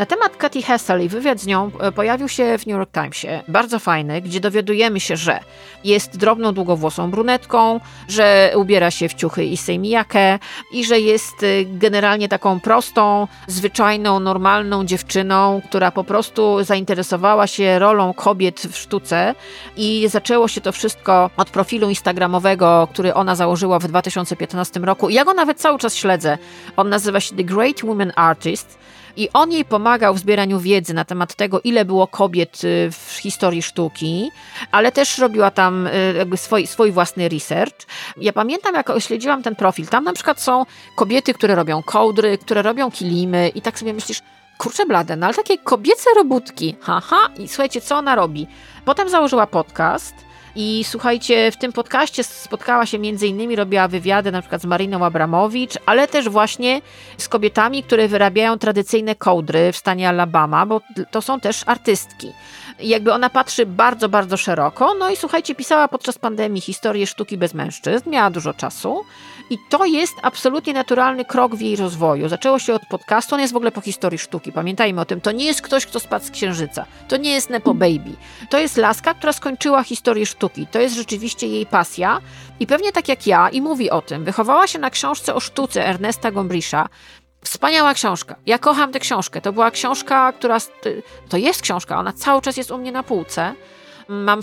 Na 0.02 0.06
temat 0.06 0.36
Katy 0.36 0.62
Hessel 0.62 1.04
i 1.04 1.08
wywiad 1.08 1.40
z 1.40 1.46
nią 1.46 1.70
e, 1.80 1.92
pojawił 1.92 2.28
się 2.28 2.58
w 2.58 2.66
New 2.66 2.76
York 2.76 2.90
Timesie, 2.92 3.42
bardzo 3.48 3.78
fajny, 3.78 4.20
gdzie 4.20 4.40
dowiadujemy 4.40 5.00
się, 5.00 5.16
że 5.16 5.40
jest 5.84 6.16
drobną, 6.16 6.52
długowłosą 6.52 7.10
brunetką, 7.10 7.80
że 8.08 8.52
ubiera 8.56 8.90
się 8.90 9.08
w 9.08 9.14
ciuchy 9.14 9.44
i 9.44 9.56
sejmijakę 9.56 10.38
i 10.72 10.84
że 10.84 11.00
jest 11.00 11.42
e, 11.42 11.64
generalnie 11.64 12.28
taką 12.28 12.60
prostą, 12.60 13.28
zwyczajną, 13.46 14.20
normalną 14.20 14.84
dziewczyną, 14.84 15.60
która 15.68 15.90
po 15.90 16.04
prostu 16.04 16.64
zainteresowała 16.64 17.46
się 17.46 17.78
rolą 17.78 18.14
kobiet 18.14 18.60
w 18.60 18.76
sztuce 18.76 19.34
i 19.76 20.08
zaczęło 20.08 20.48
się 20.48 20.60
to 20.60 20.72
wszystko 20.72 21.30
od 21.36 21.50
profilu 21.50 21.88
instagramowego, 21.88 22.88
który 22.92 23.14
ona 23.14 23.34
założyła 23.34 23.78
w 23.78 23.88
2015 23.88 24.80
roku. 24.80 25.10
Ja 25.10 25.24
go 25.24 25.34
nawet 25.34 25.58
cały 25.58 25.78
czas 25.78 25.96
śledzę. 25.96 26.38
On 26.76 26.88
nazywa 26.88 27.20
się 27.20 27.36
The 27.36 27.44
Great 27.44 27.82
Woman 27.84 28.12
Artist 28.16 28.82
i 29.16 29.28
on 29.32 29.52
jej 29.52 29.64
pomagał 29.64 30.14
w 30.14 30.18
zbieraniu 30.18 30.60
wiedzy 30.60 30.94
na 30.94 31.04
temat 31.04 31.34
tego, 31.34 31.60
ile 31.60 31.84
było 31.84 32.06
kobiet 32.06 32.64
y, 32.64 32.90
w 32.90 33.18
historii 33.20 33.62
sztuki, 33.62 34.30
ale 34.72 34.92
też 34.92 35.18
robiła 35.18 35.50
tam 35.50 35.86
y, 35.86 36.14
jakby 36.16 36.36
swój, 36.36 36.66
swój 36.66 36.92
własny 36.92 37.28
research. 37.28 37.86
Ja 38.16 38.32
pamiętam, 38.32 38.74
jak 38.74 38.92
śledziłam 38.98 39.42
ten 39.42 39.56
profil, 39.56 39.86
tam 39.86 40.04
na 40.04 40.12
przykład 40.12 40.40
są 40.40 40.66
kobiety, 40.96 41.34
które 41.34 41.54
robią 41.54 41.82
kołdry, 41.82 42.38
które 42.38 42.62
robią 42.62 42.90
kilimy 42.90 43.48
i 43.48 43.62
tak 43.62 43.78
sobie 43.78 43.94
myślisz, 43.94 44.22
kurczę 44.58 44.86
blade, 44.86 45.16
no 45.16 45.26
ale 45.26 45.34
takie 45.34 45.58
kobiece 45.58 46.10
robótki, 46.16 46.76
haha, 46.80 47.28
i 47.38 47.48
słuchajcie, 47.48 47.80
co 47.80 47.96
ona 47.96 48.14
robi? 48.14 48.46
Potem 48.84 49.08
założyła 49.08 49.46
podcast, 49.46 50.14
i 50.56 50.84
słuchajcie, 50.84 51.50
w 51.50 51.56
tym 51.56 51.72
podcaście 51.72 52.24
spotkała 52.24 52.86
się 52.86 52.98
między 52.98 53.26
innymi, 53.26 53.56
robiła 53.56 53.88
wywiady 53.88 54.32
na 54.32 54.40
przykład 54.40 54.62
z 54.62 54.64
Mariną 54.64 55.04
Abramowicz, 55.04 55.78
ale 55.86 56.08
też 56.08 56.28
właśnie 56.28 56.80
z 57.18 57.28
kobietami, 57.28 57.82
które 57.82 58.08
wyrabiają 58.08 58.58
tradycyjne 58.58 59.14
kołdry 59.14 59.72
w 59.72 59.76
stanie 59.76 60.08
Alabama, 60.08 60.66
bo 60.66 60.80
to 61.10 61.22
są 61.22 61.40
też 61.40 61.62
artystki. 61.66 62.32
I 62.80 62.88
jakby 62.88 63.12
ona 63.12 63.30
patrzy 63.30 63.66
bardzo, 63.66 64.08
bardzo 64.08 64.36
szeroko. 64.36 64.94
No 64.94 65.10
i 65.10 65.16
słuchajcie, 65.16 65.54
pisała 65.54 65.88
podczas 65.88 66.18
pandemii 66.18 66.60
historię 66.60 67.06
sztuki 67.06 67.38
bez 67.38 67.54
mężczyzn, 67.54 68.10
miała 68.10 68.30
dużo 68.30 68.54
czasu. 68.54 69.04
I 69.50 69.58
to 69.70 69.84
jest 69.84 70.14
absolutnie 70.22 70.72
naturalny 70.72 71.24
krok 71.24 71.54
w 71.54 71.60
jej 71.60 71.76
rozwoju. 71.76 72.28
Zaczęło 72.28 72.58
się 72.58 72.74
od 72.74 72.86
podcastu, 72.86 73.34
on 73.34 73.40
jest 73.40 73.52
w 73.52 73.56
ogóle 73.56 73.72
po 73.72 73.80
historii 73.80 74.18
sztuki. 74.18 74.52
Pamiętajmy 74.52 75.00
o 75.00 75.04
tym, 75.04 75.20
to 75.20 75.32
nie 75.32 75.44
jest 75.44 75.62
ktoś, 75.62 75.86
kto 75.86 76.00
spadł 76.00 76.24
z 76.24 76.30
księżyca. 76.30 76.86
To 77.08 77.16
nie 77.16 77.30
jest 77.30 77.50
Nepo 77.50 77.74
Baby. 77.74 78.12
To 78.50 78.58
jest 78.58 78.76
laska, 78.76 79.14
która 79.14 79.32
skończyła 79.32 79.82
historię 79.82 80.26
sztuki. 80.26 80.41
To 80.48 80.80
jest 80.80 80.94
rzeczywiście 80.94 81.46
jej 81.46 81.66
pasja. 81.66 82.20
I 82.60 82.66
pewnie 82.66 82.92
tak 82.92 83.08
jak 83.08 83.26
ja, 83.26 83.48
i 83.48 83.60
mówi 83.60 83.90
o 83.90 84.02
tym, 84.02 84.24
wychowała 84.24 84.66
się 84.66 84.78
na 84.78 84.90
książce 84.90 85.34
o 85.34 85.40
sztuce 85.40 85.86
Ernesta 85.86 86.30
Gombrisza, 86.30 86.88
Wspaniała 87.44 87.94
książka. 87.94 88.36
Ja 88.46 88.58
kocham 88.58 88.92
tę 88.92 89.00
książkę. 89.00 89.40
To 89.40 89.52
była 89.52 89.70
książka, 89.70 90.32
która. 90.32 90.58
To 91.28 91.36
jest 91.36 91.62
książka, 91.62 91.98
ona 91.98 92.12
cały 92.12 92.42
czas 92.42 92.56
jest 92.56 92.70
u 92.70 92.78
mnie 92.78 92.92
na 92.92 93.02
półce 93.02 93.54
mam 94.12 94.40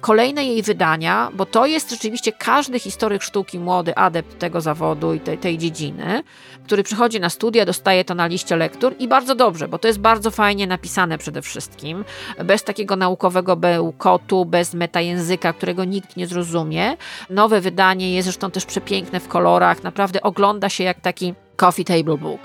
kolejne 0.00 0.44
jej 0.44 0.62
wydania, 0.62 1.30
bo 1.34 1.46
to 1.46 1.66
jest 1.66 1.90
rzeczywiście 1.90 2.32
każdy 2.32 2.78
historyk 2.78 3.22
sztuki, 3.22 3.58
młody 3.58 3.94
adept 3.94 4.38
tego 4.38 4.60
zawodu 4.60 5.14
i 5.14 5.20
tej, 5.20 5.38
tej 5.38 5.58
dziedziny, 5.58 6.22
który 6.64 6.82
przychodzi 6.82 7.20
na 7.20 7.30
studia, 7.30 7.64
dostaje 7.64 8.04
to 8.04 8.14
na 8.14 8.26
liście 8.26 8.56
lektur 8.56 8.94
i 8.98 9.08
bardzo 9.08 9.34
dobrze, 9.34 9.68
bo 9.68 9.78
to 9.78 9.88
jest 9.88 10.00
bardzo 10.00 10.30
fajnie 10.30 10.66
napisane 10.66 11.18
przede 11.18 11.42
wszystkim, 11.42 12.04
bez 12.44 12.62
takiego 12.62 12.96
naukowego 12.96 13.56
bełkotu, 13.56 14.44
bez 14.44 14.74
metajęzyka, 14.74 15.52
którego 15.52 15.84
nikt 15.84 16.16
nie 16.16 16.26
zrozumie. 16.26 16.96
Nowe 17.30 17.60
wydanie 17.60 18.14
jest 18.14 18.26
zresztą 18.26 18.50
też 18.50 18.66
przepiękne 18.66 19.20
w 19.20 19.28
kolorach, 19.28 19.82
naprawdę 19.82 20.22
ogląda 20.22 20.68
się 20.68 20.84
jak 20.84 21.00
taki 21.00 21.34
coffee 21.56 21.84
table 21.84 22.18
book. 22.18 22.40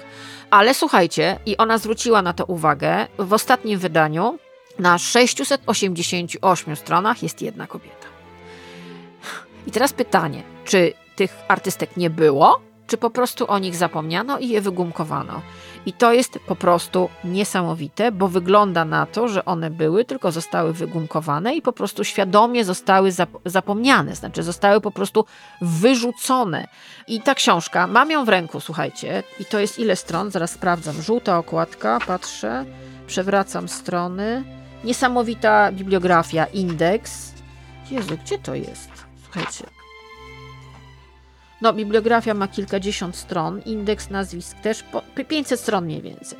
Ale 0.49 0.73
słuchajcie, 0.73 1.39
i 1.45 1.57
ona 1.57 1.77
zwróciła 1.77 2.21
na 2.21 2.33
to 2.33 2.45
uwagę 2.45 3.07
w 3.19 3.33
ostatnim 3.33 3.79
wydaniu, 3.79 4.39
na 4.79 4.97
688 4.97 6.75
stronach 6.75 7.23
jest 7.23 7.41
jedna 7.41 7.67
kobieta. 7.67 8.07
I 9.67 9.71
teraz 9.71 9.93
pytanie, 9.93 10.43
czy 10.65 10.93
tych 11.15 11.35
artystek 11.47 11.97
nie 11.97 12.09
było, 12.09 12.61
czy 12.87 12.97
po 12.97 13.09
prostu 13.09 13.51
o 13.51 13.59
nich 13.59 13.75
zapomniano 13.75 14.39
i 14.39 14.49
je 14.49 14.61
wygumkowano? 14.61 15.41
I 15.85 15.93
to 15.93 16.13
jest 16.13 16.39
po 16.47 16.55
prostu 16.55 17.09
niesamowite, 17.23 18.11
bo 18.11 18.27
wygląda 18.27 18.85
na 18.85 19.05
to, 19.05 19.27
że 19.27 19.45
one 19.45 19.69
były, 19.69 20.05
tylko 20.05 20.31
zostały 20.31 20.73
wygumkowane 20.73 21.55
i 21.55 21.61
po 21.61 21.73
prostu 21.73 22.03
świadomie 22.03 22.65
zostały 22.65 23.09
zapomniane, 23.45 24.15
znaczy 24.15 24.43
zostały 24.43 24.81
po 24.81 24.91
prostu 24.91 25.25
wyrzucone. 25.61 26.67
I 27.07 27.21
ta 27.21 27.35
książka, 27.35 27.87
mam 27.87 28.11
ją 28.11 28.25
w 28.25 28.29
ręku, 28.29 28.59
słuchajcie, 28.59 29.23
i 29.39 29.45
to 29.45 29.59
jest 29.59 29.79
ile 29.79 29.95
stron? 29.95 30.31
Zaraz 30.31 30.51
sprawdzam. 30.51 31.01
Żółta 31.01 31.37
okładka, 31.37 31.99
patrzę, 32.07 32.65
przewracam 33.07 33.69
strony. 33.69 34.62
Niesamowita 34.83 35.71
bibliografia, 35.71 36.45
indeks. 36.45 37.33
Jezu, 37.91 38.17
gdzie 38.25 38.39
to 38.39 38.55
jest? 38.55 38.89
Słuchajcie. 39.23 39.65
No, 41.61 41.73
bibliografia 41.73 42.33
ma 42.33 42.47
kilkadziesiąt 42.47 43.15
stron, 43.15 43.61
indeks 43.61 44.09
nazwisk 44.09 44.59
też, 44.59 44.83
po 44.83 45.01
500 45.27 45.59
stron 45.59 45.85
mniej 45.85 46.01
więcej. 46.01 46.39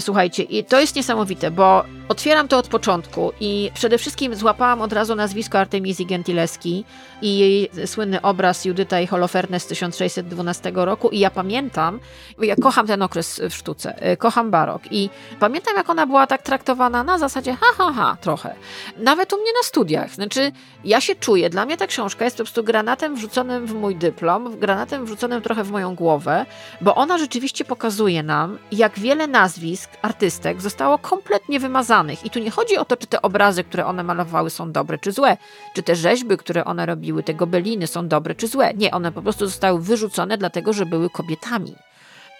Słuchajcie, 0.00 0.42
i 0.42 0.64
to 0.64 0.80
jest 0.80 0.96
niesamowite, 0.96 1.50
bo 1.50 1.84
otwieram 2.08 2.48
to 2.48 2.58
od 2.58 2.68
początku 2.68 3.32
i 3.40 3.70
przede 3.74 3.98
wszystkim 3.98 4.34
złapałam 4.34 4.80
od 4.80 4.92
razu 4.92 5.14
nazwisko 5.14 5.58
Artemizji 5.58 6.06
Gentileski 6.06 6.84
i 7.22 7.38
jej 7.38 7.70
słynny 7.86 8.22
obraz 8.22 8.64
Judyta 8.64 9.00
i 9.00 9.06
Holofernes 9.06 9.62
z 9.62 9.66
1612 9.66 10.72
roku 10.74 11.08
i 11.08 11.18
ja 11.18 11.30
pamiętam, 11.30 12.00
ja 12.38 12.56
kocham 12.56 12.86
ten 12.86 13.02
okres 13.02 13.40
w 13.50 13.54
sztuce, 13.54 14.12
y, 14.12 14.16
kocham 14.16 14.50
barok 14.50 14.82
i 14.90 15.10
pamiętam 15.40 15.76
jak 15.76 15.90
ona 15.90 16.06
była 16.06 16.26
tak 16.26 16.42
traktowana 16.42 17.04
na 17.04 17.18
zasadzie 17.18 17.56
ha, 17.60 17.66
ha, 17.78 17.92
ha, 17.92 18.16
trochę. 18.20 18.54
Nawet 18.98 19.32
u 19.32 19.36
mnie 19.36 19.52
na 19.52 19.62
studiach. 19.62 20.14
Znaczy, 20.14 20.52
ja 20.84 21.00
się 21.00 21.14
czuję, 21.14 21.50
dla 21.50 21.66
mnie 21.66 21.76
ta 21.76 21.86
książka 21.86 22.24
jest 22.24 22.36
po 22.36 22.42
prostu 22.42 22.64
granatem 22.64 23.16
wrzuconym 23.16 23.66
w 23.66 23.74
mój 23.74 23.96
dyplom, 23.96 24.58
granatem 24.58 25.06
wrzuconym 25.06 25.42
trochę 25.42 25.64
w 25.64 25.70
moją 25.70 25.94
głowę, 25.94 26.46
bo 26.80 26.94
ona 26.94 27.18
rzeczywiście 27.18 27.64
pokazuje 27.64 28.22
nam, 28.22 28.58
jak 28.72 28.98
wiele 28.98 29.26
nazwisk 29.26 29.65
artystek 30.02 30.60
zostało 30.60 30.98
kompletnie 30.98 31.60
wymazanych. 31.60 32.24
I 32.24 32.30
tu 32.30 32.38
nie 32.38 32.50
chodzi 32.50 32.76
o 32.76 32.84
to, 32.84 32.96
czy 32.96 33.06
te 33.06 33.22
obrazy, 33.22 33.64
które 33.64 33.86
one 33.86 34.02
malowały, 34.04 34.50
są 34.50 34.72
dobre 34.72 34.98
czy 34.98 35.12
złe, 35.12 35.36
czy 35.74 35.82
te 35.82 35.96
rzeźby, 35.96 36.36
które 36.36 36.64
one 36.64 36.86
robiły, 36.86 37.22
te 37.22 37.34
gobeliny 37.34 37.86
są 37.86 38.08
dobre 38.08 38.34
czy 38.34 38.48
złe. 38.48 38.74
Nie, 38.74 38.90
one 38.90 39.12
po 39.12 39.22
prostu 39.22 39.46
zostały 39.46 39.80
wyrzucone, 39.80 40.38
dlatego 40.38 40.72
że 40.72 40.86
były 40.86 41.10
kobietami. 41.10 41.74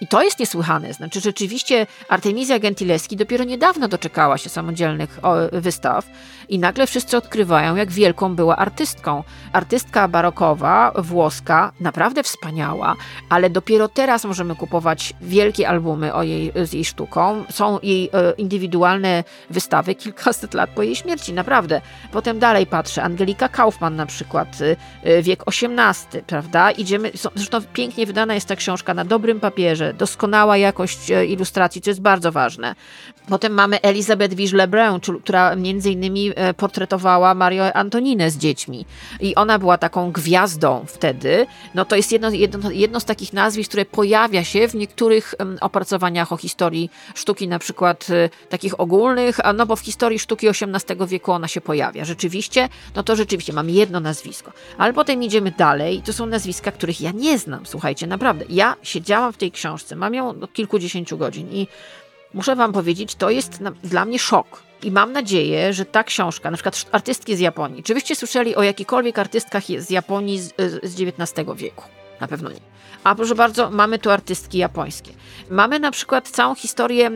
I 0.01 0.07
to 0.07 0.23
jest 0.23 0.39
niesłychane. 0.39 0.93
Znaczy, 0.93 1.21
rzeczywiście 1.21 1.87
Artemisia 2.09 2.59
Gentileschi 2.59 3.17
dopiero 3.17 3.45
niedawno 3.45 3.89
doczekała 3.89 4.39
się 4.39 4.49
samodzielnych 4.49 5.21
wystaw 5.53 6.07
i 6.49 6.59
nagle 6.59 6.87
wszyscy 6.87 7.17
odkrywają, 7.17 7.77
jak 7.77 7.91
wielką 7.91 8.37
była 8.37 8.57
artystką. 8.57 9.25
Artystka 9.53 10.09
barokowa, 10.09 10.93
włoska, 10.99 11.73
naprawdę 11.81 12.23
wspaniała, 12.23 12.95
ale 13.29 13.51
dopiero 13.51 13.89
teraz 13.89 14.25
możemy 14.25 14.57
kupować 14.57 15.15
wielkie 15.21 15.69
albumy 15.69 16.15
o 16.15 16.23
jej, 16.23 16.53
z 16.65 16.73
jej 16.73 16.85
sztuką. 16.85 17.45
Są 17.51 17.79
jej 17.83 18.11
e, 18.13 18.33
indywidualne 18.33 19.25
wystawy 19.51 19.95
kilkaset 19.95 20.55
lat 20.55 20.71
po 20.71 20.83
jej 20.83 20.97
śmierci, 20.97 21.33
naprawdę. 21.33 21.81
Potem 22.13 22.39
dalej 22.39 22.67
patrzę, 22.67 23.03
Angelika 23.03 23.49
Kaufmann 23.49 23.97
na 23.97 24.07
przykład, 24.07 24.59
e, 25.03 25.23
wiek 25.23 25.43
XVIII, 25.47 26.23
prawda? 26.27 26.71
Idziemy, 26.71 27.11
zresztą 27.35 27.61
pięknie 27.73 28.07
wydana 28.07 28.35
jest 28.35 28.49
ta 28.49 28.57
książka 28.57 28.95
na 28.95 29.05
dobrym 29.05 29.41
papierze, 29.41 29.86
doskonała 29.95 30.57
jakość 30.57 31.11
e, 31.11 31.27
ilustracji, 31.27 31.83
co 31.83 31.91
jest 31.91 32.01
bardzo 32.01 32.33
ważne. 32.33 32.75
Potem 33.29 33.53
mamy 33.53 33.81
Elizabeth 33.81 34.35
Wige-Lebrun, 34.35 35.21
która 35.23 35.57
między 35.57 35.91
innymi 35.91 36.33
e, 36.35 36.55
portretowała 36.55 37.35
Mario 37.35 37.73
Antoninę 37.77 38.31
z 38.31 38.37
dziećmi. 38.37 38.87
I 39.21 39.35
ona 39.35 39.59
była 39.59 39.79
taką 39.79 40.13
gwiazdą 40.13 40.85
wtedy. 40.89 41.47
No 41.75 41.85
to 41.85 41.97
jest 41.97 42.13
jedno, 42.13 42.31
jedno, 42.31 42.71
jedno 42.71 43.01
z 43.01 43.05
takich 43.05 43.33
nazwisk, 43.33 43.69
które 43.69 43.85
pojawia 43.85 44.45
się 44.45 44.69
w 44.69 44.75
niektórych 44.75 45.35
opracowaniach 45.61 46.33
o 46.33 46.37
historii 46.37 46.91
sztuki, 47.15 47.49
na 47.49 47.59
przykład 47.59 48.07
e, 48.11 48.29
takich 48.49 48.81
ogólnych, 48.81 49.41
no 49.55 49.67
bo 49.67 49.77
w 49.77 49.81
historii 49.81 50.19
sztuki 50.19 50.49
XVIII 50.49 51.07
wieku 51.07 51.33
ona 51.33 51.49
się 51.49 51.61
pojawia. 51.61 52.05
Rzeczywiście, 52.05 52.69
no 52.95 53.03
to 53.03 53.17
rzeczywiście 53.17 53.53
mam 53.53 53.71
jedno 53.71 54.01
nazwisko. 54.01 54.53
Ale 54.79 54.93
potem 54.93 55.23
idziemy 55.23 55.51
dalej 55.51 55.99
i 55.99 56.03
to 56.03 56.13
są 56.13 56.27
nazwiska, 56.27 56.73
których 56.73 57.01
ja 57.01 57.11
nie 57.11 57.39
znam. 57.39 57.67
Słuchajcie, 57.67 58.07
naprawdę. 58.07 58.45
Ja 58.49 58.77
siedziałam 58.83 59.33
w 59.33 59.37
tej 59.37 59.53
książce, 59.53 59.76
mam 59.97 60.15
ją 60.15 60.29
od 60.29 60.53
kilkudziesięciu 60.53 61.19
godzin 61.19 61.49
i 61.53 61.69
muszę 62.35 62.57
Wam 62.57 62.73
powiedzieć, 62.73 63.15
to 63.15 63.31
jest 63.31 63.61
na, 63.61 63.71
dla 63.71 64.05
mnie 64.05 64.19
szok. 64.19 64.63
I 64.83 64.91
mam 64.91 65.13
nadzieję, 65.13 65.73
że 65.73 65.85
ta 65.85 66.05
książka, 66.05 66.51
na 66.51 66.57
przykład 66.57 66.87
artystki 66.93 67.37
z 67.37 67.41
Japonii, 67.41 67.83
czy 67.83 67.95
byście 67.95 68.17
słyszeli 68.17 68.57
o 68.57 68.63
jakichkolwiek 68.63 69.19
artystkach 69.19 69.65
z 69.79 69.91
Japonii 69.91 70.41
z, 70.41 70.55
z 70.83 71.01
XIX 71.01 71.49
wieku? 71.57 71.85
Na 72.21 72.29
pewno 72.29 72.51
nie. 72.51 72.76
A 73.07 73.15
proszę 73.15 73.35
bardzo, 73.35 73.71
mamy 73.71 73.99
tu 73.99 74.11
artystki 74.11 74.59
japońskie. 74.59 75.13
Mamy 75.51 75.79
na 75.79 75.91
przykład 75.91 76.29
całą 76.29 76.55
historię 76.55 77.11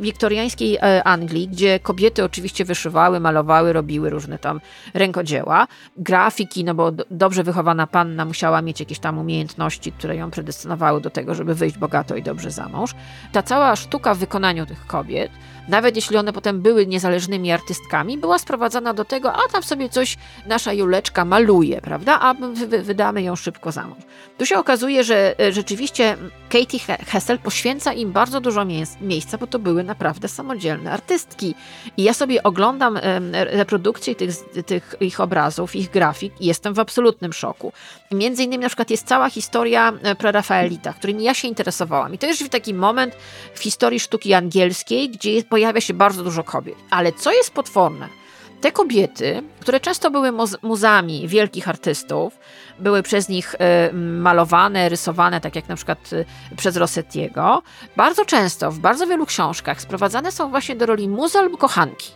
wiktoriańskiej 0.00 0.76
e, 0.76 1.04
Anglii, 1.04 1.48
gdzie 1.48 1.78
kobiety 1.78 2.24
oczywiście 2.24 2.64
wyszywały, 2.64 3.20
malowały, 3.20 3.72
robiły 3.72 4.10
różne 4.10 4.38
tam 4.38 4.60
rękodzieła. 4.94 5.66
Grafiki, 5.96 6.64
no 6.64 6.74
bo 6.74 6.92
dobrze 7.10 7.42
wychowana 7.42 7.86
panna 7.86 8.24
musiała 8.24 8.62
mieć 8.62 8.80
jakieś 8.80 8.98
tam 8.98 9.18
umiejętności, 9.18 9.92
które 9.92 10.16
ją 10.16 10.30
predestynowały 10.30 11.00
do 11.00 11.10
tego, 11.10 11.34
żeby 11.34 11.54
wyjść 11.54 11.78
bogato 11.78 12.16
i 12.16 12.22
dobrze 12.22 12.50
za 12.50 12.68
mąż. 12.68 12.90
Ta 13.32 13.42
cała 13.42 13.76
sztuka 13.76 14.14
w 14.14 14.18
wykonaniu 14.18 14.66
tych 14.66 14.86
kobiet 14.86 15.30
nawet 15.70 15.96
jeśli 15.96 16.16
one 16.16 16.32
potem 16.32 16.60
były 16.62 16.86
niezależnymi 16.86 17.52
artystkami, 17.52 18.18
była 18.18 18.38
sprowadzana 18.38 18.94
do 18.94 19.04
tego, 19.04 19.32
a 19.32 19.48
tam 19.52 19.62
sobie 19.62 19.88
coś 19.88 20.16
nasza 20.46 20.72
Juleczka 20.72 21.24
maluje, 21.24 21.80
prawda, 21.80 22.20
a 22.20 22.34
wydamy 22.82 23.22
ją 23.22 23.36
szybko 23.36 23.72
za 23.72 23.86
mąż. 23.86 23.98
Tu 24.38 24.46
się 24.46 24.58
okazuje, 24.58 25.04
że 25.04 25.29
e, 25.38 25.52
rzeczywiście 25.52 26.16
Katie 26.48 26.78
Hessel 27.06 27.38
poświęca 27.38 27.92
im 27.92 28.12
bardzo 28.12 28.40
dużo 28.40 28.64
miejsca, 29.00 29.38
bo 29.38 29.46
to 29.46 29.58
były 29.58 29.84
naprawdę 29.84 30.28
samodzielne 30.28 30.92
artystki. 30.92 31.54
I 31.96 32.02
ja 32.02 32.14
sobie 32.14 32.42
oglądam 32.42 32.98
reprodukcje 33.32 34.14
tych, 34.14 34.30
tych 34.66 34.94
ich 35.00 35.20
obrazów, 35.20 35.76
ich 35.76 35.90
grafik 35.90 36.40
i 36.40 36.46
jestem 36.46 36.74
w 36.74 36.78
absolutnym 36.78 37.32
szoku. 37.32 37.72
Między 38.10 38.42
innymi 38.42 38.62
na 38.62 38.68
przykład 38.68 38.90
jest 38.90 39.06
cała 39.06 39.30
historia 39.30 39.92
e, 40.02 40.14
prerafaelita, 40.14 40.92
którymi 40.92 41.24
ja 41.24 41.34
się 41.34 41.48
interesowałam. 41.48 42.14
I 42.14 42.18
to 42.18 42.26
jest 42.26 42.50
taki 42.50 42.74
moment 42.74 43.16
w 43.54 43.60
historii 43.60 44.00
sztuki 44.00 44.34
angielskiej, 44.34 45.10
gdzie 45.10 45.42
pojawia 45.42 45.80
się 45.80 45.94
bardzo 45.94 46.24
dużo 46.24 46.44
kobiet. 46.44 46.76
Ale 46.90 47.12
co 47.12 47.32
jest 47.32 47.50
potworne? 47.50 48.19
Te 48.60 48.72
kobiety, 48.72 49.42
które 49.60 49.80
często 49.80 50.10
były 50.10 50.32
muzami 50.62 51.28
wielkich 51.28 51.68
artystów, 51.68 52.38
były 52.78 53.02
przez 53.02 53.28
nich 53.28 53.54
e, 53.58 53.92
malowane, 53.92 54.88
rysowane, 54.88 55.40
tak 55.40 55.56
jak 55.56 55.68
na 55.68 55.76
przykład 55.76 56.10
e, 56.52 56.56
przez 56.56 56.76
Rossettiego, 56.76 57.62
bardzo 57.96 58.24
często 58.24 58.70
w 58.70 58.78
bardzo 58.78 59.06
wielu 59.06 59.26
książkach 59.26 59.80
sprowadzane 59.80 60.32
są 60.32 60.50
właśnie 60.50 60.76
do 60.76 60.86
roli 60.86 61.08
muzy 61.08 61.38
albo 61.38 61.56
kochanki. 61.56 62.10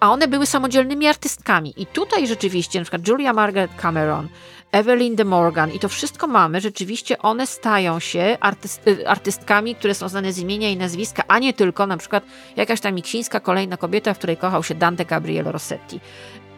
A 0.00 0.10
one 0.10 0.28
były 0.28 0.46
samodzielnymi 0.46 1.06
artystkami. 1.06 1.74
I 1.76 1.86
tutaj 1.86 2.26
rzeczywiście, 2.26 2.78
na 2.78 2.84
przykład 2.84 3.08
Julia 3.08 3.32
Margaret 3.32 3.70
Cameron, 3.76 4.28
Evelyn 4.72 5.16
de 5.16 5.24
Morgan 5.24 5.72
i 5.72 5.78
to 5.78 5.88
wszystko 5.88 6.26
mamy, 6.26 6.60
rzeczywiście 6.60 7.18
one 7.18 7.46
stają 7.46 8.00
się 8.00 8.36
artyst, 8.40 8.88
y, 8.88 9.08
artystkami, 9.08 9.74
które 9.74 9.94
są 9.94 10.08
znane 10.08 10.32
z 10.32 10.38
imienia 10.38 10.70
i 10.70 10.76
nazwiska, 10.76 11.22
a 11.28 11.38
nie 11.38 11.52
tylko 11.52 11.86
na 11.86 11.96
przykład 11.96 12.24
jakaś 12.56 12.80
tam 12.80 12.94
miksińska 12.94 13.40
kolejna 13.40 13.76
kobieta, 13.76 14.14
w 14.14 14.18
której 14.18 14.36
kochał 14.36 14.62
się 14.62 14.74
Dante 14.74 15.04
Gabriele 15.04 15.52
Rossetti. 15.52 16.00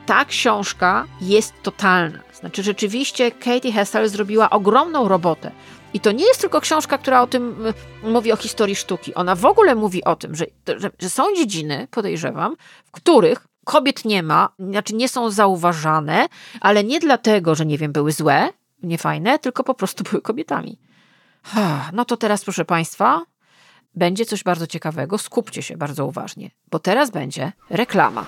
Ta 0.07 0.25
książka 0.25 1.05
jest 1.21 1.53
totalna. 1.63 2.19
Znaczy 2.33 2.63
rzeczywiście 2.63 3.31
Katie 3.31 3.73
Hessel 3.73 4.09
zrobiła 4.09 4.51
ogromną 4.51 5.09
robotę. 5.09 5.51
I 5.95 6.01
to 6.01 6.13
nie 6.13 6.27
jest 6.27 6.41
tylko 6.41 6.61
książka, 6.61 6.99
która 6.99 7.23
o 7.23 7.27
tym 7.27 7.67
y, 8.05 8.11
mówi 8.11 8.33
o 8.33 8.37
historii 8.37 8.77
sztuki. 8.77 9.15
Ona 9.15 9.35
w 9.35 9.45
ogóle 9.45 9.75
mówi 9.75 10.05
o 10.05 10.17
tym, 10.17 10.35
że, 10.35 10.47
że, 10.77 10.91
że 10.99 11.11
są 11.11 11.35
dziedziny, 11.37 11.89
podejrzewam, 11.91 12.57
w 12.85 12.91
których 12.91 13.47
kobiet 13.65 14.05
nie 14.05 14.23
ma, 14.23 14.49
znaczy 14.59 14.95
nie 14.95 15.09
są 15.09 15.31
zauważane, 15.31 16.27
ale 16.61 16.85
nie 16.85 17.01
dlatego, 17.01 17.55
że 17.55 17.67
nie 17.67 17.79
wiem, 17.79 17.93
były 17.93 18.13
złe, 18.13 18.49
niefajne, 18.83 19.39
tylko 19.39 19.65
po 19.65 19.75
prostu 19.75 20.05
były 20.05 20.23
kobietami. 20.23 20.79
No 21.93 22.05
to 22.05 22.17
teraz, 22.17 22.45
proszę 22.45 22.65
Państwa, 22.65 23.23
będzie 23.95 24.25
coś 24.25 24.43
bardzo 24.43 24.67
ciekawego. 24.67 25.19
Skupcie 25.19 25.63
się 25.63 25.77
bardzo 25.77 26.07
uważnie, 26.07 26.51
bo 26.71 26.79
teraz 26.79 27.11
będzie 27.11 27.53
reklama. 27.71 28.27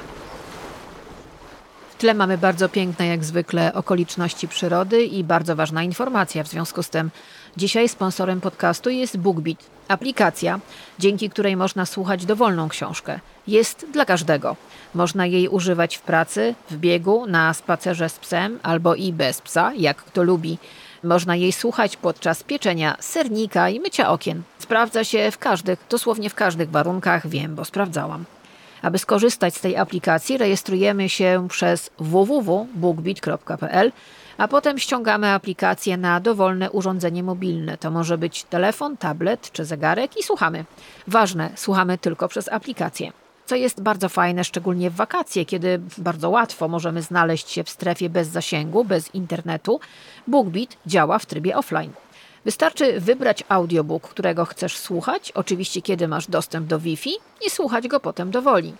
W 1.90 1.98
tle 1.98 2.14
mamy 2.14 2.38
bardzo 2.38 2.68
piękne, 2.68 3.06
jak 3.06 3.24
zwykle, 3.24 3.74
okoliczności 3.74 4.48
przyrody 4.48 5.04
i 5.04 5.24
bardzo 5.24 5.56
ważna 5.56 5.82
informacja. 5.82 6.44
W 6.44 6.48
związku 6.48 6.82
z 6.82 6.90
tym 6.90 7.10
dzisiaj 7.56 7.88
sponsorem 7.88 8.40
podcastu 8.40 8.90
jest 8.90 9.16
BookBeat, 9.16 9.58
aplikacja, 9.88 10.60
dzięki 10.98 11.30
której 11.30 11.56
można 11.56 11.86
słuchać 11.86 12.26
dowolną 12.26 12.68
książkę. 12.68 13.20
Jest 13.46 13.86
dla 13.92 14.04
każdego. 14.04 14.56
Można 14.94 15.26
jej 15.26 15.48
używać 15.48 15.96
w 15.96 16.02
pracy, 16.02 16.54
w 16.70 16.76
biegu, 16.76 17.26
na 17.26 17.54
spacerze 17.54 18.08
z 18.08 18.18
psem 18.18 18.58
albo 18.62 18.94
i 18.94 19.12
bez 19.12 19.40
psa, 19.40 19.72
jak 19.76 19.96
kto 19.96 20.22
lubi. 20.22 20.58
Można 21.02 21.36
jej 21.36 21.52
słuchać 21.52 21.96
podczas 21.96 22.42
pieczenia 22.42 22.96
sernika 23.00 23.68
i 23.68 23.80
mycia 23.80 24.10
okien. 24.10 24.42
Sprawdza 24.58 25.04
się 25.04 25.30
w 25.30 25.38
każdych, 25.38 25.78
dosłownie 25.90 26.30
w 26.30 26.34
każdych 26.34 26.70
warunkach, 26.70 27.28
wiem, 27.28 27.54
bo 27.54 27.64
sprawdzałam. 27.64 28.24
Aby 28.82 28.98
skorzystać 28.98 29.54
z 29.54 29.60
tej 29.60 29.76
aplikacji, 29.76 30.38
rejestrujemy 30.38 31.08
się 31.08 31.46
przez 31.50 31.90
www.bookbit.pl, 31.98 33.92
a 34.38 34.48
potem 34.48 34.78
ściągamy 34.78 35.28
aplikację 35.28 35.96
na 35.96 36.20
dowolne 36.20 36.70
urządzenie 36.70 37.22
mobilne. 37.22 37.78
To 37.78 37.90
może 37.90 38.18
być 38.18 38.44
telefon, 38.44 38.96
tablet 38.96 39.52
czy 39.52 39.64
zegarek 39.64 40.16
i 40.16 40.22
słuchamy. 40.22 40.64
Ważne, 41.06 41.50
słuchamy 41.54 41.98
tylko 41.98 42.28
przez 42.28 42.48
aplikację 42.48 43.12
co 43.46 43.56
jest 43.56 43.82
bardzo 43.82 44.08
fajne, 44.08 44.44
szczególnie 44.44 44.90
w 44.90 44.94
wakacje, 44.94 45.44
kiedy 45.44 45.80
bardzo 45.98 46.30
łatwo 46.30 46.68
możemy 46.68 47.02
znaleźć 47.02 47.50
się 47.50 47.64
w 47.64 47.70
strefie 47.70 48.08
bez 48.10 48.28
zasięgu, 48.28 48.84
bez 48.84 49.14
internetu. 49.14 49.80
BookBeat 50.26 50.76
działa 50.86 51.18
w 51.18 51.26
trybie 51.26 51.56
offline. 51.56 51.92
Wystarczy 52.44 53.00
wybrać 53.00 53.44
audiobook, 53.48 54.08
którego 54.08 54.44
chcesz 54.44 54.76
słuchać, 54.76 55.32
oczywiście 55.32 55.82
kiedy 55.82 56.08
masz 56.08 56.26
dostęp 56.26 56.66
do 56.66 56.78
Wi-Fi 56.78 57.10
i 57.46 57.50
słuchać 57.50 57.88
go 57.88 58.00
potem 58.00 58.30
do 58.30 58.42
woli. 58.42 58.74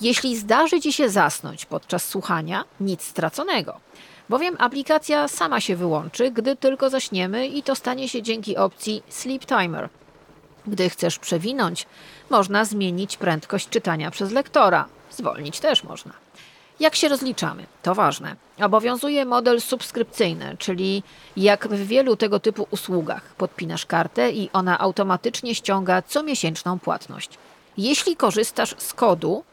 Jeśli 0.00 0.36
zdarzy 0.36 0.80
Ci 0.80 0.92
się 0.92 1.08
zasnąć 1.08 1.66
podczas 1.66 2.08
słuchania, 2.08 2.64
nic 2.80 3.02
straconego, 3.02 3.80
bowiem 4.28 4.56
aplikacja 4.58 5.28
sama 5.28 5.60
się 5.60 5.76
wyłączy, 5.76 6.30
gdy 6.30 6.56
tylko 6.56 6.90
zaśniemy 6.90 7.46
i 7.46 7.62
to 7.62 7.74
stanie 7.74 8.08
się 8.08 8.22
dzięki 8.22 8.56
opcji 8.56 9.02
Sleep 9.08 9.46
Timer– 9.46 9.88
Gdy 10.66 10.90
chcesz 10.90 11.18
przewinąć, 11.18 11.86
można 12.30 12.64
zmienić 12.64 13.16
prędkość 13.16 13.68
czytania 13.68 14.10
przez 14.10 14.32
lektora. 14.32 14.86
Zwolnić 15.10 15.60
też 15.60 15.84
można. 15.84 16.12
Jak 16.80 16.94
się 16.94 17.08
rozliczamy? 17.08 17.66
To 17.82 17.94
ważne. 17.94 18.36
Obowiązuje 18.62 19.24
model 19.24 19.60
subskrypcyjny, 19.60 20.56
czyli 20.58 21.02
jak 21.36 21.68
w 21.68 21.86
wielu 21.86 22.16
tego 22.16 22.40
typu 22.40 22.66
usługach 22.70 23.34
podpinasz 23.34 23.86
kartę 23.86 24.30
i 24.30 24.50
ona 24.52 24.78
automatycznie 24.78 25.54
ściąga 25.54 26.02
comiesięczną 26.02 26.78
płatność. 26.78 27.30
Jeśli 27.78 28.16
korzystasz 28.16 28.74
z 28.78 28.94
kodu, 28.94 29.44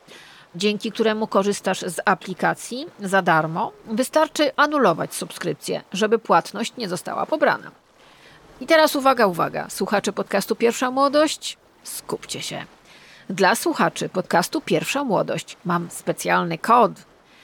dzięki 0.56 0.92
któremu 0.92 1.28
korzystasz 1.28 1.80
z 1.82 2.00
aplikacji 2.06 2.86
za 3.00 3.22
darmo, 3.22 3.72
wystarczy 3.86 4.52
anulować 4.56 5.14
subskrypcję, 5.16 5.82
żeby 5.94 6.20
płatność 6.20 6.74
nie 6.78 6.90
została 6.90 7.26
pobrana. 7.26 7.72
I 8.62 8.66
teraz 8.66 8.96
uwaga, 8.96 9.28
uwaga. 9.28 9.70
Słuchacze 9.70 10.14
podcastu 10.14 10.56
Pierwsza 10.56 10.92
Młodość, 10.92 11.58
skupcie 11.84 12.42
się. 12.42 12.66
Dla 13.30 13.56
słuchaczy 13.56 14.10
podcastu 14.10 14.62
Pierwsza 14.62 15.04
Młodość 15.04 15.58
mam 15.66 15.88
specjalny 15.92 16.58
kod. 16.58 16.92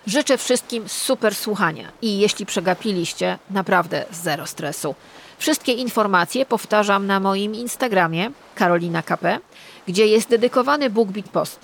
Życzę 0.08 0.38
wszystkim 0.38 0.89
super 0.89 1.36
słuchania 1.36 1.91
i 2.01 2.20
jeśli 2.20 2.45
przegapiliście, 2.45 3.38
naprawdę 3.49 4.06
zero 4.12 4.45
stresu. 4.45 4.95
Wszystkie 5.38 5.74
informacje 5.74 6.45
powtarzam 6.45 7.08
na 7.08 7.20
moim 7.20 7.56
Instagramie 7.56 8.32
Karolina 8.56 9.04
KP, 9.04 9.39
gdzie 9.88 10.08
jest 10.08 10.30
dedykowany 10.30 10.89
BookBeat 10.89 11.30
Post. 11.30 11.60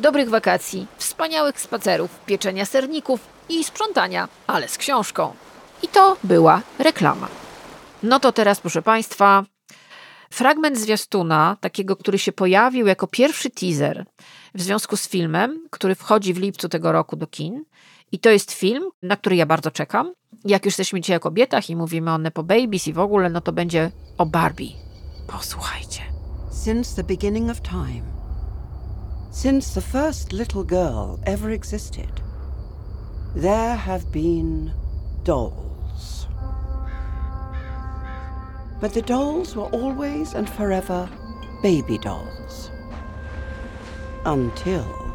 Dobrych 0.00 0.30
wakacji, 0.30 0.86
wspaniałych 0.96 1.60
spacerów, 1.60 2.10
pieczenia 2.26 2.64
serników 2.64 3.20
i 3.48 3.64
sprzątania, 3.64 4.28
ale 4.46 4.68
z 4.68 4.78
książką. 4.78 5.34
I 5.82 5.88
to 5.88 6.16
była 6.24 6.62
reklama. 6.78 7.28
No 8.02 8.20
to 8.20 8.32
teraz, 8.32 8.60
proszę 8.60 8.82
Państwa, 8.82 9.44
fragment 10.30 10.78
zwiastuna, 10.78 11.56
takiego, 11.60 11.96
który 11.96 12.18
się 12.18 12.32
pojawił 12.32 12.86
jako 12.86 13.06
pierwszy 13.06 13.50
teaser 13.50 14.04
w 14.54 14.62
związku 14.62 14.96
z 14.96 15.08
filmem, 15.08 15.68
który 15.70 15.94
wchodzi 15.94 16.34
w 16.34 16.38
lipcu 16.38 16.68
tego 16.68 16.92
roku 16.92 17.16
do 17.16 17.26
kin. 17.26 17.64
I 18.12 18.18
to 18.18 18.30
jest 18.30 18.52
film, 18.52 18.84
na 19.02 19.16
który 19.16 19.36
ja 19.36 19.46
bardzo 19.46 19.70
czekam. 19.70 20.12
Jak 20.44 20.64
już 20.64 20.72
jesteśmy 20.72 21.00
dzisiaj 21.00 21.16
o 21.16 21.20
kobietach 21.20 21.70
i 21.70 21.76
mówimy 21.76 22.10
o 22.12 22.18
Nepo 22.18 22.42
Babies 22.42 22.88
i 22.88 22.92
w 22.92 22.98
ogóle, 22.98 23.30
no 23.30 23.40
to 23.40 23.52
będzie 23.52 23.90
o 24.18 24.26
Barbie. 24.26 24.72
Posłuchajcie. 25.26 26.02
Since 26.50 26.96
the 26.96 27.04
beginning 27.04 27.50
of 27.50 27.60
time, 27.60 28.02
since 29.32 29.80
the 29.80 29.86
first 29.86 30.32
little 30.32 30.64
girl 30.64 31.18
ever 31.24 31.50
existed, 31.50 32.20
there 33.34 33.76
have 33.76 34.04
been 34.12 34.70
dolls. 35.24 35.65
But 38.86 38.94
the 38.94 39.02
dolls 39.02 39.56
were 39.56 39.64
always 39.64 40.34
and 40.34 40.48
forever 40.48 41.10
baby 41.60 41.98
dolls. 41.98 42.70
Until. 44.24 45.05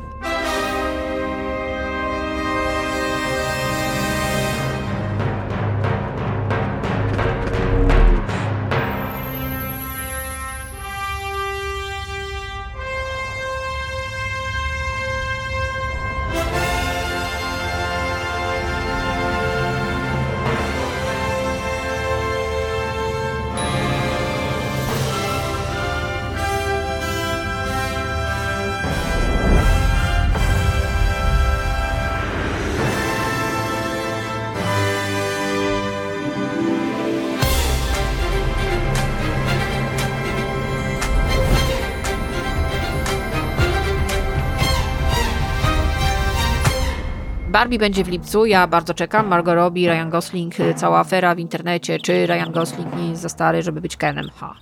Barbie 47.61 47.79
będzie 47.79 48.03
w 48.03 48.07
lipcu, 48.07 48.45
ja 48.45 48.67
bardzo 48.67 48.93
czekam. 48.93 49.27
Margot 49.27 49.55
Robbie, 49.55 49.93
Ryan 49.93 50.09
Gosling, 50.09 50.59
y, 50.59 50.73
cała 50.73 50.99
afera 50.99 51.35
w 51.35 51.39
internecie, 51.39 51.99
czy 51.99 52.27
Ryan 52.27 52.51
Gosling 52.51 52.95
nie 52.95 53.09
jest 53.09 53.21
za 53.21 53.29
stary, 53.29 53.61
żeby 53.61 53.81
być 53.81 53.97
Kenem. 53.97 54.29
Ha. 54.35 54.55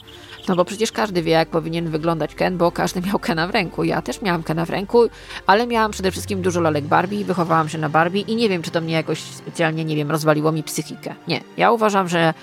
No 0.48 0.56
bo 0.56 0.66
przecież 0.66 0.92
każdy 0.92 1.22
wie, 1.22 1.32
jak 1.32 1.50
powinien 1.50 1.90
wyglądać 1.90 2.36
Ken, 2.36 2.58
bo 2.58 2.72
każdy 2.72 3.02
miał 3.02 3.20
Kena 3.20 3.48
w 3.48 3.52
ręku. 3.52 3.84
Ja 3.84 4.02
też 4.02 4.22
miałam 4.22 4.44
Kena 4.44 4.66
w 4.66 4.70
ręku, 4.70 5.10
ale 5.48 5.68
miałam 5.68 5.92
przede 5.92 6.12
wszystkim 6.12 6.42
dużo 6.42 6.62
lalek 6.62 6.86
Barbie, 6.86 7.26
wychowałam 7.26 7.70
się 7.70 7.78
na 7.78 7.90
Barbie 7.90 8.22
i 8.22 8.36
nie 8.36 8.50
wiem, 8.50 8.62
czy 8.62 8.72
to 8.72 8.82
mnie 8.82 8.94
jakoś 8.94 9.20
specjalnie, 9.20 9.86
nie 9.86 9.96
wiem, 9.96 10.12
rozwaliło 10.12 10.52
mi 10.52 10.64
psychikę. 10.64 11.16
Nie. 11.28 11.42
Ja 11.58 11.72
uważam, 11.72 12.08
że 12.08 12.34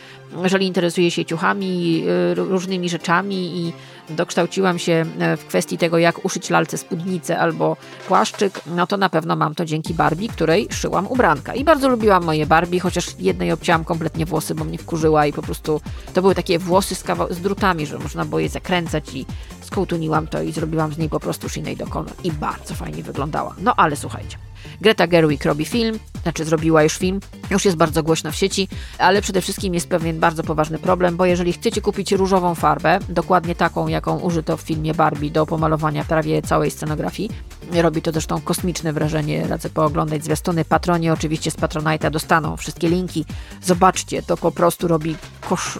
jeżeli 0.42 0.66
interesuje 0.66 1.10
się 1.10 1.24
ciuchami, 1.24 2.02
y, 2.32 2.34
różnymi 2.34 2.88
rzeczami 2.88 3.58
i 3.58 3.72
dokształciłam 4.10 4.78
się 4.78 5.04
e, 5.18 5.36
w 5.36 5.46
kwestii 5.46 5.78
tego, 5.78 5.98
jak 5.98 6.24
uszyć 6.24 6.50
lalce 6.50 6.78
spódnicę 6.78 7.38
albo 7.38 7.76
płaszczyk, 8.08 8.60
no 8.66 8.86
to 8.86 8.96
na 8.96 9.08
pewno 9.08 9.36
mam 9.36 9.54
to 9.54 9.64
dzięki 9.64 9.94
Barbie, 9.94 10.28
której 10.28 10.68
szyłam 10.70 11.06
ubranka. 11.06 11.54
I 11.54 11.64
bardzo 11.64 11.88
lubiłam 11.88 12.24
moje 12.24 12.46
Barbie, 12.46 12.80
chociaż 12.80 13.06
jednej 13.18 13.52
obcięłam 13.52 13.84
kompletnie 13.84 14.26
włosy, 14.26 14.54
bo 14.54 14.64
mnie 14.64 14.78
wkurzyła 14.78 15.26
i 15.26 15.32
po 15.32 15.42
prostu 15.42 15.80
to 16.14 16.22
były 16.22 16.34
takie 16.34 16.58
włosy 16.58 16.94
z, 16.94 17.04
z 17.30 17.40
drutami, 17.40 17.86
że 17.86 17.98
można 17.98 18.24
było 18.24 18.40
je 18.40 18.48
zakręcać 18.48 19.14
i 19.14 19.26
skołtuniłam 19.60 20.26
to 20.26 20.42
i 20.42 20.52
zrobiłam 20.52 20.92
z 20.92 20.98
niej 20.98 21.08
po 21.08 21.20
prostu 21.20 21.48
Sinead 21.48 21.78
O'Connor 21.78 22.12
i 22.24 22.32
bardzo 22.32 22.74
fajnie 22.74 23.02
wyglądała. 23.02 23.54
No 23.58 23.74
ale 23.76 23.96
słuchajcie. 23.96 24.36
Greta 24.80 25.06
Gerwig 25.06 25.44
robi 25.44 25.64
film, 25.64 25.98
znaczy 26.22 26.44
zrobiła 26.44 26.82
już 26.82 26.96
film, 26.98 27.20
już 27.50 27.64
jest 27.64 27.76
bardzo 27.76 28.02
głośno 28.02 28.32
w 28.32 28.36
sieci, 28.36 28.68
ale 28.98 29.22
przede 29.22 29.40
wszystkim 29.40 29.74
jest 29.74 29.88
pewien 29.88 30.20
bardzo 30.20 30.42
poważny 30.42 30.78
problem, 30.78 31.16
bo 31.16 31.26
jeżeli 31.26 31.52
chcecie 31.52 31.80
kupić 31.80 32.12
różową 32.12 32.54
farbę, 32.54 32.98
dokładnie 33.08 33.54
taką, 33.54 33.88
jaką 33.88 34.18
użyto 34.18 34.56
w 34.56 34.60
filmie 34.60 34.94
Barbie 34.94 35.30
do 35.30 35.46
pomalowania 35.46 36.04
prawie 36.04 36.42
całej 36.42 36.70
scenografii, 36.70 37.30
robi 37.72 38.02
to 38.02 38.12
zresztą 38.12 38.40
kosmiczne 38.40 38.92
wrażenie, 38.92 39.46
radzę 39.48 39.70
pooglądać 39.70 40.24
zwiastuny, 40.24 40.64
patronie 40.64 41.12
oczywiście 41.12 41.50
z 41.50 41.56
Patronite'a 41.56 42.10
dostaną 42.10 42.56
wszystkie 42.56 42.88
linki, 42.88 43.24
zobaczcie, 43.62 44.22
to 44.22 44.36
po 44.36 44.52
prostu 44.52 44.88
robi 44.88 45.16
kosz 45.40 45.78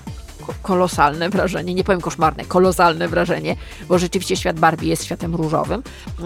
kolosalne 0.63 1.31
wrażenie, 1.31 1.75
nie 1.75 1.85
powiem 1.85 2.01
koszmarne, 2.01 2.45
kolosalne 2.45 3.09
wrażenie, 3.09 3.57
bo 3.89 3.99
rzeczywiście 3.99 4.37
świat 4.37 4.61
Barbie 4.61 4.89
jest 4.89 5.05
światem 5.05 5.35
różowym, 5.35 5.83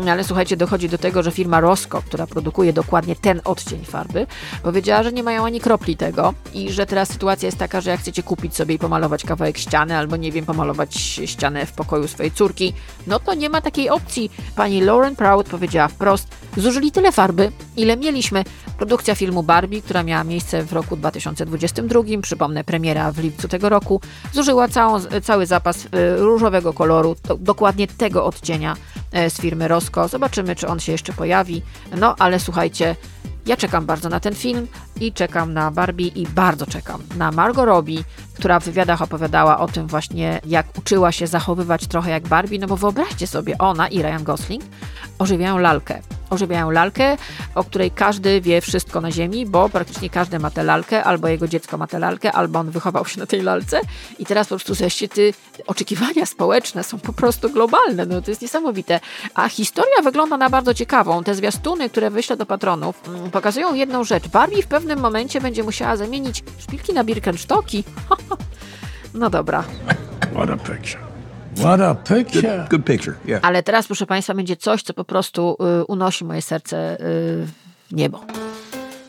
ale 0.08 0.24
słuchajcie, 0.24 0.56
dochodzi 0.56 0.88
do 0.88 0.98
tego, 0.98 1.22
że 1.22 1.30
firma 1.30 1.60
Rosco, 1.60 2.02
która 2.02 2.26
produkuje 2.26 2.72
dokładnie 2.72 3.16
ten 3.16 3.40
odcień 3.44 3.84
farby, 3.84 4.26
powiedziała, 4.62 5.02
że 5.02 5.12
nie 5.12 5.22
mają 5.22 5.44
ani 5.44 5.60
kropli 5.60 5.96
tego 5.96 6.34
i 6.54 6.72
że 6.72 6.86
teraz 6.86 7.08
sytuacja 7.08 7.46
jest 7.46 7.58
taka, 7.58 7.80
że 7.80 7.90
jak 7.90 8.00
chcecie 8.00 8.22
kupić 8.22 8.56
sobie 8.56 8.74
i 8.74 8.78
pomalować 8.78 9.24
kawałek 9.24 9.58
ściany, 9.58 9.96
albo 9.96 10.16
nie 10.16 10.32
wiem, 10.32 10.46
pomalować 10.46 10.94
ścianę 11.24 11.66
w 11.66 11.72
pokoju 11.72 12.08
swojej 12.08 12.32
córki, 12.32 12.72
no 13.06 13.20
to 13.20 13.34
nie 13.34 13.48
ma 13.48 13.60
takiej 13.60 13.90
opcji. 13.90 14.30
Pani 14.56 14.80
Lauren 14.80 15.16
Proud 15.16 15.48
powiedziała 15.48 15.88
wprost, 15.88 16.28
zużyli 16.56 16.92
tyle 16.92 17.12
farby, 17.12 17.52
ile 17.76 17.96
mieliśmy. 17.96 18.44
Produkcja 18.78 19.14
filmu 19.14 19.42
Barbie, 19.42 19.82
która 19.82 20.02
miała 20.02 20.24
miejsce 20.24 20.62
w 20.62 20.72
roku 20.72 20.96
2022, 20.96 22.00
przypomnę, 22.22 22.64
premiera 22.64 23.12
w 23.12 23.18
lipcu 23.18 23.48
tego 23.48 23.68
roku, 23.68 24.00
zużyła 24.32 24.68
całą, 24.68 25.00
cały 25.22 25.46
zapas 25.46 25.86
e, 25.86 26.16
różowego 26.16 26.72
koloru, 26.72 27.16
dokładnie 27.38 27.86
tego 27.86 28.24
odcienia 28.24 28.76
e, 29.12 29.30
z 29.30 29.40
firmy 29.40 29.68
Rosco. 29.68 30.08
Zobaczymy, 30.08 30.56
czy 30.56 30.66
on 30.68 30.80
się 30.80 30.92
jeszcze 30.92 31.12
pojawi. 31.12 31.62
No, 31.96 32.14
ale 32.18 32.40
słuchajcie, 32.40 32.96
ja 33.46 33.56
czekam 33.56 33.86
bardzo 33.86 34.08
na 34.08 34.20
ten 34.20 34.34
film 34.34 34.66
i 35.00 35.12
czekam 35.12 35.52
na 35.52 35.70
Barbie 35.70 36.06
i 36.06 36.26
bardzo 36.26 36.66
czekam 36.66 37.02
na 37.16 37.30
Margot 37.30 37.66
Robbie, 37.66 38.04
która 38.34 38.60
w 38.60 38.64
wywiadach 38.64 39.02
opowiadała 39.02 39.58
o 39.58 39.68
tym 39.68 39.86
właśnie, 39.86 40.40
jak 40.46 40.78
uczyła 40.78 41.12
się 41.12 41.26
zachowywać 41.26 41.86
trochę 41.86 42.10
jak 42.10 42.28
Barbie, 42.28 42.58
no 42.58 42.66
bo 42.66 42.76
wyobraźcie 42.76 43.26
sobie, 43.26 43.58
ona 43.58 43.88
i 43.88 44.02
Ryan 44.02 44.24
Gosling 44.24 44.64
ożywiają 45.18 45.58
lalkę. 45.58 46.00
Ożywiają 46.30 46.70
lalkę, 46.70 47.16
o 47.54 47.64
której 47.64 47.90
każdy 47.90 48.40
wie 48.40 48.60
wszystko 48.60 49.00
na 49.00 49.10
ziemi, 49.10 49.46
bo 49.46 49.68
praktycznie 49.68 50.10
każdy 50.10 50.38
ma 50.38 50.50
tę 50.50 50.62
lalkę, 50.62 51.04
albo 51.04 51.28
jego 51.28 51.48
dziecko 51.48 51.78
ma 51.78 51.86
tę 51.86 51.98
lalkę, 51.98 52.32
albo 52.32 52.58
on 52.58 52.70
wychował 52.70 53.06
się 53.06 53.20
na 53.20 53.26
tej 53.26 53.42
lalce 53.42 53.80
i 54.18 54.26
teraz 54.26 54.48
po 54.48 54.56
prostu 54.56 54.74
ty 55.14 55.32
oczekiwania 55.66 56.26
społeczne 56.26 56.84
są 56.84 56.98
po 56.98 57.12
prostu 57.12 57.50
globalne, 57.50 58.06
no 58.06 58.22
to 58.22 58.30
jest 58.30 58.42
niesamowite. 58.42 59.00
A 59.34 59.48
historia 59.48 60.02
wygląda 60.02 60.36
na 60.36 60.50
bardzo 60.50 60.74
ciekawą. 60.74 61.24
Te 61.24 61.34
zwiastuny, 61.34 61.90
które 61.90 62.10
wyślę 62.10 62.36
do 62.36 62.46
patronów, 62.46 63.08
mm, 63.08 63.30
pokazują 63.30 63.74
jedną 63.74 64.04
rzecz. 64.04 64.28
Barbie 64.28 64.62
w 64.62 64.66
pewnym 64.66 64.89
momencie 64.98 65.40
będzie 65.40 65.62
musiała 65.62 65.96
zamienić 65.96 66.44
szpilki 66.58 66.92
na 66.92 67.04
Birkenstocki. 67.04 67.84
no 69.14 69.30
dobra. 69.30 69.64
What 70.34 70.50
a 70.50 70.56
picture. 70.56 71.00
What 71.56 71.80
a 71.80 71.94
picture. 71.94 72.66
Good 72.70 72.84
picture, 72.84 73.14
yeah. 73.26 73.44
Ale 73.44 73.62
teraz, 73.62 73.86
proszę 73.86 74.06
Państwa, 74.06 74.34
będzie 74.34 74.56
coś, 74.56 74.82
co 74.82 74.94
po 74.94 75.04
prostu 75.04 75.56
y, 75.80 75.84
unosi 75.84 76.24
moje 76.24 76.42
serce 76.42 76.94
y, 76.94 76.96
w 77.90 77.92
niebo. 77.92 78.20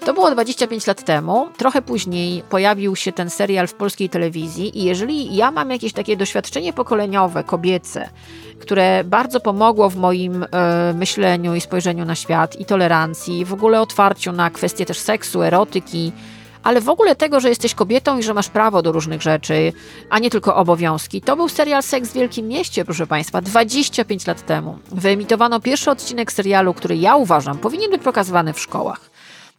To 0.05 0.13
było 0.13 0.31
25 0.31 0.87
lat 0.87 1.03
temu. 1.03 1.49
Trochę 1.57 1.81
później 1.81 2.43
pojawił 2.49 2.95
się 2.95 3.11
ten 3.11 3.29
serial 3.29 3.67
w 3.67 3.73
polskiej 3.73 4.09
telewizji, 4.09 4.79
i 4.79 4.83
jeżeli 4.83 5.35
ja 5.35 5.51
mam 5.51 5.69
jakieś 5.69 5.93
takie 5.93 6.17
doświadczenie 6.17 6.73
pokoleniowe, 6.73 7.43
kobiece, 7.43 8.09
które 8.59 9.03
bardzo 9.03 9.39
pomogło 9.39 9.89
w 9.89 9.95
moim 9.95 10.43
y, 10.43 10.47
myśleniu 10.93 11.55
i 11.55 11.61
spojrzeniu 11.61 12.05
na 12.05 12.15
świat, 12.15 12.59
i 12.59 12.65
tolerancji, 12.65 13.45
w 13.45 13.53
ogóle 13.53 13.81
otwarciu 13.81 14.31
na 14.31 14.49
kwestie 14.49 14.85
też 14.85 14.99
seksu, 14.99 15.41
erotyki, 15.43 16.11
ale 16.63 16.81
w 16.81 16.89
ogóle 16.89 17.15
tego, 17.15 17.39
że 17.39 17.49
jesteś 17.49 17.75
kobietą 17.75 18.17
i 18.17 18.23
że 18.23 18.33
masz 18.33 18.49
prawo 18.49 18.81
do 18.81 18.91
różnych 18.91 19.21
rzeczy, 19.21 19.73
a 20.09 20.19
nie 20.19 20.29
tylko 20.29 20.55
obowiązki. 20.55 21.21
To 21.21 21.35
był 21.35 21.49
serial 21.49 21.83
Seks 21.83 22.09
w 22.09 22.13
Wielkim 22.13 22.47
Mieście, 22.47 22.85
proszę 22.85 23.07
Państwa, 23.07 23.41
25 23.41 24.27
lat 24.27 24.45
temu. 24.45 24.79
Wyemitowano 24.91 25.59
pierwszy 25.59 25.91
odcinek 25.91 26.31
serialu, 26.31 26.73
który 26.73 26.97
ja 26.97 27.15
uważam 27.15 27.57
powinien 27.57 27.91
być 27.91 28.01
pokazywany 28.01 28.53
w 28.53 28.59
szkołach. 28.59 29.10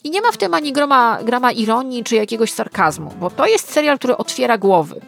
I 0.05 0.11
nie 0.11 0.20
ma 0.20 0.32
w 0.32 0.36
tym 0.36 0.55
ani 0.55 0.72
groma, 0.72 1.18
grama 1.22 1.53
ironii 1.53 2.05
czy 2.05 2.16
jakiegoś 2.16 2.53
sarkazmu, 2.53 3.14
bo 3.20 3.30
to 3.30 3.46
jest 3.46 3.72
serial, 3.72 3.98
który 3.98 4.16
otwiera 4.16 4.59
głowy. 4.59 5.00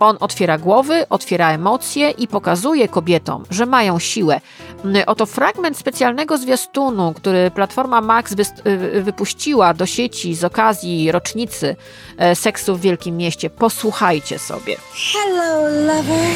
On 0.00 0.16
otwiera 0.20 0.58
głowy, 0.58 1.08
otwiera 1.10 1.50
emocje 1.50 2.10
i 2.10 2.28
pokazuje 2.28 2.88
kobietom, 2.88 3.44
że 3.50 3.66
mają 3.66 3.98
siłę. 3.98 4.40
Mm, 4.84 5.02
oto 5.06 5.26
fragment 5.26 5.78
specjalnego 5.78 6.38
zwiastunu, 6.38 7.12
który 7.16 7.50
Platforma 7.50 8.00
Max 8.00 8.32
y, 8.32 8.70
y, 8.70 9.02
wypuściła 9.02 9.74
do 9.74 9.86
sieci 9.86 10.34
z 10.34 10.44
okazji 10.44 11.12
rocznicy 11.12 11.76
e, 12.18 12.36
seksu 12.36 12.76
w 12.76 12.80
Wielkim 12.80 13.16
Mieście. 13.16 13.50
Posłuchajcie 13.50 14.38
sobie. 14.38 14.76
Hello, 15.12 15.68
lover. 15.68 16.30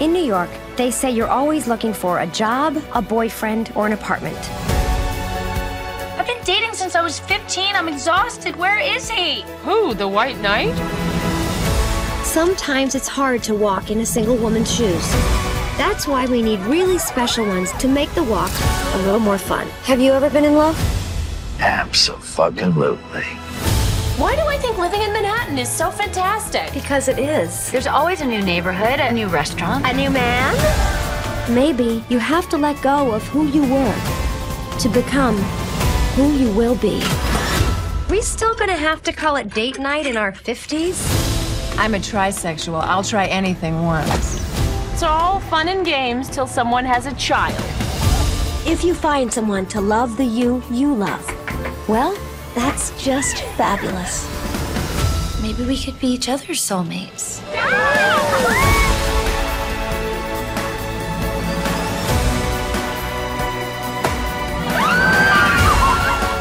In 0.00 0.12
New 0.12 0.26
York, 0.26 0.50
they 0.76 0.92
say 0.92 1.12
you're 1.12 1.30
always 1.30 1.66
looking 1.66 1.96
for 1.96 2.18
a 2.18 2.26
job, 2.26 2.74
a 2.92 3.02
boyfriend, 3.02 3.70
or 3.74 3.86
an 3.86 3.92
apartment. 3.92 4.77
Been 6.48 6.60
dating 6.60 6.74
since 6.74 6.94
I 6.94 7.02
was 7.02 7.18
15. 7.20 7.76
I'm 7.76 7.88
exhausted. 7.88 8.56
Where 8.56 8.78
is 8.78 9.10
he? 9.10 9.42
Who, 9.64 9.94
the 9.94 10.08
White 10.08 10.38
Knight? 10.40 10.74
Sometimes 12.24 12.94
it's 12.94 13.08
hard 13.08 13.42
to 13.44 13.54
walk 13.54 13.90
in 13.90 14.00
a 14.00 14.06
single 14.06 14.36
woman's 14.36 14.74
shoes. 14.74 15.10
That's 15.76 16.06
why 16.06 16.26
we 16.26 16.40
need 16.42 16.60
really 16.60 16.98
special 16.98 17.46
ones 17.46 17.72
to 17.72 17.88
make 17.88 18.10
the 18.14 18.22
walk 18.22 18.50
a 18.94 18.98
little 18.98 19.20
more 19.20 19.38
fun. 19.38 19.66
Have 19.84 20.00
you 20.00 20.12
ever 20.12 20.30
been 20.30 20.44
in 20.44 20.54
love? 20.54 20.76
Absolutely. 21.60 23.24
Why 24.16 24.34
do 24.34 24.42
I 24.42 24.58
think 24.58 24.78
living 24.78 25.02
in 25.02 25.12
Manhattan 25.12 25.58
is 25.58 25.68
so 25.68 25.90
fantastic? 25.90 26.72
Because 26.72 27.08
it 27.08 27.18
is. 27.18 27.70
There's 27.70 27.86
always 27.86 28.20
a 28.20 28.26
new 28.26 28.40
neighborhood, 28.42 29.00
a 29.00 29.12
new 29.12 29.26
restaurant, 29.26 29.86
a 29.86 29.92
new 29.92 30.10
man. 30.10 30.54
Maybe 31.54 32.02
you 32.08 32.18
have 32.18 32.48
to 32.50 32.56
let 32.56 32.80
go 32.82 33.12
of 33.12 33.22
who 33.28 33.48
you 33.48 33.62
were 33.62 34.78
to 34.78 34.88
become 34.88 35.36
who 36.18 36.32
you 36.32 36.50
will 36.52 36.74
be. 36.74 37.00
We 38.10 38.22
still 38.22 38.52
gonna 38.56 38.76
have 38.76 39.04
to 39.04 39.12
call 39.12 39.36
it 39.36 39.54
date 39.54 39.78
night 39.78 40.04
in 40.04 40.16
our 40.16 40.32
50s? 40.32 40.98
I'm 41.78 41.94
a 41.94 41.98
trisexual. 41.98 42.80
I'll 42.80 43.04
try 43.04 43.26
anything 43.26 43.84
once. 43.84 44.42
It's 44.92 45.04
all 45.04 45.38
fun 45.38 45.68
and 45.68 45.86
games 45.86 46.28
till 46.28 46.48
someone 46.48 46.84
has 46.84 47.06
a 47.06 47.14
child. 47.14 47.62
If 48.66 48.82
you 48.82 48.94
find 48.94 49.32
someone 49.32 49.66
to 49.66 49.80
love 49.80 50.16
the 50.16 50.24
you 50.24 50.60
you 50.72 50.92
love, 50.92 51.24
well, 51.88 52.18
that's 52.52 52.90
just 53.00 53.44
fabulous. 53.56 54.26
Maybe 55.40 55.64
we 55.64 55.78
could 55.78 56.00
be 56.00 56.08
each 56.08 56.28
other's 56.28 56.60
soulmates. 56.60 57.40
Ah! 57.54 58.87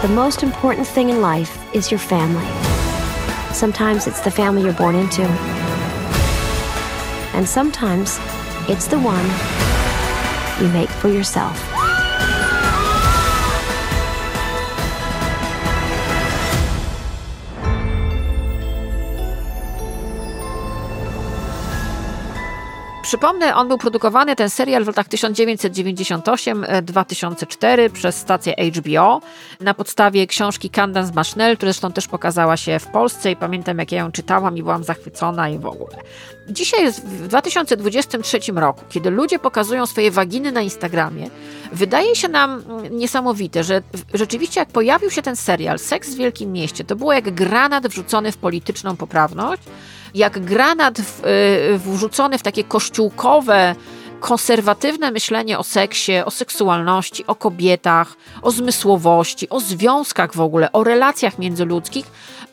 The 0.04 0.08
most 0.10 0.44
important 0.44 0.86
thing 0.86 1.10
in 1.10 1.22
life 1.22 1.58
is 1.74 1.90
your 1.90 2.00
family. 2.00 2.46
Sometimes 3.52 4.06
it's 4.06 4.22
the 4.22 4.30
family 4.30 4.62
you're 4.62 4.74
born 4.74 4.94
into. 4.94 5.24
And 7.34 7.50
sometimes 7.50 8.20
it's 8.70 8.86
the 8.86 9.00
one 9.00 9.26
you 10.62 10.72
make 10.72 10.90
for 10.90 11.08
yourself. 11.08 11.77
Przypomnę, 23.08 23.56
on 23.56 23.68
był 23.68 23.78
produkowany, 23.78 24.36
ten 24.36 24.50
serial 24.50 24.84
w 24.84 24.88
latach 24.88 25.08
1998-2004 25.08 27.90
przez 27.90 28.18
stację 28.18 28.54
HBO 28.76 29.22
na 29.60 29.74
podstawie 29.74 30.28
książki 30.28 30.70
Candance 30.70 31.14
Mashnell, 31.14 31.58
która 31.58 31.72
zresztą 31.72 31.92
też 31.92 32.08
pokazała 32.08 32.58
się 32.58 32.80
w 32.80 32.88
Polsce 32.88 33.32
i 33.32 33.36
pamiętam 33.36 33.78
jak 33.78 33.92
ja 33.92 34.00
ją 34.00 34.12
czytałam 34.12 34.58
i 34.58 34.64
byłam 34.64 34.84
zachwycona 34.84 35.50
i 35.50 35.58
w 35.58 35.66
ogóle. 35.66 35.98
Dzisiaj 36.50 36.84
jest 36.84 37.06
w 37.06 37.28
2023 37.28 38.40
roku, 38.56 38.84
kiedy 38.90 39.10
ludzie 39.10 39.40
pokazują 39.40 39.86
swoje 39.86 40.12
waginy 40.12 40.52
na 40.52 40.62
Instagramie, 40.62 41.30
wydaje 41.72 42.16
się 42.16 42.28
nam 42.28 42.64
niesamowite, 42.92 43.64
że 43.64 43.82
rzeczywiście 44.14 44.60
jak 44.60 44.70
pojawił 44.70 45.12
się 45.12 45.22
ten 45.22 45.36
serial 45.36 45.80
Seks 45.80 46.10
w 46.10 46.18
Wielkim 46.18 46.52
Mieście, 46.52 46.84
to 46.84 46.96
było 46.96 47.14
jak 47.14 47.32
granat 47.32 47.88
wrzucony 47.88 48.32
w 48.32 48.38
polityczną 48.38 48.96
poprawność, 48.96 49.62
jak 50.14 50.40
granat 50.46 51.02
w, 51.02 51.26
y, 51.26 51.78
wrzucony 51.78 52.38
w 52.38 52.44
takie 52.44 52.64
kościółkowe, 52.64 53.76
konserwatywne 54.20 55.12
myślenie 55.12 55.60
o 55.60 55.64
seksie, 55.64 56.14
o 56.26 56.32
seksualności, 56.32 57.28
o 57.28 57.36
kobietach, 57.36 58.16
o 58.42 58.52
zmysłowości, 58.52 59.50
o 59.50 59.60
związkach 59.60 60.36
w 60.36 60.42
ogóle, 60.42 60.72
o 60.72 60.84
relacjach 60.84 61.40
międzyludzkich, 61.40 62.06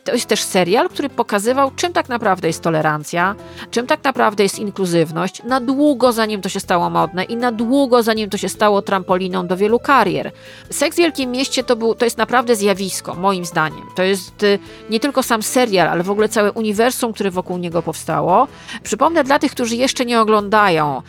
to 0.05 0.13
jest 0.13 0.25
też 0.25 0.43
serial, 0.43 0.89
który 0.89 1.09
pokazywał, 1.09 1.71
czym 1.75 1.93
tak 1.93 2.09
naprawdę 2.09 2.47
jest 2.47 2.61
tolerancja, 2.61 3.35
czym 3.71 3.87
tak 3.87 4.03
naprawdę 4.03 4.43
jest 4.43 4.59
inkluzywność, 4.59 5.43
na 5.43 5.59
długo 5.59 6.11
zanim 6.11 6.41
to 6.41 6.49
się 6.49 6.59
stało 6.59 6.89
modne 6.89 7.23
i 7.23 7.35
na 7.35 7.51
długo 7.51 8.03
zanim 8.03 8.29
to 8.29 8.37
się 8.37 8.49
stało 8.49 8.81
trampoliną 8.81 9.47
do 9.47 9.57
wielu 9.57 9.79
karier. 9.79 10.31
Seks 10.69 10.95
w 10.95 10.99
Wielkim 10.99 11.31
Mieście 11.31 11.63
to, 11.63 11.75
był, 11.75 11.95
to 11.95 12.05
jest 12.05 12.17
naprawdę 12.17 12.55
zjawisko, 12.55 13.15
moim 13.15 13.45
zdaniem. 13.45 13.81
To 13.95 14.03
jest 14.03 14.43
y, 14.43 14.59
nie 14.89 14.99
tylko 14.99 15.23
sam 15.23 15.43
serial, 15.43 15.87
ale 15.87 16.03
w 16.03 16.11
ogóle 16.11 16.29
całe 16.29 16.51
uniwersum, 16.51 17.13
które 17.13 17.31
wokół 17.31 17.57
niego 17.57 17.81
powstało. 17.81 18.47
Przypomnę 18.83 19.23
dla 19.23 19.39
tych, 19.39 19.51
którzy 19.51 19.75
jeszcze 19.75 20.05
nie 20.05 20.21
oglądają, 20.21 21.01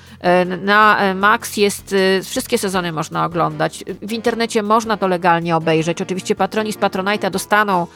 y, 0.43 0.57
na 0.57 1.11
y, 1.11 1.15
Max 1.15 1.57
jest, 1.57 1.95
wszystkie 2.25 2.59
sezony 2.59 2.93
można 2.93 3.25
oglądać. 3.25 3.85
W 4.03 4.13
internecie 4.13 4.63
można 4.63 4.97
to 4.97 5.09
legalnie 5.09 5.57
obejrzeć. 5.57 6.03
Oczywiście 6.03 6.35
patroni 6.35 6.73
z 6.73 6.79
Patronite'a 6.79 7.31
dostaną 7.31 7.87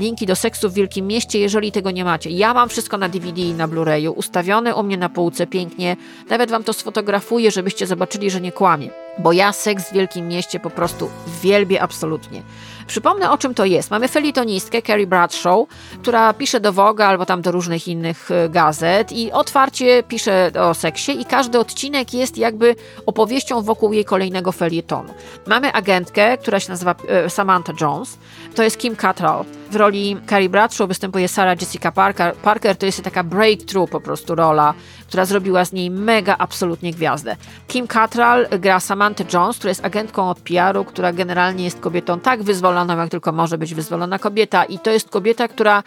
linki 0.00 0.26
do 0.26 0.35
seksu 0.36 0.70
w 0.70 0.74
Wielkim 0.74 1.06
Mieście, 1.06 1.38
jeżeli 1.38 1.72
tego 1.72 1.90
nie 1.90 2.04
macie. 2.04 2.30
Ja 2.30 2.54
mam 2.54 2.68
wszystko 2.68 2.98
na 2.98 3.08
DVD 3.08 3.42
i 3.42 3.54
na 3.54 3.68
Blu-rayu, 3.68 4.12
ustawione 4.16 4.74
u 4.74 4.82
mnie 4.82 4.96
na 4.96 5.08
półce 5.08 5.46
pięknie. 5.46 5.96
Nawet 6.30 6.50
wam 6.50 6.64
to 6.64 6.72
sfotografuję, 6.72 7.50
żebyście 7.50 7.86
zobaczyli, 7.86 8.30
że 8.30 8.40
nie 8.40 8.52
kłamie. 8.52 8.90
bo 9.18 9.32
ja 9.32 9.52
seks 9.52 9.90
w 9.90 9.92
wielkim 9.92 10.28
mieście 10.28 10.60
po 10.60 10.70
prostu 10.70 11.10
wielbię 11.42 11.82
absolutnie. 11.82 12.42
Przypomnę, 12.86 13.30
o 13.30 13.38
czym 13.38 13.54
to 13.54 13.64
jest. 13.64 13.90
Mamy 13.90 14.08
felietonistkę 14.08 14.82
Carrie 14.82 15.06
Bradshaw, 15.06 15.66
która 16.02 16.32
pisze 16.32 16.60
do 16.60 16.72
Vogue 16.72 17.02
albo 17.02 17.26
tam 17.26 17.42
do 17.42 17.52
różnych 17.52 17.88
innych 17.88 18.30
e, 18.30 18.48
gazet 18.48 19.12
i 19.12 19.32
otwarcie 19.32 20.02
pisze 20.02 20.50
o 20.60 20.74
seksie 20.74 21.20
i 21.20 21.24
każdy 21.24 21.58
odcinek 21.58 22.14
jest 22.14 22.38
jakby 22.38 22.74
opowieścią 23.06 23.62
wokół 23.62 23.92
jej 23.92 24.04
kolejnego 24.04 24.52
felietonu. 24.52 25.14
Mamy 25.46 25.72
agentkę, 25.72 26.38
która 26.38 26.60
się 26.60 26.70
nazywa 26.70 26.94
e, 27.08 27.30
Samantha 27.30 27.72
Jones. 27.80 28.18
To 28.56 28.62
jest 28.62 28.78
Kim 28.78 28.96
Cattrall. 28.96 29.44
W 29.70 29.76
roli 29.76 30.16
Carrie 30.28 30.48
Bradshaw 30.48 30.88
występuje 30.88 31.28
Sarah 31.28 31.60
Jessica 31.60 31.92
Parker. 31.92 32.34
Parker 32.34 32.76
to 32.76 32.86
jest 32.86 33.02
taka 33.02 33.24
breakthrough 33.24 33.90
po 33.90 34.00
prostu 34.00 34.34
rola, 34.34 34.74
która 35.08 35.24
zrobiła 35.24 35.64
z 35.64 35.72
niej 35.72 35.90
mega 35.90 36.36
absolutnie 36.38 36.92
gwiazdę. 36.92 37.36
Kim 37.68 37.86
Cattrall 37.86 38.46
gra 38.58 38.80
Samantha 38.80 39.24
Jones, 39.32 39.58
która 39.58 39.68
jest 39.68 39.84
agentką 39.84 40.30
od 40.30 40.40
PR-u, 40.40 40.84
która 40.84 41.12
generalnie 41.12 41.64
jest 41.64 41.80
kobietą 41.80 42.20
tak 42.20 42.42
wyzwoloną, 42.42 42.98
jak 42.98 43.10
tylko 43.10 43.32
może 43.32 43.58
być 43.58 43.74
wyzwolona 43.74 44.18
kobieta 44.18 44.64
i 44.64 44.78
to 44.78 44.90
jest 44.90 45.08
kobieta, 45.08 45.48
która 45.48 45.82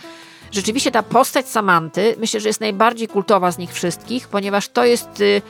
rzeczywiście 0.52 0.92
ta 0.92 1.04
postać 1.04 1.48
Samanty, 1.48 2.16
myślę, 2.20 2.40
że 2.40 2.50
jest 2.50 2.62
najbardziej 2.62 3.08
kultowa 3.08 3.52
z 3.52 3.58
nich 3.58 3.74
wszystkich, 3.74 4.28
ponieważ 4.28 4.70
to 4.70 4.86
jest 4.86 5.22
y, 5.22 5.42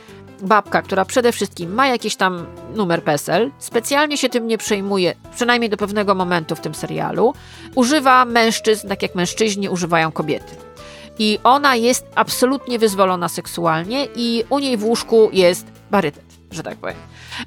babka, 0.42 0.82
która 0.82 1.04
przede 1.04 1.32
wszystkim 1.32 1.74
ma 1.74 1.86
jakiś 1.86 2.16
tam 2.16 2.46
numer 2.74 3.04
PESEL, 3.04 3.50
specjalnie 3.58 4.18
się 4.18 4.28
tym 4.28 4.46
nie 4.46 4.58
przejmuje, 4.58 5.14
przynajmniej 5.34 5.70
do 5.70 5.76
pewnego 5.76 6.14
momentu 6.14 6.56
w 6.56 6.60
tym 6.60 6.74
serialu, 6.74 7.34
używa 7.74 8.24
mężczyzn, 8.24 8.88
tak 8.88 9.02
jak 9.02 9.14
mężczyźni 9.14 9.68
używają 9.68 10.12
kobiety. 10.12 10.56
I 11.18 11.38
ona 11.44 11.76
jest 11.76 12.06
absolutnie 12.14 12.78
wyzwolona 12.78 13.28
seksualnie 13.28 14.08
i 14.16 14.44
u 14.50 14.58
niej 14.58 14.76
w 14.76 14.84
łóżku 14.84 15.30
jest 15.32 15.66
barytet, 15.90 16.24
że 16.50 16.62
tak 16.62 16.76
powiem. 16.76 16.96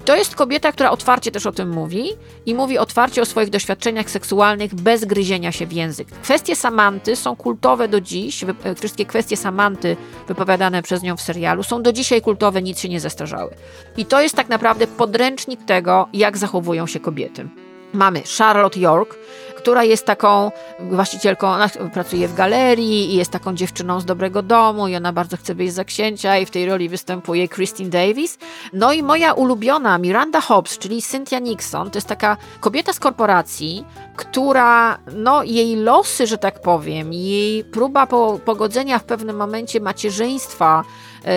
To 0.06 0.16
jest 0.16 0.36
kobieta, 0.36 0.72
która 0.72 0.92
otwarcie 0.92 1.32
też 1.32 1.46
o 1.46 1.52
tym 1.52 1.70
mówi 1.70 2.10
i 2.46 2.56
mówi 2.56 2.78
otwarcie 2.78 3.22
o 3.22 3.26
swoich 3.26 3.50
doświadczeniach 3.50 4.10
seksualnych 4.10 4.76
bez 4.76 5.06
gryzienia 5.06 5.52
się 5.52 5.66
w 5.66 5.74
język. 5.74 6.08
Kwestie 6.08 6.56
Samanty 6.56 7.16
są 7.16 7.36
kultowe 7.36 7.88
do 7.88 8.02
dziś, 8.02 8.46
wszystkie 8.78 9.06
kwestie 9.06 9.38
Samanty 9.38 9.98
wypowiadane 10.28 10.84
przez 10.84 11.04
nią 11.04 11.18
w 11.18 11.22
serialu 11.22 11.64
są 11.64 11.84
do 11.84 11.94
dzisiaj 11.94 12.22
kultowe, 12.22 12.62
nic 12.62 12.80
się 12.80 12.90
nie 12.90 13.00
zestarzały. 13.00 13.56
I 13.98 14.06
to 14.06 14.22
jest 14.22 14.36
tak 14.36 14.50
naprawdę 14.50 14.88
podręcznik 14.88 15.66
tego, 15.66 16.08
jak 16.14 16.38
zachowują 16.38 16.88
się 16.88 17.00
kobiety. 17.00 17.50
Mamy 17.94 18.24
Charlotte 18.38 18.80
York, 18.80 19.16
która 19.64 19.84
jest 19.84 20.06
taką 20.06 20.52
właścicielką, 20.80 21.48
ona 21.48 21.70
pracuje 21.94 22.28
w 22.28 22.34
galerii 22.34 23.14
i 23.14 23.16
jest 23.16 23.32
taką 23.32 23.56
dziewczyną 23.56 24.00
z 24.00 24.06
dobrego 24.06 24.42
domu 24.42 24.88
i 24.88 24.96
ona 24.96 25.14
bardzo 25.14 25.38
chce 25.38 25.56
być 25.56 25.74
za 25.74 25.84
księcia 25.84 26.38
i 26.38 26.46
w 26.46 26.52
tej 26.52 26.66
roli 26.66 26.90
występuje 26.90 27.48
Christine 27.48 27.90
Davis. 27.90 28.38
No 28.74 28.94
i 28.94 29.04
moja 29.04 29.34
ulubiona 29.34 29.98
Miranda 29.98 30.42
Hobbs, 30.42 30.78
czyli 30.78 31.02
Cynthia 31.02 31.40
Nixon, 31.40 31.92
to 31.92 31.98
jest 31.98 32.08
taka 32.08 32.38
kobieta 32.60 32.94
z 32.94 33.00
korporacji, 33.00 33.86
która, 34.16 34.98
no 35.14 35.44
jej 35.44 35.76
losy, 35.76 36.28
że 36.28 36.38
tak 36.38 36.62
powiem, 36.62 37.14
jej 37.14 37.64
próba 37.64 38.08
po, 38.08 38.40
pogodzenia 38.46 39.00
w 39.00 39.04
pewnym 39.04 39.36
momencie 39.36 39.80
macierzyństwa 39.80 40.84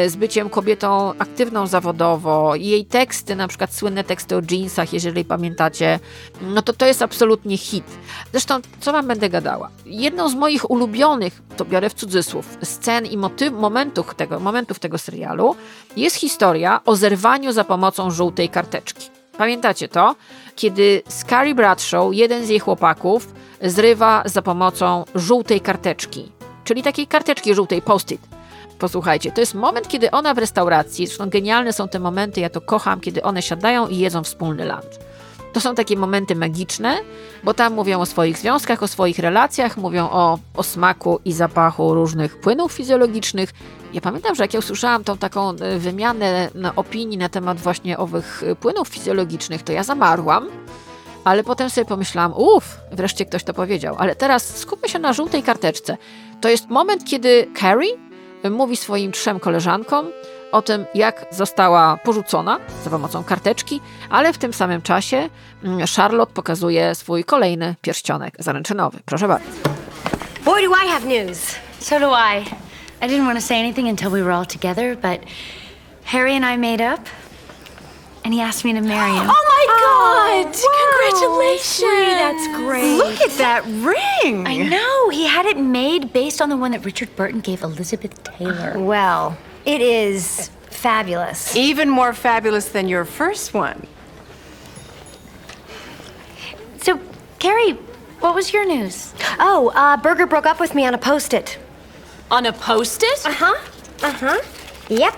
z 0.07 0.17
byciem 0.17 0.51
kobietą 0.51 1.13
aktywną 1.19 1.67
zawodowo, 1.67 2.55
jej 2.55 2.85
teksty, 2.85 3.37
na 3.37 3.49
przykład 3.49 3.75
słynne 3.75 4.05
teksty 4.05 4.37
o 4.37 4.41
jeansach, 4.51 4.93
jeżeli 4.93 5.25
pamiętacie, 5.25 6.01
no 6.41 6.63
to 6.63 6.73
to 6.73 6.87
jest 6.87 7.03
absolutnie 7.03 7.57
hit. 7.57 7.85
Zresztą, 8.33 8.61
co 8.81 8.93
wam 8.93 9.07
będę 9.07 9.31
gadała? 9.31 9.71
Jedną 9.87 10.29
z 10.29 10.35
moich 10.35 10.71
ulubionych, 10.71 11.43
to 11.57 11.65
biorę 11.65 11.91
w 11.91 11.95
cudzysłów, 11.95 12.59
scen 12.63 13.07
i 13.07 13.17
motyw, 13.17 13.53
momentów, 13.53 14.15
tego, 14.15 14.41
momentów 14.41 14.79
tego 14.79 14.99
serialu 14.99 15.57
jest 15.97 16.17
historia 16.17 16.81
o 16.85 16.97
zerwaniu 16.97 17.53
za 17.53 17.65
pomocą 17.65 18.11
żółtej 18.11 18.49
karteczki. 18.49 19.09
Pamiętacie 19.39 19.89
to? 19.89 20.17
Kiedy 20.57 21.03
Scary 21.09 21.55
Bradshaw, 21.55 22.15
jeden 22.15 22.47
z 22.47 22.49
jej 22.49 22.59
chłopaków, 22.59 23.35
zrywa 23.63 24.23
za 24.25 24.43
pomocą 24.43 25.05
żółtej 25.15 25.61
karteczki, 25.61 26.33
czyli 26.65 26.83
takiej 26.83 27.07
karteczki 27.07 27.55
żółtej 27.55 27.83
post-it. 27.83 28.36
Posłuchajcie, 28.79 29.33
to 29.33 29.41
jest 29.41 29.55
moment, 29.55 29.89
kiedy 29.89 30.11
ona 30.11 30.35
w 30.35 30.39
restauracji, 30.39 31.07
zresztą 31.07 31.31
genialne 31.31 31.73
są 31.73 31.89
te 31.89 31.99
momenty, 31.99 32.41
ja 32.41 32.51
to 32.51 32.61
kocham, 32.61 33.01
kiedy 33.01 33.23
one 33.23 33.43
siadają 33.43 33.89
i 33.89 33.99
jedzą 33.99 34.25
wspólny 34.25 34.65
lunch. 34.65 35.07
To 35.53 35.61
są 35.61 35.75
takie 35.75 35.97
momenty 35.97 36.35
magiczne, 36.35 36.97
bo 37.45 37.55
tam 37.55 37.75
mówią 37.75 38.01
o 38.01 38.07
swoich 38.07 38.39
związkach, 38.39 38.83
o 38.83 38.89
swoich 38.89 39.19
relacjach, 39.19 39.77
mówią 39.77 40.09
o, 40.11 40.39
o 40.55 40.63
smaku 40.63 41.21
i 41.25 41.33
zapachu 41.33 41.95
różnych 41.95 42.41
płynów 42.41 42.73
fizjologicznych. 42.73 43.51
Ja 43.93 44.01
pamiętam, 44.01 44.35
że 44.35 44.45
jak 44.45 44.55
ja 44.55 44.59
usłyszałam 44.59 45.05
tą 45.05 45.19
taką 45.19 45.51
e, 45.51 45.79
wymianę 45.79 46.51
opinii 46.77 47.19
na 47.19 47.29
temat 47.29 47.61
właśnie 47.61 47.99
owych 47.99 48.43
e, 48.47 48.55
płynów 48.55 48.89
fizjologicznych, 48.89 49.63
to 49.63 49.73
ja 49.73 49.83
zamarłam. 49.83 50.49
Ale 51.25 51.45
potem 51.45 51.71
sobie 51.71 51.85
pomyślałam, 51.85 52.33
uff, 52.37 52.81
wreszcie 52.93 53.27
ktoś 53.27 53.45
to 53.45 53.55
powiedział. 53.55 53.97
Ale 53.99 54.17
teraz 54.17 54.57
skupmy 54.57 54.89
się 54.89 54.99
na 54.99 55.13
żółtej 55.13 55.43
karteczce. 55.43 55.97
To 56.41 56.49
jest 56.49 56.69
moment, 56.69 57.05
kiedy 57.05 57.51
Carrie 57.61 58.07
mówi 58.51 58.77
swoim 58.77 59.13
trzem 59.13 59.41
koleżankom, 59.41 60.07
o 60.53 60.63
tym, 60.63 60.87
jak 60.95 61.27
została 61.31 61.97
porzucona 61.97 62.59
za 62.85 62.91
pomocą 62.91 63.25
karteczki, 63.25 63.81
ale 64.11 64.33
w 64.33 64.39
tym 64.39 64.53
samym 64.53 64.83
czasie 64.83 65.29
mm, 65.65 65.87
Charlotte 65.97 66.33
pokazuje 66.35 66.95
swój 66.95 67.25
kolejny 67.25 67.75
pierścionek 67.83 68.35
zaręczynowy. 68.39 68.99
Proszę 69.05 69.29
bardzo. 69.29 69.49
Boy, 70.45 70.63
do 70.63 70.69
I 70.85 70.89
have 70.89 71.07
news. 71.07 71.55
So 71.79 72.01
do 72.01 72.11
I. 72.11 72.41
I 73.03 73.09
didn't 73.09 73.27
want 73.27 73.39
to 73.39 73.47
say 73.47 73.59
anything 73.59 73.89
until 73.89 74.11
we 74.11 74.23
were 74.23 74.35
all 74.35 74.47
together, 74.47 74.97
but 74.97 75.21
Harry 76.05 76.37
and 76.37 76.45
I 76.45 76.57
made 76.57 76.95
up, 76.95 77.01
and 78.27 78.35
he 78.35 78.41
asked 78.41 78.65
me 78.65 78.73
to 78.73 78.81
marry 78.81 79.13
him. 79.13 79.29
Oh 79.31 79.45
my 79.49 79.67
God! 79.79 80.47
wow. 80.47 81.13
Congratulations! 81.13 81.65
Sweetie, 81.65 82.07
that's 82.07 82.57
great. 82.57 82.97
Look 82.97 83.21
at 83.21 83.31
that 83.39 83.65
ring! 83.65 84.45
I 84.45 84.57
know. 84.57 85.11
He 85.11 85.29
had 85.29 85.47
it 85.47 85.57
made 85.57 86.13
based 86.13 86.43
on 86.43 86.49
the 86.49 86.57
one 86.57 86.73
that 86.73 86.85
Richard 86.85 87.15
Burton 87.15 87.39
gave 87.39 87.63
Elizabeth 87.63 88.25
Taylor. 88.25 88.77
Well, 88.87 89.39
it 89.65 89.81
is 89.81 90.51
fabulous. 90.71 91.55
Even 91.55 91.89
more 91.89 92.13
fabulous 92.13 92.69
than 92.69 92.89
your 92.89 93.05
first 93.05 93.55
one. 93.55 93.87
So, 96.83 97.01
Carrie, 97.39 97.73
what 98.19 98.35
was 98.35 98.53
your 98.53 98.67
news? 98.67 99.15
Oh, 99.39 99.71
uh, 99.77 99.97
Berger 99.99 100.27
broke 100.27 100.47
up 100.47 100.59
with 100.59 100.75
me 100.75 100.85
on 100.85 100.95
a 100.95 100.99
post-it. 100.99 101.59
On 102.33 102.45
a 102.45 102.53
post-it? 102.53 103.25
Uh-huh. 103.25 103.55
Uh-huh. 104.03 104.41
Yep. 104.89 105.15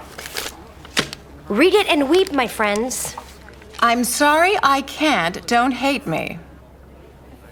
Read 1.48 1.74
it 1.74 1.86
and 1.86 2.10
weep, 2.10 2.32
my 2.32 2.46
friends. 2.46 3.16
I'm 3.80 4.04
sorry 4.04 4.54
I 4.62 4.82
can't. 4.82 5.46
Don't 5.46 5.72
hate 5.72 6.06
me. 6.06 6.38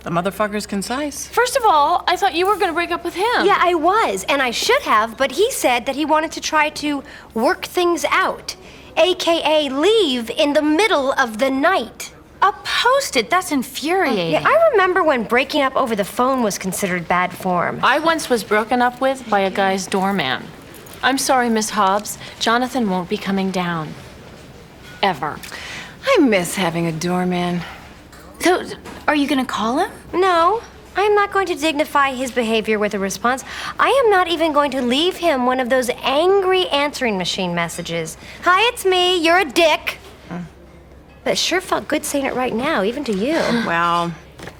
The 0.03 0.11
motherfucker's 0.11 0.67
concise. 0.67 1.27
First 1.29 1.57
of 1.57 1.65
all, 1.65 2.05
I 2.07 2.17
thought 2.17 2.35
you 2.35 2.47
were 2.47 2.57
going 2.57 2.69
to 2.69 2.75
break 2.75 2.91
up 2.91 3.05
with 3.05 3.15
him. 3.15 3.47
Yeah, 3.47 3.59
I 3.59 3.75
was, 3.75 4.25
and 4.29 4.43
I 4.43 4.51
should 4.51 4.83
have, 4.83 5.17
but 5.17 5.33
he 5.33 5.51
said 5.51 5.87
that 5.87 5.97
he 5.97 6.05
wanted 6.05 6.31
to 6.33 6.41
try 6.41 6.69
to 6.71 7.03
work 7.35 7.65
things 7.65 8.05
out, 8.11 8.55
aka 8.97 9.69
leave 9.69 10.31
in 10.31 10.53
the 10.53 10.63
middle 10.63 11.13
of 11.13 11.39
the 11.39 11.51
night. 11.51 12.13
A 12.43 12.53
post-it? 12.53 13.31
That's 13.31 13.51
infuriating. 13.51 14.33
Yeah, 14.33 14.45
I 14.47 14.71
remember 14.73 15.03
when 15.03 15.25
breaking 15.25 15.63
up 15.63 15.75
over 15.75 15.97
the 15.97 16.05
phone 16.05 16.43
was 16.43 16.59
considered 16.59 17.09
bad 17.09 17.33
form. 17.35 17.81
I 17.83 17.99
once 17.99 18.29
was 18.29 18.45
broken 18.45 18.83
up 18.83 19.01
with 19.01 19.29
by 19.31 19.41
a 19.41 19.51
guy's 19.51 19.87
doorman. 19.87 20.45
I'm 21.03 21.19
sorry, 21.19 21.49
Miss 21.49 21.71
Hobbs. 21.71 22.19
Jonathan 22.39 22.91
won't 22.91 23.09
be 23.09 23.17
coming 23.17 23.51
down. 23.51 23.95
Ever. 25.03 25.39
I 26.05 26.19
miss 26.19 26.57
having 26.57 26.87
a 26.87 26.93
doorman. 26.93 27.63
So, 28.41 28.65
are 29.07 29.15
you 29.15 29.29
going 29.29 29.45
to 29.45 29.51
call 29.51 29.79
him? 29.79 29.91
No, 30.13 30.63
I'm 30.97 31.15
not 31.15 31.33
going 31.33 31.47
to 31.47 31.55
dignify 31.55 32.13
his 32.13 32.31
behavior 32.31 32.79
with 32.79 32.95
a 32.95 32.99
response. 32.99 33.45
I 33.79 33.89
am 34.05 34.11
not 34.11 34.29
even 34.29 34.53
going 34.53 34.71
to 34.73 34.83
leave 34.83 35.17
him 35.17 35.47
one 35.47 35.61
of 35.61 35.69
those 35.69 35.91
angry 36.03 36.69
answering 36.69 37.19
machine 37.19 37.55
messages. 37.55 38.17
Hi, 38.43 38.69
it's 38.73 38.85
me. 38.85 39.23
You're 39.23 39.39
a 39.39 39.45
dick. 39.45 39.99
But 40.29 41.33
it 41.33 41.39
sure 41.39 41.61
felt 41.61 41.89
good 41.89 42.05
saying 42.05 42.25
it 42.25 42.35
right 42.35 42.55
now, 42.55 42.85
even 42.85 43.03
to 43.05 43.13
you. 43.13 43.35
Well, 43.67 44.13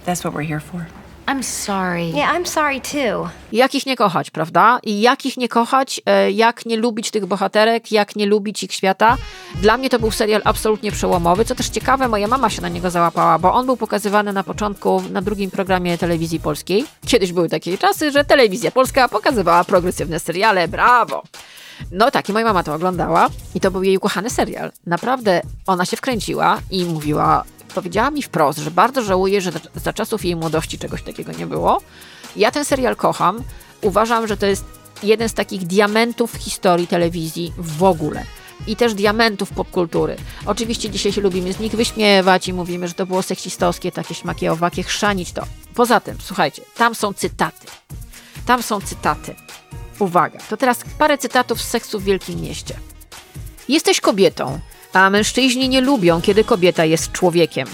that's 0.05 0.25
what 0.25 0.35
we're 0.35 0.43
here 0.43 0.61
for. 0.61 0.89
I'm 1.27 1.43
sorry. 1.43 2.11
Yeah, 2.11 2.35
I'm 2.35 2.47
sorry 2.47 2.81
too. 2.81 3.29
Jak 3.53 3.75
ich 3.75 3.87
nie 3.87 3.97
kochać, 3.97 4.31
prawda? 4.31 4.79
I 4.83 5.01
jak 5.01 5.27
ich 5.27 5.37
nie 5.37 5.49
kochać, 5.49 6.01
e, 6.07 6.31
jak 6.31 6.67
nie 6.67 6.77
lubić 6.77 7.11
tych 7.11 7.27
bohaterek, 7.27 7.93
jak 7.93 8.17
nie 8.17 8.27
lubić 8.27 8.63
ich 8.63 8.73
świata. 8.73 9.17
Dla 9.55 9.77
mnie 9.77 9.91
to 9.91 9.99
był 9.99 10.11
serial 10.11 10.43
absolutnie 10.45 10.93
przełomowy. 10.93 11.45
Co 11.45 11.55
też 11.55 11.69
ciekawe, 11.69 12.09
moja 12.09 12.29
mama 12.29 12.51
się 12.51 12.63
na 12.63 12.69
niego 12.69 12.91
załapała, 12.91 13.39
bo 13.39 13.55
on 13.55 13.67
był 13.67 13.77
pokazywany 13.77 14.33
na 14.33 14.45
początku 14.45 15.03
na 15.11 15.23
drugim 15.23 15.51
programie 15.51 15.99
telewizji 15.99 16.41
polskiej. 16.41 16.85
Kiedyś 17.07 17.33
były 17.33 17.49
takie 17.49 17.79
czasy, 17.79 18.11
że 18.11 18.25
telewizja 18.25 18.71
polska 18.71 19.09
pokazywała 19.09 19.65
progresywne 19.65 20.21
seriale. 20.21 20.69
Brawo! 20.69 21.23
No 21.93 22.11
tak, 22.11 22.29
i 22.29 22.33
moja 22.33 22.45
mama 22.45 22.63
to 22.63 22.75
oglądała 22.75 23.29
i 23.55 23.61
to 23.61 23.71
był 23.71 23.83
jej 23.83 23.97
ukochany 23.97 24.31
serial. 24.31 24.73
Naprawdę 24.87 25.43
ona 25.67 25.85
się 25.85 25.97
wkręciła 25.97 26.59
i 26.71 26.85
mówiła, 26.85 27.45
powiedziała 27.77 28.11
mi 28.11 28.23
wprost, 28.23 28.59
że 28.59 28.71
bardzo 28.71 29.03
żałuje, 29.03 29.41
że 29.41 29.53
za 29.75 29.93
czasów 29.93 30.25
jej 30.25 30.37
młodości 30.37 30.79
czegoś 30.79 31.03
takiego 31.03 31.33
nie 31.33 31.47
było. 31.47 31.81
Ja 32.37 32.51
ten 32.51 32.65
serial 32.65 32.97
kocham. 32.97 33.43
Uważam, 33.83 34.27
że 34.27 34.37
to 34.37 34.47
jest 34.47 34.65
jeden 35.03 35.29
z 35.29 35.35
takich 35.35 35.67
diamentów 35.67 36.33
w 36.33 36.37
historii 36.37 36.87
telewizji 36.87 37.53
w 37.59 37.83
ogóle. 37.83 38.25
i 38.67 38.77
też 38.77 38.95
diamentów 38.95 39.51
popkultury. 39.51 40.17
Oczywiście 40.47 40.91
dzisiaj 40.91 41.13
się 41.13 41.21
lubimy 41.21 41.53
z 41.53 41.59
nich 41.61 41.73
wyśmiewać 41.73 42.49
i 42.49 42.53
mówimy, 42.53 42.89
że 42.89 42.95
to 42.95 43.07
było 43.07 43.23
seksistowskie, 43.23 43.93
takie 43.93 44.15
śmakie 44.15 44.53
owakie, 44.53 44.83
chrzanić 44.83 45.33
to. 45.33 45.47
Poza 45.75 46.01
tym, 46.01 46.17
słuchajcie, 46.21 46.63
tam 46.77 46.95
są 46.95 47.13
cytaty. 47.13 47.67
Tam 48.47 48.63
są 48.63 48.81
cytaty. 48.81 49.35
Uwaga, 49.99 50.39
to 50.51 50.57
teraz 50.57 50.79
parę 50.99 51.19
cytatów 51.19 51.63
z 51.63 51.69
seksu 51.69 52.01
w 52.01 52.05
Wielkim 52.05 52.41
Mieście. 52.41 52.75
Jesteś 53.69 54.01
kobietą, 54.01 54.61
a 54.97 55.11
mężczyźni 55.11 55.69
nie 55.69 55.81
lubią, 55.81 56.21
kiedy 56.21 56.45
kobieta 56.45 56.85
jest 56.85 57.13
człowiekiem. 57.13 57.69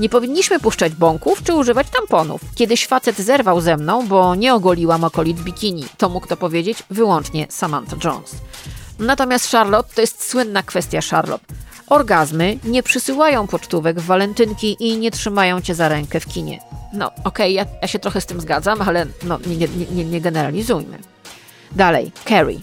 Nie 0.00 0.08
powinniśmy 0.08 0.60
puszczać 0.60 0.94
bąków 0.94 1.42
czy 1.42 1.54
używać 1.54 1.86
tamponów. 1.90 2.40
Kiedyś 2.54 2.86
facet 2.86 3.18
zerwał 3.18 3.60
ze 3.60 3.76
mną, 3.76 4.06
bo 4.06 4.34
nie 4.34 4.54
ogoliłam 4.54 5.04
okolic 5.04 5.40
bikini. 5.40 5.84
To 5.98 6.08
mógł 6.08 6.26
to 6.26 6.36
powiedzieć 6.36 6.82
wyłącznie 6.90 7.46
Samantha 7.50 7.96
Jones. 8.04 8.34
Natomiast 8.98 9.50
Charlotte 9.50 9.94
to 9.94 10.00
jest 10.00 10.30
słynna 10.30 10.62
kwestia 10.62 11.00
Charlotte. 11.10 11.44
Orgazmy 11.86 12.58
nie 12.64 12.82
przysyłają 12.82 13.46
pocztówek 13.46 14.00
w 14.00 14.06
walentynki 14.06 14.76
i 14.80 14.98
nie 14.98 15.10
trzymają 15.10 15.60
cię 15.60 15.74
za 15.74 15.88
rękę 15.88 16.20
w 16.20 16.26
kinie. 16.26 16.60
No, 16.92 17.06
okej, 17.06 17.24
okay, 17.24 17.50
ja, 17.50 17.66
ja, 17.82 17.88
się 17.88 17.98
trochę 17.98 18.20
z 18.20 18.26
tym 18.26 18.40
zgadzam, 18.40 18.82
ale 18.82 19.06
no, 19.22 19.38
nie, 19.46 19.56
nie, 19.56 19.86
nie, 19.90 20.04
nie 20.04 20.20
generalizujmy. 20.20 20.98
Dalej, 21.72 22.12
Carrie. 22.28 22.60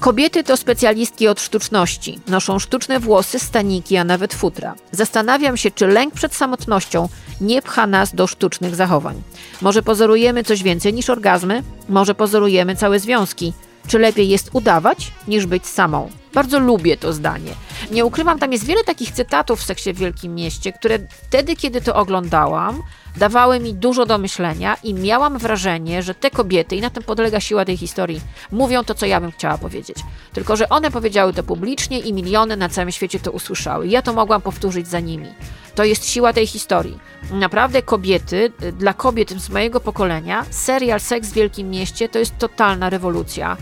Kobiety 0.00 0.44
to 0.44 0.56
specjalistki 0.56 1.28
od 1.28 1.40
sztuczności. 1.40 2.18
Noszą 2.28 2.58
sztuczne 2.58 3.00
włosy, 3.00 3.38
staniki, 3.38 3.96
a 3.96 4.04
nawet 4.04 4.34
futra. 4.34 4.74
Zastanawiam 4.92 5.56
się, 5.56 5.70
czy 5.70 5.86
lęk 5.86 6.14
przed 6.14 6.34
samotnością 6.34 7.08
nie 7.40 7.62
pcha 7.62 7.86
nas 7.86 8.14
do 8.14 8.26
sztucznych 8.26 8.74
zachowań. 8.74 9.22
Może 9.62 9.82
pozorujemy 9.82 10.44
coś 10.44 10.62
więcej 10.62 10.94
niż 10.94 11.10
orgazmy? 11.10 11.62
Może 11.88 12.14
pozorujemy 12.14 12.76
całe 12.76 13.00
związki? 13.00 13.52
Czy 13.86 13.98
lepiej 13.98 14.28
jest 14.28 14.50
udawać, 14.52 15.12
niż 15.28 15.46
być 15.46 15.66
samą? 15.66 16.10
Bardzo 16.34 16.58
lubię 16.58 16.96
to 16.96 17.12
zdanie. 17.12 17.52
Nie 17.90 18.04
ukrywam, 18.04 18.38
tam 18.38 18.52
jest 18.52 18.66
wiele 18.66 18.84
takich 18.84 19.10
cytatów 19.10 19.60
w 19.60 19.64
seksie 19.64 19.92
w 19.92 19.98
Wielkim 19.98 20.34
Mieście, 20.34 20.72
które 20.72 20.98
wtedy, 21.08 21.56
kiedy 21.56 21.80
to 21.80 21.94
oglądałam, 21.94 22.82
dawały 23.16 23.60
mi 23.60 23.74
dużo 23.74 24.06
do 24.06 24.18
myślenia 24.18 24.76
i 24.82 24.94
miałam 24.94 25.38
wrażenie, 25.38 26.02
że 26.02 26.14
te 26.14 26.30
kobiety, 26.30 26.76
i 26.76 26.80
na 26.80 26.90
tym 26.90 27.02
podlega 27.02 27.40
siła 27.40 27.64
tej 27.64 27.76
historii, 27.76 28.20
mówią 28.52 28.84
to, 28.84 28.94
co 28.94 29.06
ja 29.06 29.20
bym 29.20 29.32
chciała 29.32 29.58
powiedzieć. 29.58 29.96
Tylko, 30.32 30.56
że 30.56 30.68
one 30.68 30.90
powiedziały 30.90 31.32
to 31.32 31.42
publicznie 31.42 31.98
i 31.98 32.12
miliony 32.12 32.56
na 32.56 32.68
całym 32.68 32.92
świecie 32.92 33.20
to 33.20 33.30
usłyszały. 33.30 33.88
Ja 33.88 34.02
to 34.02 34.12
mogłam 34.12 34.42
powtórzyć 34.42 34.88
za 34.88 35.00
nimi. 35.00 35.28
To 35.74 35.84
jest 35.84 36.08
siła 36.08 36.32
tej 36.32 36.46
historii. 36.46 36.98
Naprawdę 37.30 37.82
kobiety, 37.82 38.52
dla 38.78 38.94
kobiet 38.94 39.30
z 39.30 39.50
mojego 39.50 39.80
pokolenia, 39.80 40.44
serial 40.50 41.00
Seks 41.00 41.28
w 41.28 41.32
Wielkim 41.32 41.70
Mieście 41.70 42.08
to 42.08 42.18
jest 42.18 42.38
totalna 42.38 42.90
rewolucja. 42.90 43.56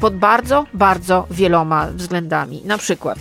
Pod 0.00 0.16
bardzo, 0.16 0.64
bardzo 0.74 1.26
wieloma 1.30 1.86
względami. 1.86 2.62
Na 2.64 2.78
przykład 2.78 3.18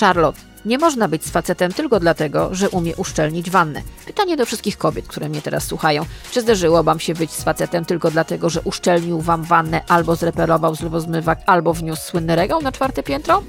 Charlotte 0.00 0.40
nie 0.64 0.78
można 0.78 1.08
być 1.08 1.24
z 1.24 1.30
facetem 1.30 1.72
tylko 1.72 2.00
dlatego, 2.00 2.54
że 2.54 2.70
umie 2.70 2.96
uszczelnić 2.96 3.50
wannę. 3.50 3.82
Pytanie 4.06 4.36
do 4.36 4.46
wszystkich 4.46 4.78
kobiet, 4.78 5.08
które 5.08 5.28
mnie 5.28 5.42
teraz 5.42 5.64
słuchają. 5.64 6.04
Czy 6.30 6.42
zdarzyło 6.42 6.82
wam 6.82 7.00
się 7.00 7.14
być 7.14 7.30
z 7.30 7.44
facetem 7.44 7.84
tylko 7.84 8.10
dlatego, 8.10 8.50
że 8.50 8.60
uszczelnił 8.60 9.20
wam 9.20 9.42
wannę, 9.42 9.80
albo 9.88 10.16
zreperował 10.16 10.74
zlewozmywak, 10.74 11.38
albo 11.46 11.72
wniósł 11.72 12.02
słynny 12.02 12.36
regał 12.36 12.62
na 12.62 12.72
czwarte 12.72 13.02
piętro? 13.02 13.42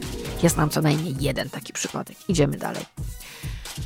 Ja 0.44 0.50
znam 0.50 0.70
co 0.70 0.82
najmniej 0.82 1.16
jeden 1.20 1.50
taki 1.50 1.74
przypadek. 1.74 2.18
Idziemy 2.28 2.58
dalej. 2.58 2.86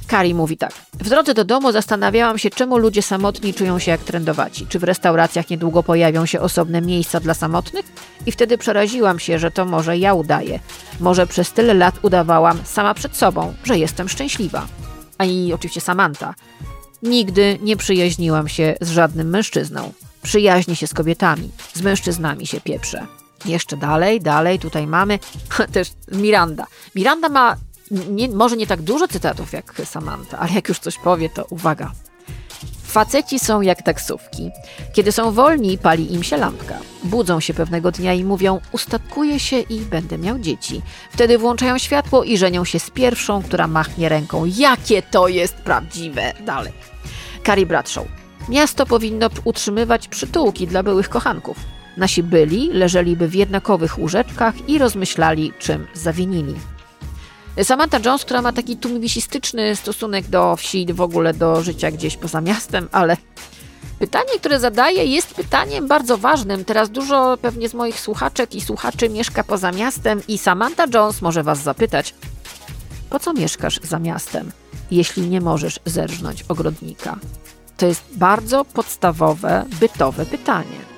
Kari 0.08 0.34
mówi 0.34 0.58
tak. 0.58 0.72
W 0.94 1.10
drodze 1.10 1.34
do 1.34 1.44
domu 1.44 1.72
zastanawiałam 1.72 2.38
się, 2.38 2.50
czemu 2.50 2.78
ludzie 2.78 3.02
samotni 3.02 3.54
czują 3.54 3.80
się 3.80 3.92
jak 3.92 4.02
trendowaci. 4.02 4.68
Czy 4.68 4.80
w 4.80 4.84
restauracjach 4.84 5.50
niedługo 5.50 5.84
pojawią 5.84 6.26
się 6.26 6.42
osobne 6.42 6.82
miejsca 6.82 7.20
dla 7.20 7.34
samotnych? 7.34 7.86
I 8.26 8.32
wtedy 8.32 8.58
przeraziłam 8.58 9.20
się, 9.20 9.39
że 9.39 9.52
to 9.52 9.66
może 9.66 9.98
ja 9.98 10.14
udaję. 10.14 10.60
Może 11.00 11.28
przez 11.28 11.52
tyle 11.52 11.74
lat 11.74 11.96
udawałam 12.02 12.60
sama 12.66 12.94
przed 12.94 13.16
sobą, 13.16 13.54
że 13.64 13.78
jestem 13.78 14.10
szczęśliwa. 14.10 14.68
A 15.18 15.26
i 15.26 15.54
oczywiście 15.54 15.82
Samantha. 15.82 16.34
Nigdy 17.04 17.60
nie 17.62 17.78
przyjaźniłam 17.78 18.48
się 18.48 18.76
z 18.82 18.89
żadnym 18.89 19.30
mężczyzną. 19.30 19.94
Przyjaźni 20.24 20.76
się 20.76 20.88
z 20.88 20.94
kobietami, 20.94 21.50
z 21.74 21.82
mężczyznami 21.82 22.48
się 22.48 22.62
pieprze. 22.62 23.08
Jeszcze 23.46 23.78
dalej, 23.78 24.22
dalej, 24.22 24.60
tutaj 24.60 24.88
mamy 24.88 25.20
też 25.74 25.92
Miranda. 26.12 26.68
Miranda 26.96 27.30
ma 27.30 27.56
nie, 27.92 28.28
może 28.28 28.58
nie 28.58 28.68
tak 28.68 28.82
dużo 28.82 29.08
cytatów 29.08 29.54
jak 29.54 29.82
Samantha, 29.86 30.39
ale 30.39 30.52
jak 30.52 30.70
już 30.70 30.80
coś 30.80 30.98
powie, 30.98 31.30
to 31.30 31.46
uwaga. 31.50 31.92
Faceci 32.84 33.39
są 33.39 33.62
jak 33.62 33.82
taksówki. 33.82 34.52
Kiedy 34.94 35.12
są 35.12 35.32
wolni, 35.32 35.78
pali 35.78 36.14
im 36.14 36.24
się 36.24 36.38
lampka. 36.38 36.78
Budzą 37.04 37.39
się 37.39 37.54
pewnego 37.54 37.92
dnia 37.92 38.14
i 38.14 38.24
mówią: 38.24 38.60
Ustatkuję 38.72 39.39
się 39.39 39.60
i 39.60 39.80
będę 39.80 40.18
miał 40.18 40.39
dzieci. 40.39 40.82
Wtedy 41.12 41.38
włączają 41.38 41.78
światło 41.78 42.24
i 42.24 42.38
żenią 42.38 42.66
się 42.66 42.80
z 42.80 42.89
pierwszą, 42.89 43.44
która 43.44 43.68
machnie 43.68 44.10
ręką. 44.10 44.46
Jakie 44.46 45.02
to 45.02 45.28
jest 45.28 45.56
prawdziwe! 45.56 46.34
Dalej. 46.46 46.74
Carrie 47.46 47.66
Bradshaw. 47.66 48.06
Miasto 48.50 48.86
powinno 48.86 49.30
utrzymywać 49.44 50.08
przytułki 50.08 50.68
dla 50.68 50.84
byłych 50.84 51.10
kochanków. 51.10 51.58
Nasi 51.98 52.24
byli 52.24 52.70
leżeliby 52.74 53.28
w 53.28 53.36
jednakowych 53.36 54.00
łóżeczkach 54.00 54.70
i 54.70 54.78
rozmyślali, 54.78 55.54
czym 55.60 55.88
zawinili. 55.94 56.56
Samantha 57.64 57.99
Jones, 58.06 58.26
która 58.26 58.41
ma 58.41 58.54
taki 58.54 58.78
tumbisistyczny 58.78 59.76
stosunek 59.76 60.28
do 60.28 60.56
wsi 60.56 60.82
i 60.89 60.93
w 60.93 61.02
ogóle 61.02 61.34
do 61.34 61.62
życia 61.62 61.91
gdzieś 61.91 62.18
poza 62.18 62.41
miastem, 62.41 62.89
ale 62.91 63.18
pytanie, 63.99 64.39
które 64.39 64.60
zadaję, 64.60 65.06
jest 65.06 65.34
pytaniem 65.34 65.88
bardzo 65.88 66.18
ważnym. 66.18 66.66
Teraz 66.66 66.89
dużo 66.89 67.38
pewnie 67.41 67.70
z 67.70 67.74
moich 67.74 67.99
słuchaczek 67.99 68.56
i 68.56 68.62
słuchaczy 68.62 69.10
mieszka 69.10 69.43
poza 69.43 69.72
miastem 69.72 70.22
i 70.28 70.38
Samantha 70.38 70.86
Jones 70.93 71.22
może 71.22 71.43
Was 71.43 71.60
zapytać, 71.60 72.14
po 73.10 73.20
co 73.20 73.34
mieszkasz 73.34 73.80
za 73.84 73.99
miastem, 73.99 74.52
jeśli 74.91 75.30
nie 75.30 75.41
możesz 75.41 75.80
zerżnąć 75.86 76.43
ogrodnika? 76.49 77.20
To 77.78 77.86
jest 77.86 78.04
bardzo 78.16 78.66
podstawowe, 78.66 79.66
bytowe 79.80 80.26
pytanie. 80.26 80.91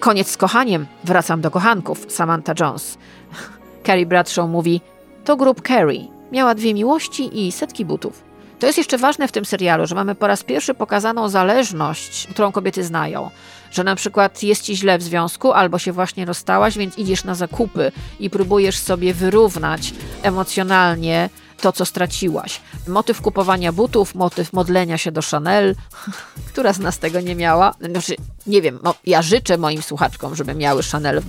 Koniec 0.00 0.30
z 0.30 0.36
kochaniem, 0.36 0.86
wracam 1.04 1.40
do 1.40 1.50
kochanków, 1.50 2.06
Samantha 2.08 2.54
Jones. 2.60 2.98
Carrie 3.86 4.06
Bradshaw 4.06 4.50
mówi, 4.50 4.80
to 5.24 5.36
grup 5.36 5.68
Carrie. 5.68 6.08
Miała 6.32 6.54
dwie 6.54 6.74
miłości 6.74 7.46
i 7.46 7.52
setki 7.52 7.84
butów. 7.84 8.22
To 8.58 8.66
jest 8.66 8.78
jeszcze 8.78 8.98
ważne 8.98 9.28
w 9.28 9.32
tym 9.32 9.44
serialu, 9.44 9.86
że 9.86 9.94
mamy 9.94 10.14
po 10.14 10.26
raz 10.26 10.44
pierwszy 10.44 10.74
pokazaną 10.74 11.28
zależność, 11.28 12.26
którą 12.26 12.52
kobiety 12.52 12.84
znają. 12.84 13.30
Że 13.70 13.84
na 13.84 13.96
przykład 13.96 14.42
jest 14.42 14.62
ci 14.62 14.76
źle 14.76 14.98
w 14.98 15.02
związku, 15.02 15.52
albo 15.52 15.78
się 15.78 15.92
właśnie 15.92 16.24
rozstałaś, 16.24 16.78
więc 16.78 16.98
idziesz 16.98 17.24
na 17.24 17.34
zakupy 17.34 17.92
i 18.20 18.30
próbujesz 18.30 18.78
sobie 18.78 19.14
wyrównać 19.14 19.94
emocjonalnie 20.22 21.30
to, 21.62 21.72
co 21.72 21.84
straciłaś. 21.84 22.60
Motyw 22.88 23.20
kupowania 23.20 23.72
butów, 23.72 24.14
motyw 24.14 24.52
modlenia 24.52 24.98
się 24.98 25.12
do 25.12 25.22
Chanel. 25.22 25.74
Która 26.52 26.72
z 26.72 26.78
nas 26.78 26.98
tego 26.98 27.20
nie 27.20 27.34
miała? 27.34 27.74
Znaczy, 27.80 28.16
nie 28.46 28.62
wiem, 28.62 28.78
ja 29.06 29.22
życzę 29.22 29.58
moim 29.58 29.82
słuchaczkom, 29.82 30.36
żeby 30.36 30.54
miały 30.54 30.82
Chanel 30.82 31.20
w, 31.20 31.26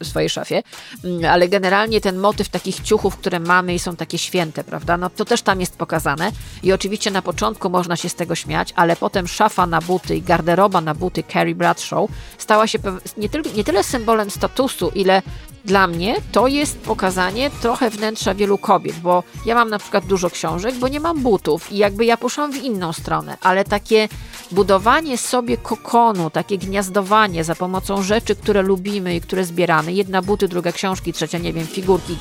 w, 0.00 0.06
swojej 0.06 0.30
szafie, 0.30 0.62
mm, 1.04 1.24
ale 1.24 1.48
generalnie 1.48 2.00
ten 2.00 2.18
motyw 2.18 2.48
takich 2.48 2.80
ciuchów, 2.80 3.16
które 3.16 3.40
mamy 3.40 3.74
i 3.74 3.78
są 3.78 3.96
takie 3.96 4.18
święte, 4.18 4.64
prawda? 4.64 4.96
No 4.96 5.10
to 5.10 5.24
też 5.24 5.42
tam 5.42 5.60
jest 5.60 5.76
pokazane 5.76 6.32
i 6.62 6.72
oczywiście 6.72 7.10
na 7.10 7.22
początku 7.22 7.70
można 7.70 7.96
się 7.96 8.08
z 8.08 8.14
tego 8.14 8.34
śmiać, 8.34 8.72
ale 8.76 8.96
potem 8.96 9.28
szafa 9.28 9.66
na 9.66 9.80
buty 9.80 10.16
i 10.16 10.22
garderoba 10.22 10.80
na 10.80 10.94
buty 10.94 11.24
Carrie 11.32 11.54
Bradshaw 11.54 12.10
stała 12.38 12.66
się 12.66 12.78
nie, 13.16 13.28
tyl 13.28 13.42
nie 13.56 13.64
tyle 13.64 13.84
symbolem 13.84 14.30
statusu, 14.30 14.88
ile 14.94 15.22
dla 15.66 15.86
mnie 15.86 16.16
to 16.32 16.46
jest 16.46 16.78
pokazanie 16.78 17.50
trochę 17.50 17.90
wnętrza 17.90 18.34
wielu 18.34 18.58
kobiet, 18.58 18.96
bo 18.96 19.22
ja 19.46 19.54
mam 19.54 19.70
na 19.70 19.78
przykład 19.78 20.06
dużo 20.06 20.30
książek, 20.30 20.74
bo 20.74 20.88
nie 20.88 21.00
mam 21.00 21.20
butów 21.20 21.72
i 21.72 21.76
jakby 21.76 22.04
ja 22.04 22.16
poszłam 22.16 22.52
w 22.52 22.64
inną 22.64 22.92
stronę, 22.92 23.36
ale 23.40 23.64
takie 23.64 24.08
budowanie 24.50 25.18
sobie 25.18 25.56
kokonu, 25.56 26.30
takie 26.30 26.58
gniazdowanie 26.58 27.44
za 27.44 27.54
pomocą 27.54 28.02
rzeczy, 28.02 28.36
które 28.36 28.62
lubimy 28.62 29.16
i 29.16 29.20
które 29.20 29.44
zbieramy, 29.44 29.92
jedna 29.92 30.22
buty, 30.22 30.48
druga 30.48 30.72
książki, 30.72 31.12
trzecia, 31.12 31.38
nie 31.38 31.52
wiem, 31.52 31.66
figurki 31.66 32.16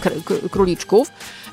króliczków, 0.52 1.08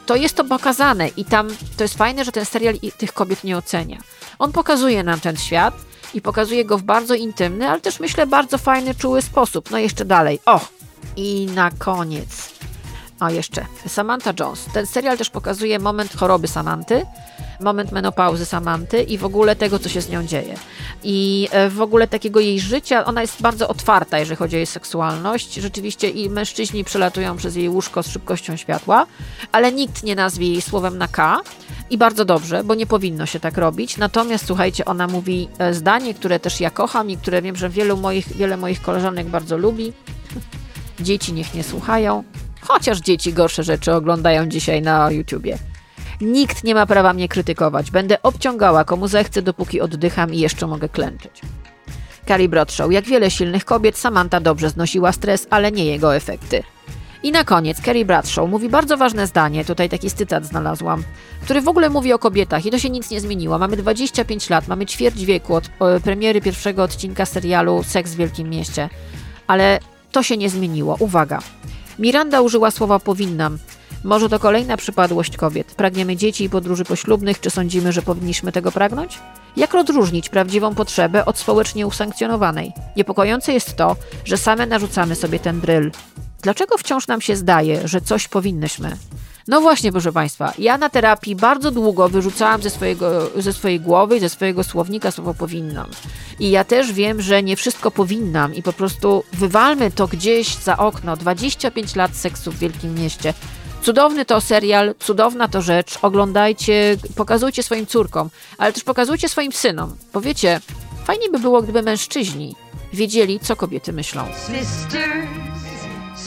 to 0.07 0.17
jest 0.17 0.37
to 0.37 0.45
pokazane 0.45 1.09
i 1.09 1.25
tam 1.25 1.49
to 1.77 1.85
jest 1.85 1.95
fajne, 1.95 2.25
że 2.25 2.33
ten 2.33 2.45
serial 2.45 2.75
tych 2.99 3.13
kobiet 3.13 3.45
nie 3.45 3.57
ocenia. 3.57 3.99
On 4.39 4.53
pokazuje 4.53 5.03
nam 5.03 5.21
ten 5.21 5.37
świat 5.37 5.75
i 6.15 6.21
pokazuje 6.21 6.65
go 6.65 6.79
w 6.79 6.83
bardzo 6.83 7.15
intymny, 7.15 7.69
ale 7.69 7.81
też 7.81 8.01
myślę 8.01 8.27
bardzo 8.27 8.59
fajny, 8.59 8.95
czuły 8.95 9.23
sposób. 9.23 9.71
No 9.71 9.79
jeszcze 9.79 10.05
dalej. 10.05 10.41
O, 10.47 10.61
i 11.17 11.47
na 11.55 11.71
koniec. 11.71 12.53
A 13.21 13.31
jeszcze 13.31 13.67
Samantha 13.87 14.33
Jones. 14.41 14.65
Ten 14.73 14.87
serial 14.87 15.19
też 15.19 15.31
pokazuje 15.31 15.79
moment 15.79 16.17
choroby 16.17 16.49
Samanty, 16.49 17.07
moment 17.61 17.93
menopauzy 17.93 18.47
Samanty 18.47 19.03
i 19.03 19.19
w 19.19 19.25
ogóle 19.25 19.57
tego, 19.57 19.79
co 19.79 19.89
się 19.89 20.01
z 20.01 20.09
nią 20.09 20.27
dzieje. 20.27 20.55
I 21.03 21.49
e, 21.51 21.69
w 21.69 21.81
ogóle 21.81 22.09
takiego 22.09 22.41
jej 22.41 22.61
życia, 22.61 23.05
ona 23.05 23.21
jest 23.21 23.43
bardzo 23.43 23.69
otwarta, 23.69 24.19
jeżeli 24.19 24.37
chodzi 24.37 24.57
o 24.57 24.59
jej 24.59 24.67
seksualność. 24.67 25.55
Rzeczywiście 25.55 26.09
i 26.09 26.31
mężczyźni 26.31 26.85
przelatują 26.85 27.37
przez 27.37 27.57
jej 27.57 27.69
łóżko 27.69 28.03
z 28.03 28.09
szybkością 28.09 28.57
światła, 28.57 29.07
ale 29.53 29.73
nikt 29.73 30.03
nie 30.03 30.15
nazwie 30.15 30.49
jej 30.49 30.63
słowem 30.63 30.99
na 30.99 31.09
K. 31.09 31.41
I 31.91 31.99
bardzo 31.99 32.25
dobrze, 32.25 32.65
bo 32.65 32.75
nie 32.75 32.87
powinno 32.87 33.27
się 33.27 33.41
tak 33.41 33.59
robić. 33.59 33.97
Natomiast 33.97 34.47
słuchajcie, 34.47 34.85
ona 34.85 35.07
mówi 35.07 35.49
e, 35.59 35.75
zdanie, 35.75 36.15
które 36.15 36.41
też 36.41 36.61
ja 36.61 36.71
kocham 36.71 37.11
i 37.11 37.17
które 37.17 37.43
wiem, 37.43 37.57
że 37.57 37.69
wielu 37.71 37.97
moich, 37.97 38.37
wiele 38.37 38.57
moich 38.57 38.83
koleżanek 38.83 39.27
bardzo 39.27 39.57
lubi. 39.57 39.93
Dzieci 41.03 41.33
niech 41.33 41.55
nie 41.55 41.65
słuchają, 41.65 42.25
Chociaż 42.67 42.99
dzieci 42.99 43.33
gorsze 43.33 43.63
rzeczy 43.63 43.95
oglądają 43.95 44.47
dzisiaj 44.47 44.83
na 44.83 45.11
YouTubie. 45.11 45.59
Nikt 46.21 46.65
nie 46.65 46.75
ma 46.75 46.87
prawa 46.87 47.13
mnie 47.13 47.29
krytykować. 47.29 47.91
Będę 47.91 48.23
obciągała 48.23 48.85
komu 48.85 49.09
zechcę, 49.09 49.43
dopóki 49.43 49.81
oddycham 49.81 50.35
i 50.35 50.39
jeszcze 50.39 50.67
mogę 50.67 50.89
klęczeć. 50.89 51.41
Carrie 52.29 52.49
Bradshaw. 52.49 52.93
Jak 52.93 53.05
wiele 53.05 53.31
silnych 53.31 53.65
kobiet, 53.65 53.99
Samantha 53.99 54.41
dobrze 54.41 54.71
znosiła 54.71 55.13
stres, 55.13 55.47
ale 55.51 55.73
nie 55.73 55.85
jego 55.85 56.17
efekty. 56.17 56.63
I 57.23 57.33
na 57.33 57.45
koniec 57.45 57.81
Carrie 57.81 58.05
Bradshaw 58.05 58.49
mówi 58.49 58.69
bardzo 58.69 58.97
ważne 58.97 59.27
zdanie, 59.27 59.65
tutaj 59.65 59.89
taki 59.89 60.11
cytat 60.11 60.47
znalazłam, 60.47 61.03
który 61.43 61.61
w 61.61 61.69
ogóle 61.69 61.91
mówi 61.91 62.13
o 62.13 62.19
kobietach 62.19 62.67
i 62.67 62.71
to 62.71 62.79
się 62.79 62.91
nic 62.91 63.11
nie 63.11 63.21
zmieniło. 63.21 63.59
Mamy 63.59 63.77
25 63.77 64.51
lat, 64.51 64.69
mamy 64.69 64.87
ćwierć 64.87 65.25
wieku 65.25 65.55
od 65.55 65.71
premiery 66.05 66.41
pierwszego 66.41 66.83
odcinka 66.83 67.27
serialu 67.27 67.83
Seks 67.83 68.13
w 68.13 68.17
Wielkim 68.17 68.51
Mieście, 68.51 68.89
ale 69.47 69.79
to 70.13 70.23
się 70.23 70.37
nie 70.37 70.51
zmieniło. 70.51 70.97
Uwaga. 70.99 71.39
Miranda 71.99 72.41
użyła 72.41 72.71
słowa 72.71 72.99
powinnam. 72.99 73.59
Może 74.05 74.29
to 74.29 74.39
kolejna 74.39 74.77
przypadłość 74.77 75.37
kobiet. 75.37 75.75
Pragniemy 75.75 76.17
dzieci 76.17 76.45
i 76.45 76.51
podróży 76.51 76.85
poślubnych, 76.85 77.41
czy 77.41 77.51
sądzimy, 77.51 77.93
że 77.93 78.03
powinniśmy 78.03 78.53
tego 78.53 78.73
pragnąć? 78.73 79.19
Jak 79.57 79.75
odróżnić 79.75 80.29
prawdziwą 80.29 80.75
potrzebę 80.75 81.25
od 81.25 81.39
społecznie 81.39 81.87
usankcjonowanej? 81.87 82.73
Niepokojące 82.97 83.53
jest 83.53 83.77
to, 83.77 83.97
że 84.25 84.37
same 84.37 84.67
narzucamy 84.67 85.15
sobie 85.15 85.39
ten 85.39 85.61
bryl. 85.61 85.91
Dlaczego 86.43 86.79
wciąż 86.79 87.07
nam 87.07 87.21
się 87.21 87.37
zdaje, 87.37 87.89
że 87.89 88.01
coś 88.01 88.29
powinnyśmy? 88.29 88.97
No 89.53 89.61
właśnie, 89.61 89.93
proszę 89.93 90.13
Państwa, 90.13 90.53
ja 90.59 90.79
na 90.79 90.89
terapii 90.89 91.37
bardzo 91.37 91.71
długo 91.71 92.09
wyrzucałam 92.09 92.63
ze, 92.63 92.71
swojego, 92.71 93.31
ze 93.37 93.53
swojej 93.53 93.81
głowy 93.81 94.17
i 94.17 94.21
ze 94.21 94.29
swojego 94.29 94.65
słownika 94.65 95.11
słowo 95.11 95.35
powinnam. 95.35 95.91
I 96.39 96.51
ja 96.51 96.65
też 96.65 96.93
wiem, 96.93 97.23
że 97.23 97.43
nie 97.43 97.57
wszystko 97.57 97.91
powinnam 97.91 98.55
i 98.55 98.63
po 98.63 98.73
prostu 98.73 99.25
wywalmy 99.33 99.91
to 99.91 100.09
gdzieś 100.09 100.55
za 100.55 100.77
okno. 100.77 101.17
25 101.17 101.97
lat 101.97 102.17
seksu 102.17 102.53
w 102.53 102.59
Wielkim 102.59 102.95
Mieście. 102.95 103.35
Cudowny 103.83 104.25
to 104.25 104.41
serial, 104.41 104.95
cudowna 104.99 105.49
to 105.49 105.63
rzecz. 105.63 105.99
Oglądajcie, 106.03 106.97
pokazujcie 107.17 107.63
swoim 107.63 107.87
córkom, 107.87 108.31
ale 108.59 108.73
też 108.73 108.85
pokazujcie 108.85 109.29
swoim 109.29 109.53
synom. 109.53 109.97
Bo 110.13 110.21
wiecie, 110.21 110.61
fajnie 111.05 111.29
by 111.31 111.39
było, 111.39 111.63
gdyby 111.63 111.83
mężczyźni 111.83 112.57
wiedzieli, 112.93 113.41
co 113.41 113.57
kobiety 113.57 113.93
myślą. 113.93 114.25
Sisters, 114.47 115.29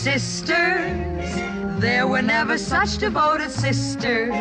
sisters, 0.03 1.64
there 1.85 2.07
were 2.07 2.21
never 2.21 2.57
such 2.57 2.97
devoted 2.97 3.51
sisters. 3.51 4.33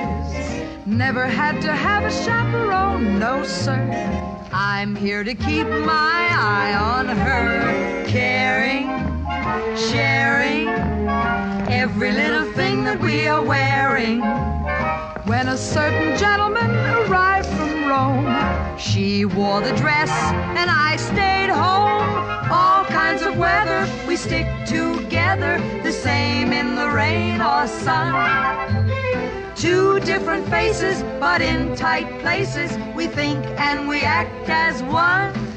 Never 0.86 1.26
had 1.26 1.60
to 1.60 1.72
have 1.72 2.04
a 2.04 2.10
chaperone, 2.10 3.18
no 3.18 3.44
sir. 3.44 3.82
I'm 4.50 4.96
here 4.96 5.22
to 5.22 5.34
keep 5.34 5.66
my 5.66 6.28
eye 6.32 6.74
on 6.74 7.06
her, 7.06 8.06
caring, 8.06 9.13
sharing 9.76 10.68
every 11.68 12.12
little 12.12 12.50
thing 12.52 12.84
that 12.84 13.00
we 13.00 13.26
are 13.26 13.42
wearing. 13.42 14.20
When 15.26 15.48
a 15.48 15.56
certain 15.56 16.16
gentleman 16.18 16.70
arrived 16.70 17.48
from 17.48 17.86
Rome, 17.86 18.78
she 18.78 19.24
wore 19.24 19.60
the 19.60 19.74
dress 19.76 20.10
and 20.58 20.70
I 20.70 20.96
stayed 20.96 21.50
home. 21.50 22.04
All 22.50 22.84
kinds 22.84 23.22
of 23.22 23.36
weather, 23.36 23.88
we 24.06 24.16
stick 24.16 24.46
together, 24.66 25.58
the 25.82 25.92
same 25.92 26.52
in 26.52 26.74
the 26.74 26.88
rain 26.90 27.40
or 27.40 27.66
sun. 27.66 28.12
Two 29.56 30.00
different 30.00 30.46
faces, 30.48 31.02
but 31.18 31.40
in 31.40 31.74
tight 31.74 32.20
places, 32.20 32.76
we 32.94 33.06
think 33.06 33.44
and 33.58 33.88
we 33.88 34.00
act 34.00 34.48
as 34.48 34.82
one. 34.82 35.53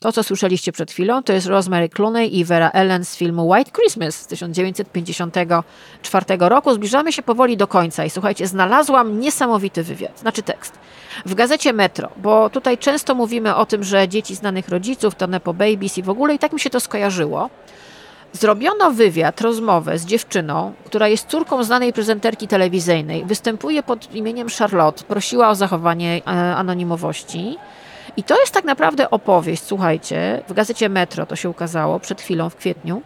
To, 0.00 0.12
co 0.12 0.22
słyszeliście 0.22 0.72
przed 0.72 0.90
chwilą, 0.90 1.22
to 1.22 1.32
jest 1.32 1.46
Rosemary 1.46 1.88
Clooney 1.88 2.38
i 2.38 2.44
Vera 2.44 2.70
Ellen 2.70 3.04
z 3.04 3.16
filmu 3.16 3.48
White 3.48 3.70
Christmas 3.70 4.14
z 4.14 4.26
1954 4.26 6.24
roku. 6.38 6.74
Zbliżamy 6.74 7.12
się 7.12 7.22
powoli 7.22 7.56
do 7.56 7.66
końca 7.66 8.04
i 8.04 8.10
słuchajcie, 8.10 8.46
znalazłam 8.46 9.20
niesamowity 9.20 9.82
wywiad, 9.82 10.20
znaczy 10.20 10.42
tekst. 10.42 10.78
W 11.26 11.34
gazecie 11.34 11.72
Metro, 11.72 12.08
bo 12.16 12.50
tutaj 12.50 12.78
często 12.78 13.14
mówimy 13.14 13.54
o 13.54 13.66
tym, 13.66 13.84
że 13.84 14.08
dzieci 14.08 14.34
znanych 14.34 14.68
rodziców 14.68 15.14
to 15.14 15.26
Nepo 15.26 15.54
Babies 15.54 15.98
i 15.98 16.02
w 16.02 16.10
ogóle 16.10 16.34
i 16.34 16.38
tak 16.38 16.52
mi 16.52 16.60
się 16.60 16.70
to 16.70 16.80
skojarzyło. 16.80 17.50
Zrobiono 18.32 18.90
wywiad, 18.90 19.40
rozmowę 19.40 19.98
z 19.98 20.06
dziewczyną, 20.06 20.72
która 20.84 21.08
jest 21.08 21.28
córką 21.28 21.64
znanej 21.64 21.92
prezenterki 21.92 22.48
telewizyjnej. 22.48 23.24
Występuje 23.24 23.82
pod 23.82 24.14
imieniem 24.14 24.48
Charlotte. 24.58 25.04
Prosiła 25.04 25.48
o 25.48 25.54
zachowanie 25.54 26.22
e, 26.26 26.56
anonimowości. 26.56 27.56
I 28.16 28.24
to 28.24 28.40
jest 28.40 28.52
tak 28.54 28.64
naprawdę 28.64 29.10
opowieść, 29.10 29.62
słuchajcie, 29.62 30.42
w 30.48 30.52
gazecie 30.52 30.88
Metro 30.88 31.26
to 31.26 31.36
się 31.36 31.50
ukazało 31.50 32.00
przed 32.00 32.20
chwilą 32.22 32.50
w 32.50 32.56
kwietniu. 32.56 33.02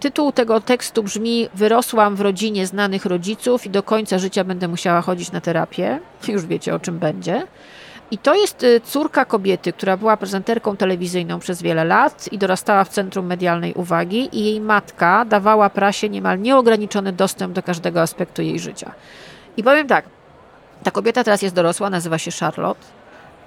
Tytuł 0.00 0.32
tego 0.32 0.60
tekstu 0.60 1.02
brzmi: 1.02 1.48
Wyrosłam 1.54 2.16
w 2.16 2.20
rodzinie 2.20 2.66
znanych 2.66 3.06
rodziców 3.06 3.66
i 3.66 3.70
do 3.70 3.82
końca 3.82 4.18
życia 4.18 4.44
będę 4.44 4.68
musiała 4.68 5.00
chodzić 5.00 5.32
na 5.32 5.40
terapię. 5.40 6.00
Już 6.28 6.46
wiecie 6.46 6.74
o 6.74 6.78
czym 6.78 6.98
będzie. 6.98 7.46
I 8.10 8.18
to 8.18 8.34
jest 8.34 8.62
y, 8.62 8.80
córka 8.84 9.24
kobiety, 9.24 9.72
która 9.72 9.96
była 9.96 10.16
prezenterką 10.16 10.76
telewizyjną 10.76 11.38
przez 11.38 11.62
wiele 11.62 11.84
lat 11.84 12.28
i 12.32 12.38
dorastała 12.38 12.84
w 12.84 12.88
centrum 12.88 13.26
medialnej 13.26 13.74
uwagi, 13.74 14.28
i 14.32 14.44
jej 14.44 14.60
matka 14.60 15.24
dawała 15.24 15.70
prasie 15.70 16.08
niemal 16.08 16.40
nieograniczony 16.40 17.12
dostęp 17.12 17.52
do 17.52 17.62
każdego 17.62 18.02
aspektu 18.02 18.42
jej 18.42 18.58
życia. 18.58 18.92
I 19.56 19.62
powiem 19.62 19.86
tak, 19.86 20.04
ta 20.82 20.90
kobieta 20.90 21.24
teraz 21.24 21.42
jest 21.42 21.54
dorosła, 21.54 21.90
nazywa 21.90 22.18
się 22.18 22.30
Charlotte 22.30 22.86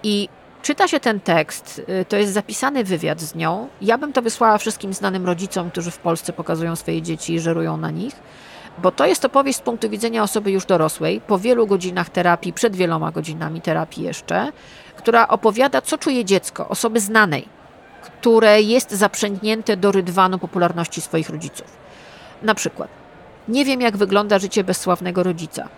i 0.03 0.29
czyta 0.63 0.87
się 0.87 0.99
ten 0.99 1.19
tekst, 1.19 1.81
y, 2.01 2.05
to 2.05 2.17
jest 2.17 2.33
zapisany 2.33 2.83
wywiad 2.83 3.21
z 3.21 3.35
nią. 3.35 3.67
Ja 3.81 3.97
bym 3.97 4.13
to 4.13 4.21
wysłała 4.21 4.57
wszystkim 4.57 4.93
znanym 4.93 5.25
rodzicom, 5.25 5.71
którzy 5.71 5.91
w 5.91 5.97
Polsce 5.97 6.33
pokazują 6.33 6.75
swoje 6.75 7.01
dzieci 7.01 7.33
i 7.33 7.39
żerują 7.39 7.77
na 7.77 7.91
nich 7.91 8.15
bo 8.77 8.91
to 8.91 9.05
jest 9.05 9.25
opowieść 9.25 9.59
z 9.59 9.61
punktu 9.61 9.89
widzenia 9.89 10.23
osoby 10.23 10.51
już 10.51 10.65
dorosłej, 10.65 11.21
po 11.21 11.39
wielu 11.39 11.67
godzinach 11.67 12.09
terapii, 12.09 12.53
przed 12.53 12.75
wieloma 12.75 13.11
godzinami 13.11 13.61
terapii 13.61 14.03
jeszcze, 14.03 14.51
która 14.95 15.27
opowiada, 15.27 15.81
co 15.81 15.97
czuje 15.97 16.25
dziecko, 16.25 16.67
osoby 16.67 16.99
znanej, 16.99 17.47
które 18.01 18.61
jest 18.61 18.91
zaprzęgnięte 18.91 19.77
do 19.77 19.91
rydwanu 19.91 20.39
popularności 20.39 21.01
swoich 21.01 21.29
rodziców. 21.29 21.77
Na 22.41 22.55
przykład, 22.55 22.89
nie 23.47 23.65
wiem, 23.65 23.81
jak 23.81 23.97
wygląda 23.97 24.39
życie 24.39 24.63
bezsławnego 24.63 25.23
rodzica. 25.23 25.69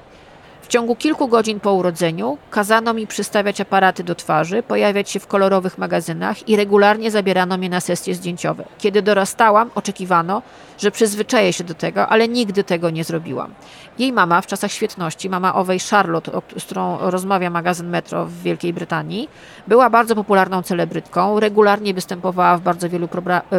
W 0.65 0.67
ciągu 0.67 0.95
kilku 0.95 1.27
godzin 1.27 1.59
po 1.59 1.73
urodzeniu 1.73 2.37
kazano 2.49 2.93
mi 2.93 3.07
przystawiać 3.07 3.61
aparaty 3.61 4.03
do 4.03 4.15
twarzy, 4.15 4.63
pojawiać 4.63 5.09
się 5.09 5.19
w 5.19 5.27
kolorowych 5.27 5.77
magazynach 5.77 6.49
i 6.49 6.55
regularnie 6.55 7.11
zabierano 7.11 7.57
mnie 7.57 7.69
na 7.69 7.81
sesje 7.81 8.15
zdjęciowe. 8.15 8.65
Kiedy 8.77 9.01
dorastałam, 9.01 9.71
oczekiwano, 9.75 10.41
że 10.77 10.91
przyzwyczaję 10.91 11.53
się 11.53 11.63
do 11.63 11.73
tego, 11.73 12.07
ale 12.07 12.27
nigdy 12.27 12.63
tego 12.63 12.89
nie 12.89 13.03
zrobiłam. 13.03 13.53
Jej 13.99 14.13
mama 14.13 14.41
w 14.41 14.47
czasach 14.47 14.71
świetności, 14.71 15.29
mama 15.29 15.55
owej 15.55 15.79
Charlotte, 15.79 16.31
z 16.57 16.63
którą 16.63 16.97
rozmawia 16.99 17.49
magazyn 17.49 17.89
Metro 17.89 18.25
w 18.25 18.41
Wielkiej 18.41 18.73
Brytanii, 18.73 19.29
była 19.67 19.89
bardzo 19.89 20.15
popularną 20.15 20.61
celebrytką, 20.61 21.39
regularnie 21.39 21.93
występowała 21.93 22.57
w 22.57 22.61
bardzo 22.61 22.89
wielu 22.89 23.07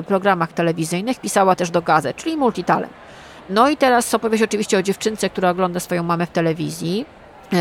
programach 0.07 0.53
telewizyjnych, 0.53 1.21
pisała 1.21 1.57
też 1.57 1.71
do 1.71 1.83
gazet, 1.83 2.17
czyli 2.17 2.37
multitalent. 2.37 2.93
No 3.51 3.68
i 3.70 3.76
teraz 3.76 4.14
opowieść 4.14 4.42
oczywiście 4.42 4.78
o 4.78 4.82
dziewczynce, 4.82 5.30
która 5.30 5.51
ogląda 5.51 5.80
swoją 5.80 6.03
mamę 6.03 6.26
w 6.26 6.30
telewizji, 6.30 7.07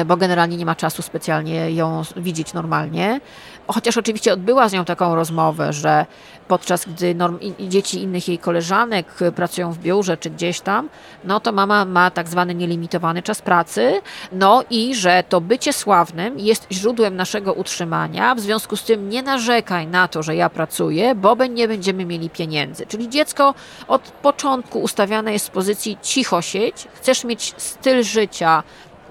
bo 0.05 0.17
generalnie 0.17 0.57
nie 0.57 0.65
ma 0.65 0.75
czasu 0.75 1.01
specjalnie 1.01 1.71
ją 1.71 2.01
widzieć 2.17 2.53
normalnie. 2.53 3.21
Chociaż 3.67 3.97
oczywiście 3.97 4.33
odbyła 4.33 4.69
z 4.69 4.73
nią 4.73 4.86
taką 4.86 5.15
rozmowę, 5.15 5.73
że 5.73 6.05
podczas 6.47 6.86
gdy 6.86 7.15
norm, 7.15 7.39
dzieci 7.59 8.01
innych 8.01 8.27
jej 8.27 8.38
koleżanek 8.38 9.07
pracują 9.36 9.71
w 9.71 9.79
biurze 9.79 10.17
czy 10.17 10.29
gdzieś 10.29 10.59
tam, 10.61 10.89
no 11.23 11.39
to 11.39 11.51
mama 11.51 11.86
ma 11.86 12.11
tak 12.11 12.27
zwany 12.27 12.55
nielimitowany 12.55 13.23
czas 13.23 13.41
pracy, 13.41 14.01
no 14.31 14.63
i 14.69 14.95
że 14.95 15.23
to 15.29 15.41
bycie 15.41 15.73
sławnym 15.73 16.39
jest 16.39 16.67
źródłem 16.71 17.15
naszego 17.15 17.53
utrzymania, 17.53 18.36
w 18.36 18.39
związku 18.39 18.75
z 18.75 18.83
tym 18.83 19.09
nie 19.09 19.23
narzekaj 19.23 19.88
na 19.88 20.07
to, 20.07 20.23
że 20.23 20.36
ja 20.36 20.49
pracuję, 20.49 21.15
bo 21.15 21.36
nie 21.45 21.67
będziemy 21.67 22.05
mieli 22.05 22.29
pieniędzy. 22.29 22.86
Czyli 22.86 23.09
dziecko 23.09 23.53
od 23.88 24.01
początku 24.01 24.79
ustawiane 24.79 25.33
jest 25.33 25.45
z 25.45 25.49
pozycji 25.49 25.97
cicho 26.01 26.41
sieć, 26.41 26.88
chcesz 26.93 27.23
mieć 27.23 27.53
styl 27.57 28.03
życia, 28.03 28.63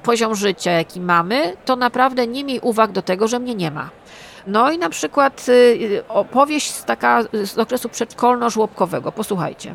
poziom 0.05 0.35
życia, 0.35 0.71
jaki 0.71 1.01
mamy, 1.01 1.57
to 1.65 1.77
naprawdę 1.77 2.27
nie 2.27 2.45
miej 2.45 2.61
uwag 2.61 2.93
do 2.93 3.03
tego, 3.03 3.29
że 3.29 3.39
mnie 3.39 3.55
nie 3.55 3.71
ma. 3.71 3.91
No 4.47 4.71
i 4.71 4.79
na 4.79 4.89
przykład 4.89 5.47
y, 5.49 6.03
opowieść 6.09 6.71
z, 6.75 6.85
taka, 6.85 7.23
z 7.45 7.59
okresu 7.59 7.89
przedszkolno-żłobkowego. 7.89 9.13
Posłuchajcie. 9.13 9.75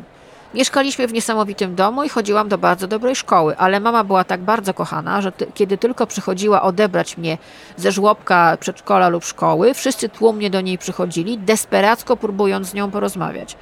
Mieszkaliśmy 0.54 1.06
w 1.06 1.12
niesamowitym 1.12 1.74
domu 1.74 2.04
i 2.04 2.08
chodziłam 2.08 2.48
do 2.48 2.58
bardzo 2.58 2.86
dobrej 2.86 3.16
szkoły, 3.16 3.56
ale 3.56 3.80
mama 3.80 4.04
była 4.04 4.24
tak 4.24 4.40
bardzo 4.40 4.74
kochana, 4.74 5.22
że 5.22 5.32
ty, 5.32 5.46
kiedy 5.54 5.78
tylko 5.78 6.06
przychodziła 6.06 6.62
odebrać 6.62 7.16
mnie 7.16 7.38
ze 7.76 7.92
żłobka, 7.92 8.56
przedszkola 8.60 9.08
lub 9.08 9.24
szkoły, 9.24 9.74
wszyscy 9.74 10.08
tłumnie 10.08 10.50
do 10.50 10.60
niej 10.60 10.78
przychodzili, 10.78 11.38
desperacko 11.38 12.16
próbując 12.16 12.68
z 12.68 12.74
nią 12.74 12.90
porozmawiać 12.90 13.56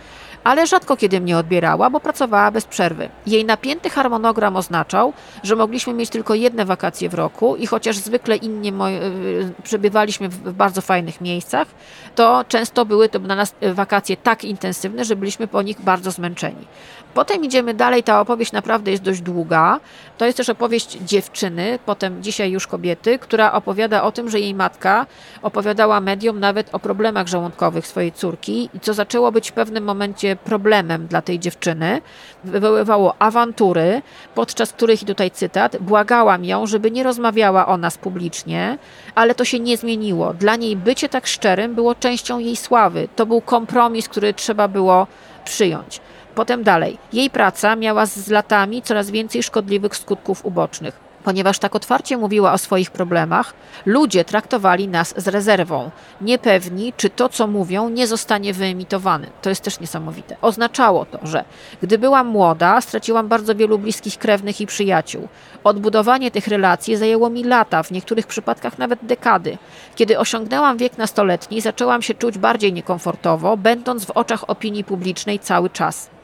ale 0.44 0.66
rzadko 0.66 0.96
kiedy 0.96 1.20
mnie 1.20 1.38
odbierała, 1.38 1.90
bo 1.90 2.00
pracowała 2.00 2.50
bez 2.50 2.64
przerwy. 2.64 3.08
Jej 3.26 3.44
napięty 3.44 3.90
harmonogram 3.90 4.56
oznaczał, 4.56 5.12
że 5.42 5.56
mogliśmy 5.56 5.92
mieć 5.92 6.10
tylko 6.10 6.34
jedne 6.34 6.64
wakacje 6.64 7.08
w 7.08 7.14
roku 7.14 7.56
i 7.56 7.66
chociaż 7.66 7.96
zwykle 7.96 8.36
inni 8.36 8.68
y, 8.68 9.62
przebywaliśmy 9.62 10.28
w 10.28 10.52
bardzo 10.52 10.80
fajnych 10.80 11.20
miejscach, 11.20 11.68
to 12.14 12.44
często 12.48 12.84
były 12.84 13.08
to 13.08 13.18
dla 13.18 13.34
nas 13.34 13.54
wakacje 13.74 14.16
tak 14.16 14.44
intensywne, 14.44 15.04
że 15.04 15.16
byliśmy 15.16 15.46
po 15.46 15.62
nich 15.62 15.80
bardzo 15.80 16.10
zmęczeni. 16.10 16.66
Potem 17.14 17.44
idziemy 17.44 17.74
dalej, 17.74 18.02
ta 18.02 18.20
opowieść 18.20 18.52
naprawdę 18.52 18.90
jest 18.90 19.02
dość 19.02 19.20
długa. 19.20 19.80
To 20.18 20.24
jest 20.24 20.36
też 20.36 20.48
opowieść 20.48 20.98
dziewczyny, 21.02 21.78
potem 21.86 22.22
dzisiaj 22.22 22.50
już 22.50 22.66
kobiety, 22.66 23.18
która 23.18 23.52
opowiada 23.52 24.02
o 24.02 24.12
tym, 24.12 24.30
że 24.30 24.40
jej 24.40 24.54
matka 24.54 25.06
opowiadała 25.42 26.00
mediom 26.00 26.40
nawet 26.40 26.74
o 26.74 26.78
problemach 26.78 27.26
żołądkowych 27.26 27.86
swojej 27.86 28.12
córki 28.12 28.68
co 28.82 28.94
zaczęło 28.94 29.32
być 29.32 29.50
w 29.50 29.52
pewnym 29.52 29.84
momencie 29.84 30.36
problemem 30.36 31.06
dla 31.06 31.22
tej 31.22 31.38
dziewczyny. 31.38 32.00
Wywoływało 32.44 33.14
awantury, 33.18 34.02
podczas 34.34 34.72
których, 34.72 35.02
i 35.02 35.06
tutaj 35.06 35.30
cytat, 35.30 35.76
błagałam 35.80 36.44
ją, 36.44 36.66
żeby 36.66 36.90
nie 36.90 37.02
rozmawiała 37.02 37.66
o 37.66 37.76
nas 37.76 37.98
publicznie, 37.98 38.78
ale 39.14 39.34
to 39.34 39.44
się 39.44 39.60
nie 39.60 39.76
zmieniło. 39.76 40.34
Dla 40.34 40.56
niej 40.56 40.76
bycie 40.76 41.08
tak 41.08 41.26
szczerym 41.26 41.74
było 41.74 41.94
częścią 41.94 42.38
jej 42.38 42.56
sławy. 42.56 43.08
To 43.16 43.26
był 43.26 43.40
kompromis, 43.40 44.08
który 44.08 44.34
trzeba 44.34 44.68
było 44.68 45.06
przyjąć. 45.44 46.00
Potem 46.38 46.62
dalej. 46.62 46.98
Jej 47.12 47.30
praca 47.30 47.76
miała 47.76 48.06
z 48.06 48.28
latami 48.28 48.82
coraz 48.82 49.10
więcej 49.10 49.42
szkodliwych 49.42 49.96
skutków 49.96 50.44
ubocznych. 50.44 51.00
Ponieważ 51.24 51.58
tak 51.58 51.76
otwarcie 51.76 52.16
mówiła 52.16 52.52
o 52.52 52.58
swoich 52.58 52.90
problemach, 52.90 53.54
ludzie 53.86 54.24
traktowali 54.24 54.88
nas 54.88 55.14
z 55.16 55.28
rezerwą, 55.28 55.90
niepewni, 56.20 56.92
czy 56.96 57.10
to, 57.10 57.28
co 57.28 57.46
mówią, 57.46 57.88
nie 57.88 58.06
zostanie 58.06 58.52
wyemitowane. 58.52 59.26
To 59.42 59.48
jest 59.48 59.62
też 59.62 59.80
niesamowite. 59.80 60.36
Oznaczało 60.42 61.04
to, 61.04 61.18
że 61.22 61.44
gdy 61.82 61.98
byłam 61.98 62.26
młoda, 62.26 62.80
straciłam 62.80 63.28
bardzo 63.28 63.54
wielu 63.54 63.78
bliskich 63.78 64.18
krewnych 64.18 64.60
i 64.60 64.66
przyjaciół. 64.66 65.28
Odbudowanie 65.64 66.30
tych 66.30 66.48
relacji 66.48 66.96
zajęło 66.96 67.30
mi 67.30 67.44
lata, 67.44 67.82
w 67.82 67.90
niektórych 67.90 68.26
przypadkach 68.26 68.78
nawet 68.78 68.98
dekady. 69.02 69.58
Kiedy 69.94 70.18
osiągnęłam 70.18 70.76
wiek 70.76 70.98
nastoletni, 70.98 71.60
zaczęłam 71.60 72.02
się 72.02 72.14
czuć 72.14 72.38
bardziej 72.38 72.72
niekomfortowo, 72.72 73.56
będąc 73.56 74.04
w 74.04 74.10
oczach 74.10 74.50
opinii 74.50 74.84
publicznej 74.84 75.38
cały 75.38 75.70
czas. 75.70 76.17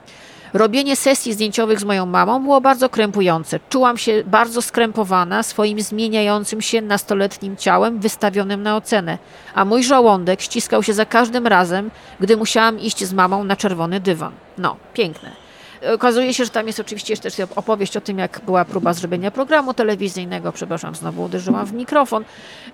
Robienie 0.55 0.97
sesji 0.97 1.33
zdjęciowych 1.33 1.81
z 1.81 1.85
moją 1.85 2.07
mamą 2.07 2.43
było 2.43 2.61
bardzo 2.61 2.89
krępujące. 2.89 3.61
Czułam 3.69 3.99
się 3.99 4.23
bardzo 4.27 4.63
skrępowana 4.63 5.43
swoim 5.43 5.81
zmieniającym 5.81 6.61
się 6.61 6.83
nastoletnim 6.83 7.57
ciałem 7.57 8.01
wystawionym 8.01 8.63
na 8.63 8.77
ocenę, 8.77 9.19
a 9.55 9.65
mój 9.65 9.85
żołądek 9.85 10.41
ściskał 10.41 10.83
się 10.83 10.95
za 10.95 11.07
każdym 11.07 11.47
razem, 11.47 11.91
gdy 12.21 12.37
musiałam 12.37 12.81
iść 12.81 13.05
z 13.05 13.13
mamą 13.13 13.45
na 13.45 13.57
czerwony 13.57 14.01
dywan. 14.01 14.33
No, 14.59 14.77
piękne. 14.93 15.44
Okazuje 15.95 16.35
się, 16.35 16.45
że 16.45 16.51
tam 16.51 16.67
jest 16.67 16.81
oczywiście 16.81 17.17
też 17.17 17.35
opowieść 17.57 17.97
o 17.97 18.01
tym, 18.01 18.19
jak 18.19 18.41
była 18.47 18.65
próba 18.65 18.93
zrobienia 18.93 19.31
programu 19.31 19.75
telewizyjnego, 19.75 20.53
przepraszam, 20.53 20.95
znowu 20.95 21.23
uderzyłam 21.23 21.67
w 21.67 21.73
mikrofon, 21.73 22.25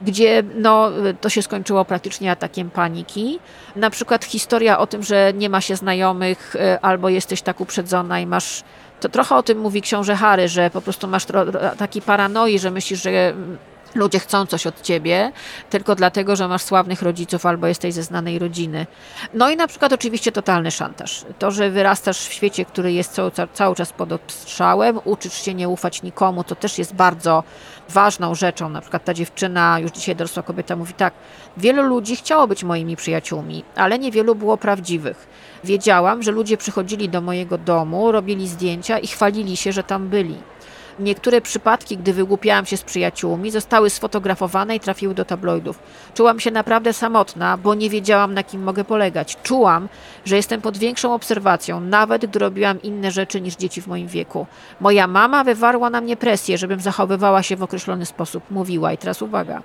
gdzie 0.02 0.42
no, 0.54 0.90
to 1.20 1.28
się 1.28 1.42
skończyło 1.42 1.84
praktycznie 1.84 2.30
atakiem 2.30 2.70
paniki. 2.70 3.38
Na 3.76 3.90
przykład 3.90 4.24
historia 4.24 4.78
o 4.78 4.86
tym, 4.86 5.02
że 5.02 5.32
nie 5.34 5.48
ma 5.48 5.60
się 5.60 5.76
znajomych 5.76 6.56
e, 6.56 6.80
albo 6.80 7.08
jesteś 7.08 7.42
tak 7.42 7.60
uprzedzona 7.60 8.20
i 8.20 8.26
masz 8.26 8.62
to 9.00 9.08
trochę 9.08 9.36
o 9.36 9.42
tym 9.42 9.58
mówi 9.58 9.82
książę 9.82 10.16
Harry, 10.16 10.48
że 10.48 10.70
po 10.70 10.80
prostu 10.80 11.08
masz 11.08 11.26
taki 11.78 12.02
paranoi, 12.02 12.58
że 12.58 12.70
myślisz, 12.70 13.02
że 13.02 13.34
Ludzie 13.94 14.18
chcą 14.18 14.46
coś 14.46 14.66
od 14.66 14.82
ciebie 14.82 15.32
tylko 15.70 15.94
dlatego, 15.94 16.36
że 16.36 16.48
masz 16.48 16.62
sławnych 16.62 17.02
rodziców 17.02 17.46
albo 17.46 17.66
jesteś 17.66 17.94
ze 17.94 18.02
znanej 18.02 18.38
rodziny. 18.38 18.86
No 19.34 19.50
i 19.50 19.56
na 19.56 19.66
przykład 19.66 19.92
oczywiście 19.92 20.32
totalny 20.32 20.70
szantaż. 20.70 21.24
To, 21.38 21.50
że 21.50 21.70
wyrastasz 21.70 22.18
w 22.18 22.32
świecie, 22.32 22.64
który 22.64 22.92
jest 22.92 23.12
cały, 23.12 23.30
cały 23.52 23.74
czas 23.74 23.92
pod 23.92 24.12
obstrzałem, 24.12 25.00
uczysz 25.04 25.42
się 25.42 25.54
nie 25.54 25.68
ufać 25.68 26.02
nikomu, 26.02 26.44
to 26.44 26.54
też 26.54 26.78
jest 26.78 26.94
bardzo 26.94 27.42
ważną 27.88 28.34
rzeczą. 28.34 28.68
Na 28.68 28.80
przykład 28.80 29.04
ta 29.04 29.14
dziewczyna, 29.14 29.78
już 29.78 29.90
dzisiaj 29.90 30.16
dorosła 30.16 30.42
kobieta, 30.42 30.76
mówi 30.76 30.94
tak: 30.94 31.14
Wielu 31.56 31.82
ludzi 31.82 32.16
chciało 32.16 32.46
być 32.46 32.64
moimi 32.64 32.96
przyjaciółmi, 32.96 33.64
ale 33.76 33.98
niewielu 33.98 34.34
było 34.34 34.56
prawdziwych. 34.56 35.28
Wiedziałam, 35.64 36.22
że 36.22 36.30
ludzie 36.32 36.56
przychodzili 36.56 37.08
do 37.08 37.20
mojego 37.20 37.58
domu, 37.58 38.12
robili 38.12 38.48
zdjęcia 38.48 38.98
i 38.98 39.06
chwalili 39.06 39.56
się, 39.56 39.72
że 39.72 39.82
tam 39.82 40.08
byli. 40.08 40.36
Niektóre 41.00 41.40
przypadki, 41.40 41.96
gdy 41.96 42.12
wygłupiałam 42.12 42.66
się 42.66 42.76
z 42.76 42.82
przyjaciółmi, 42.82 43.50
zostały 43.50 43.90
sfotografowane 43.90 44.76
i 44.76 44.80
trafiły 44.80 45.14
do 45.14 45.24
tabloidów. 45.24 45.78
Czułam 46.14 46.40
się 46.40 46.50
naprawdę 46.50 46.92
samotna, 46.92 47.56
bo 47.56 47.74
nie 47.74 47.90
wiedziałam, 47.90 48.34
na 48.34 48.42
kim 48.42 48.62
mogę 48.62 48.84
polegać. 48.84 49.36
Czułam, 49.42 49.88
że 50.24 50.36
jestem 50.36 50.60
pod 50.60 50.78
większą 50.78 51.14
obserwacją, 51.14 51.80
nawet 51.80 52.26
gdy 52.26 52.38
robiłam 52.38 52.82
inne 52.82 53.10
rzeczy 53.10 53.40
niż 53.40 53.56
dzieci 53.56 53.82
w 53.82 53.86
moim 53.86 54.08
wieku. 54.08 54.46
Moja 54.80 55.06
mama 55.06 55.44
wywarła 55.44 55.90
na 55.90 56.00
mnie 56.00 56.16
presję, 56.16 56.58
żebym 56.58 56.80
zachowywała 56.80 57.42
się 57.42 57.56
w 57.56 57.62
określony 57.62 58.06
sposób. 58.06 58.50
Mówiła, 58.50 58.92
i 58.92 58.98
teraz 58.98 59.22
uwaga. 59.22 59.62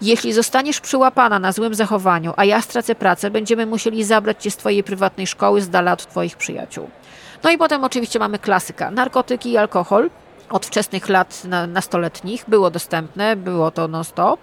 Jeśli 0.00 0.32
zostaniesz 0.32 0.80
przyłapana 0.80 1.38
na 1.38 1.52
złym 1.52 1.74
zachowaniu, 1.74 2.32
a 2.36 2.44
ja 2.44 2.60
stracę 2.60 2.94
pracę, 2.94 3.30
będziemy 3.30 3.66
musieli 3.66 4.04
zabrać 4.04 4.42
cię 4.42 4.50
z 4.50 4.56
twojej 4.56 4.84
prywatnej 4.84 5.26
szkoły 5.26 5.60
z 5.60 5.68
dala 5.68 5.92
od 5.92 6.06
twoich 6.06 6.36
przyjaciół. 6.36 6.90
No 7.44 7.50
i 7.50 7.58
potem 7.58 7.84
oczywiście 7.84 8.18
mamy 8.18 8.38
klasyka. 8.38 8.90
Narkotyki 8.90 9.50
i 9.50 9.56
alkohol 9.56 10.10
od 10.52 10.66
wczesnych 10.66 11.08
lat 11.08 11.42
nastoletnich 11.68 12.44
było 12.48 12.70
dostępne, 12.70 13.36
było 13.36 13.70
to 13.70 13.88
non-stop. 13.88 14.40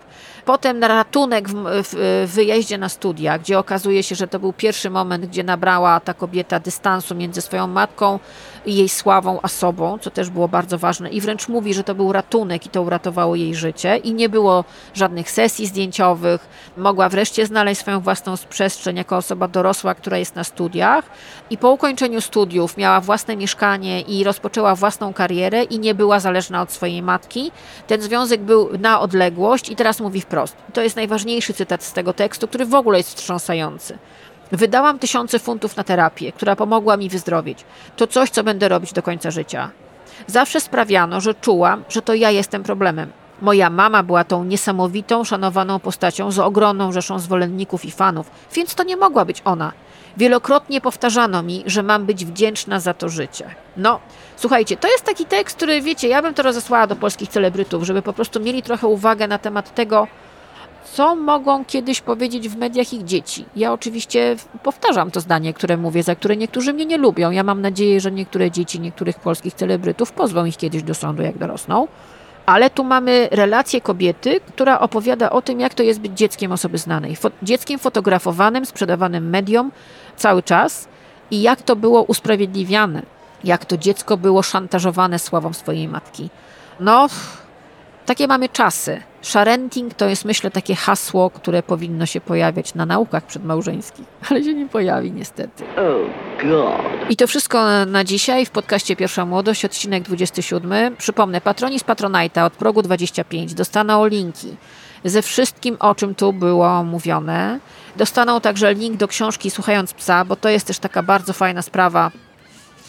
Potem 0.50 0.80
na 0.80 0.88
ratunek 0.88 1.50
w, 1.50 1.54
w, 1.84 2.32
wyjeździe 2.34 2.78
na 2.78 2.90
studia, 2.90 3.40
gdzie 3.40 3.60
okazuje 3.60 4.04
się, 4.04 4.16
że 4.16 4.28
to 4.28 4.40
był 4.40 4.54
pierwszy 4.54 4.90
moment, 4.90 5.26
gdzie 5.26 5.44
nabrała 5.44 6.00
ta 6.00 6.14
kobieta 6.14 6.60
dystansu 6.60 7.16
między 7.16 7.42
swoją 7.42 7.68
matką 7.68 8.20
i 8.66 8.76
jej 8.76 8.90
sławą, 8.90 9.40
a 9.42 9.48
sobą, 9.48 9.98
co 10.02 10.10
też 10.12 10.30
było 10.30 10.48
bardzo 10.48 10.78
ważne. 10.78 11.10
I 11.10 11.22
wręcz 11.22 11.48
mówi, 11.48 11.74
że 11.74 11.84
to 11.84 11.96
był 11.96 12.12
ratunek 12.12 12.66
i 12.66 12.70
to 12.70 12.82
uratowało 12.82 13.36
jej 13.36 13.56
życie. 13.56 13.98
I 13.98 14.14
nie 14.14 14.30
było 14.30 14.64
żadnych 14.94 15.32
sesji 15.32 15.68
zdjęciowych. 15.68 16.50
Mogła 16.78 17.10
wreszcie 17.10 17.46
znaleźć 17.46 17.82
swoją 17.82 18.00
własną 18.00 18.34
przestrzeń 18.50 18.98
jako 18.98 19.18
osoba 19.18 19.48
dorosła, 19.48 19.96
która 19.96 20.18
jest 20.18 20.36
na 20.36 20.44
studiach. 20.44 21.06
I 21.50 21.58
po 21.58 21.72
ukończeniu 21.72 22.22
studiów 22.22 22.78
miała 22.78 23.02
własne 23.02 23.38
mieszkanie 23.38 24.02
i 24.02 24.24
rozpoczęła 24.24 24.76
własną 24.76 25.14
karierę 25.14 25.64
i 25.64 25.80
nie 25.80 25.96
była 25.96 26.20
zależna 26.20 26.62
od 26.62 26.72
swojej 26.72 27.02
matki. 27.02 27.52
Ten 27.88 28.02
związek 28.02 28.42
był 28.42 28.70
na 28.80 29.00
odległość 29.00 29.70
i 29.70 29.76
teraz 29.76 30.00
mówi 30.00 30.22
wprost. 30.22 30.39
To 30.74 30.82
jest 30.82 30.96
najważniejszy 30.96 31.54
cytat 31.54 31.84
z 31.84 31.94
tego 31.94 32.14
tekstu, 32.14 32.48
który 32.48 32.66
w 32.66 32.76
ogóle 32.76 32.98
jest 32.98 33.10
wstrząsający. 33.10 33.98
Wydałam 34.52 35.00
tysiące 35.00 35.40
funtów 35.40 35.78
na 35.78 35.84
terapię, 35.84 36.32
która 36.32 36.56
pomogła 36.56 36.98
mi 36.98 37.10
wyzdrowieć. 37.10 37.66
To 37.96 38.08
coś, 38.08 38.30
co 38.30 38.44
będę 38.44 38.70
robić 38.70 38.94
do 38.94 39.04
końca 39.04 39.32
życia. 39.32 39.72
Zawsze 40.28 40.62
sprawiano, 40.62 41.22
że 41.22 41.34
czułam, 41.34 41.84
że 41.90 42.02
to 42.02 42.14
ja 42.14 42.32
jestem 42.32 42.64
problemem. 42.64 43.12
Moja 43.42 43.70
mama 43.70 44.04
była 44.04 44.24
tą 44.24 44.44
niesamowitą, 44.44 45.24
szanowaną 45.24 45.80
postacią 45.80 46.32
z 46.32 46.40
ogromną 46.40 46.92
rzeszą 46.92 47.20
zwolenników 47.20 47.86
i 47.86 47.92
fanów, 47.92 48.32
więc 48.54 48.76
to 48.76 48.84
nie 48.84 48.98
mogła 48.98 49.26
być 49.26 49.42
ona. 49.46 49.72
Wielokrotnie 50.18 50.82
powtarzano 50.82 51.44
mi, 51.44 51.64
że 51.66 51.84
mam 51.84 52.06
być 52.06 52.26
wdzięczna 52.26 52.80
za 52.80 52.94
to 52.94 53.10
życie. 53.10 53.56
No, 53.78 54.00
słuchajcie, 54.36 54.78
to 54.78 54.88
jest 54.88 55.04
taki 55.04 55.26
tekst, 55.26 55.56
który 55.56 55.82
wiecie, 55.82 56.08
ja 56.08 56.22
bym 56.22 56.34
to 56.34 56.44
rozesłała 56.44 56.88
do 56.88 56.96
polskich 56.96 57.30
celebrytów, 57.30 57.84
żeby 57.84 58.02
po 58.02 58.14
prostu 58.14 58.40
mieli 58.40 58.64
trochę 58.64 58.88
uwagę 58.88 59.28
na 59.28 59.38
temat 59.38 59.76
tego, 59.76 60.08
co 60.94 61.16
mogą 61.16 61.66
kiedyś 61.66 62.02
powiedzieć 62.02 62.50
w 62.50 62.58
mediach 62.58 62.94
ich 62.94 63.04
dzieci. 63.04 63.46
Ja 63.56 63.74
oczywiście 63.74 64.36
powtarzam 64.64 65.12
to 65.12 65.20
zdanie, 65.20 65.54
które 65.54 65.78
mówię, 65.78 66.04
za 66.04 66.16
które 66.16 66.38
niektórzy 66.38 66.74
mnie 66.74 66.86
nie 66.86 66.98
lubią. 66.98 67.32
Ja 67.32 67.44
mam 67.44 67.62
nadzieję, 67.62 68.02
że 68.02 68.12
niektóre 68.12 68.52
dzieci 68.52 68.80
niektórych 68.80 69.20
polskich 69.20 69.54
celebrytów 69.54 70.12
pozwą 70.12 70.46
ich 70.46 70.58
kiedyś 70.58 70.84
do 70.84 70.94
sądu, 70.94 71.24
jak 71.24 71.38
dorosną. 71.38 71.88
Ale 72.46 72.70
tu 72.70 72.84
mamy 72.84 73.28
relację 73.32 73.82
kobiety, 73.82 74.40
która 74.48 74.80
opowiada 74.80 75.30
o 75.30 75.42
tym, 75.42 75.60
jak 75.60 75.74
to 75.74 75.84
jest 75.84 76.00
być 76.00 76.12
dzieckiem 76.18 76.52
osoby 76.52 76.78
znanej. 76.78 77.16
Fo 77.16 77.32
dzieckiem 77.44 77.80
fotografowanym, 77.80 78.66
sprzedawanym 78.66 79.30
mediom 79.30 79.72
cały 80.16 80.44
czas 80.44 80.88
i 81.32 81.42
jak 81.42 81.62
to 81.62 81.76
było 81.76 82.04
usprawiedliwiane, 82.04 83.02
jak 83.44 83.66
to 83.66 83.78
dziecko 83.78 84.18
było 84.18 84.44
szantażowane 84.44 85.20
sławą 85.20 85.54
swojej 85.54 85.88
matki. 85.88 86.30
No, 86.80 87.08
takie 88.06 88.28
mamy 88.28 88.50
czasy. 88.50 89.02
Sharenting 89.22 89.94
to 89.94 90.10
jest, 90.10 90.26
myślę, 90.26 90.52
takie 90.52 90.76
hasło, 90.76 91.30
które 91.30 91.64
powinno 91.64 92.06
się 92.06 92.22
pojawiać 92.22 92.76
na 92.76 92.86
naukach 92.86 93.26
przedmałżeńskich, 93.26 94.06
ale 94.30 94.44
się 94.44 94.54
nie 94.54 94.68
pojawi 94.68 95.12
niestety. 95.12 95.64
Oh 95.78 96.10
God. 96.44 97.10
I 97.10 97.16
to 97.16 97.28
wszystko 97.28 97.86
na 97.86 98.04
dzisiaj 98.04 98.46
w 98.46 98.50
podcaście 98.50 98.96
Pierwsza 98.96 99.26
Młodość, 99.26 99.66
odcinek 99.66 100.04
27. 100.04 100.96
Przypomnę, 100.96 101.42
patroni 101.42 101.80
z 101.80 101.84
Patronite'a 101.84 102.46
od 102.46 102.54
progu 102.54 102.82
25 102.82 103.54
dostaną 103.54 104.06
linki 104.06 104.58
ze 105.04 105.22
wszystkim, 105.22 105.78
o 105.80 105.96
czym 105.96 106.16
tu 106.16 106.34
było 106.34 106.84
mówione. 106.84 107.60
Dostaną 107.96 108.42
także 108.42 108.74
link 108.74 108.98
do 108.98 109.08
książki 109.08 109.52
Słuchając 109.52 109.94
Psa, 109.94 110.26
bo 110.26 110.36
to 110.36 110.50
jest 110.50 110.68
też 110.68 110.80
taka 110.80 111.04
bardzo 111.04 111.34
fajna 111.34 111.62
sprawa, 111.62 112.12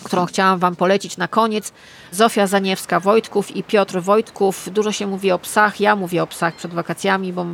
którą 0.05 0.27
chciałam 0.27 0.59
Wam 0.59 0.77
polecić 0.77 1.17
na 1.17 1.29
koniec. 1.29 1.73
Zofia 2.13 2.47
Zaniewska-Wojtków 2.47 3.57
i 3.57 3.65
Piotr 3.65 4.01
Wojtków. 4.01 4.69
Dużo 4.73 4.93
się 4.93 5.07
mówi 5.07 5.33
o 5.33 5.39
psach. 5.39 5.81
Ja 5.81 5.97
mówię 5.97 6.23
o 6.23 6.27
psach 6.27 6.55
przed 6.55 6.75
wakacjami, 6.75 7.33
bo 7.33 7.47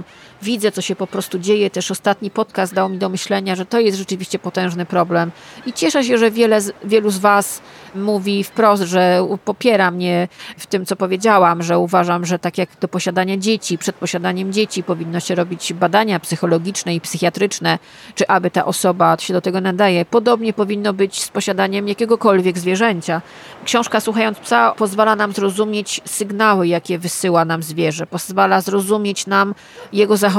widzę, 0.47 0.73
co 0.73 0.83
się 0.83 0.97
po 0.97 1.07
prostu 1.07 1.39
dzieje. 1.39 1.71
Też 1.71 1.91
ostatni 1.91 2.31
podcast 2.31 2.75
dał 2.75 2.89
mi 2.89 2.99
do 2.99 3.09
myślenia, 3.09 3.57
że 3.57 3.67
to 3.67 3.81
jest 3.81 3.99
rzeczywiście 3.99 4.39
potężny 4.39 4.87
problem. 4.87 5.31
I 5.67 5.73
cieszę 5.73 6.05
się, 6.05 6.19
że 6.19 6.31
wiele, 6.31 6.59
wielu 6.85 7.11
z 7.11 7.19
Was 7.19 7.61
mówi 7.95 8.45
wprost, 8.45 8.83
że 8.83 9.27
popiera 9.45 9.91
mnie 9.91 10.29
w 10.59 10.67
tym, 10.67 10.87
co 10.87 10.97
powiedziałam, 10.97 11.63
że 11.63 11.79
uważam, 11.79 12.27
że 12.27 12.39
tak 12.39 12.59
jak 12.59 12.69
do 12.81 12.89
posiadania 12.89 13.37
dzieci, 13.37 13.79
przed 13.79 13.97
posiadaniem 13.97 14.53
dzieci 14.53 14.83
powinno 14.83 15.21
się 15.21 15.35
robić 15.35 15.73
badania 15.73 16.21
psychologiczne 16.21 16.95
i 16.95 17.01
psychiatryczne, 17.01 17.79
czy 18.15 18.29
aby 18.29 18.51
ta 18.51 18.65
osoba 18.65 19.17
się 19.19 19.35
do 19.35 19.41
tego 19.41 19.61
nadaje. 19.61 20.05
Podobnie 20.05 20.53
powinno 20.53 20.93
być 20.93 21.23
z 21.23 21.29
posiadaniem 21.29 21.89
jakiegokolwiek 21.89 22.59
zwierzęcia. 22.59 23.23
Książka 23.65 24.01
Słuchając 24.01 24.39
psa 24.39 24.75
pozwala 24.79 25.17
nam 25.17 25.33
zrozumieć 25.33 26.01
sygnały, 26.05 26.69
jakie 26.69 26.99
wysyła 26.99 27.45
nam 27.45 27.63
zwierzę, 27.63 28.07
pozwala 28.07 28.61
zrozumieć 28.61 29.27
nam 29.27 29.55
jego 29.93 30.17
zachowanie. 30.17 30.36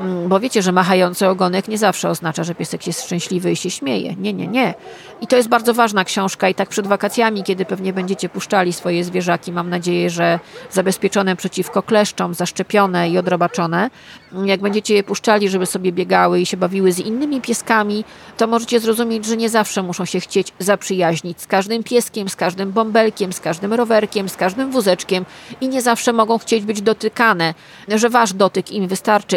Mm, 0.00 0.28
Bo 0.28 0.40
wiecie, 0.40 0.62
że 0.62 0.72
machający 0.72 1.28
ogonek 1.28 1.68
nie 1.68 1.78
zawsze 1.78 2.08
oznacza, 2.08 2.44
że 2.44 2.54
piesek 2.54 2.86
jest 2.86 3.04
szczęśliwy 3.04 3.52
i 3.52 3.56
się 3.56 3.70
śmieje. 3.70 4.14
Nie, 4.16 4.32
nie, 4.32 4.46
nie. 4.46 4.74
I 5.20 5.26
to 5.26 5.36
jest 5.36 5.48
bardzo 5.48 5.74
ważna 5.74 6.04
książka 6.04 6.48
i 6.48 6.54
tak 6.54 6.68
przed 6.68 6.86
wakacjami, 6.86 7.42
kiedy 7.42 7.64
pewnie 7.64 7.92
będziecie 7.92 8.28
puszczali 8.28 8.72
swoje 8.72 9.04
zwierzaki, 9.04 9.52
mam 9.52 9.70
nadzieję, 9.70 10.10
że 10.10 10.40
zabezpieczone 10.70 11.36
przeciwko 11.36 11.82
kleszczom, 11.82 12.34
zaszczepione 12.34 13.10
i 13.10 13.18
odrobaczone, 13.18 13.90
jak 14.44 14.60
będziecie 14.60 14.94
je 14.94 15.02
puszczali, 15.02 15.48
żeby 15.48 15.66
sobie 15.66 15.92
biegały 15.92 16.40
i 16.40 16.46
się 16.46 16.56
bawiły 16.56 16.92
z 16.92 16.98
innymi 16.98 17.40
pieskami, 17.40 18.04
to 18.36 18.46
możecie 18.46 18.80
zrozumieć, 18.80 19.24
że 19.24 19.36
nie 19.36 19.48
zawsze 19.48 19.82
muszą 19.82 20.04
się 20.04 20.20
chcieć 20.20 20.52
zaprzyjaźnić 20.58 21.40
z 21.40 21.46
każdym 21.46 21.82
pieskiem, 21.82 22.28
z 22.28 22.36
każdym 22.36 22.72
bąbelkiem, 22.72 23.32
z 23.32 23.40
każdym 23.40 23.72
rowerkiem, 23.72 24.28
z 24.28 24.36
każdym 24.36 24.70
wózeczkiem 24.70 25.24
i 25.60 25.68
nie 25.68 25.82
zawsze 25.82 26.12
mogą 26.12 26.38
chcieć 26.38 26.64
być 26.64 26.82
dotykane, 26.82 27.54
że 27.88 28.10
wasz 28.10 28.32
dotyk 28.32 28.70
im 28.70 28.88
wystarczy, 28.88 28.93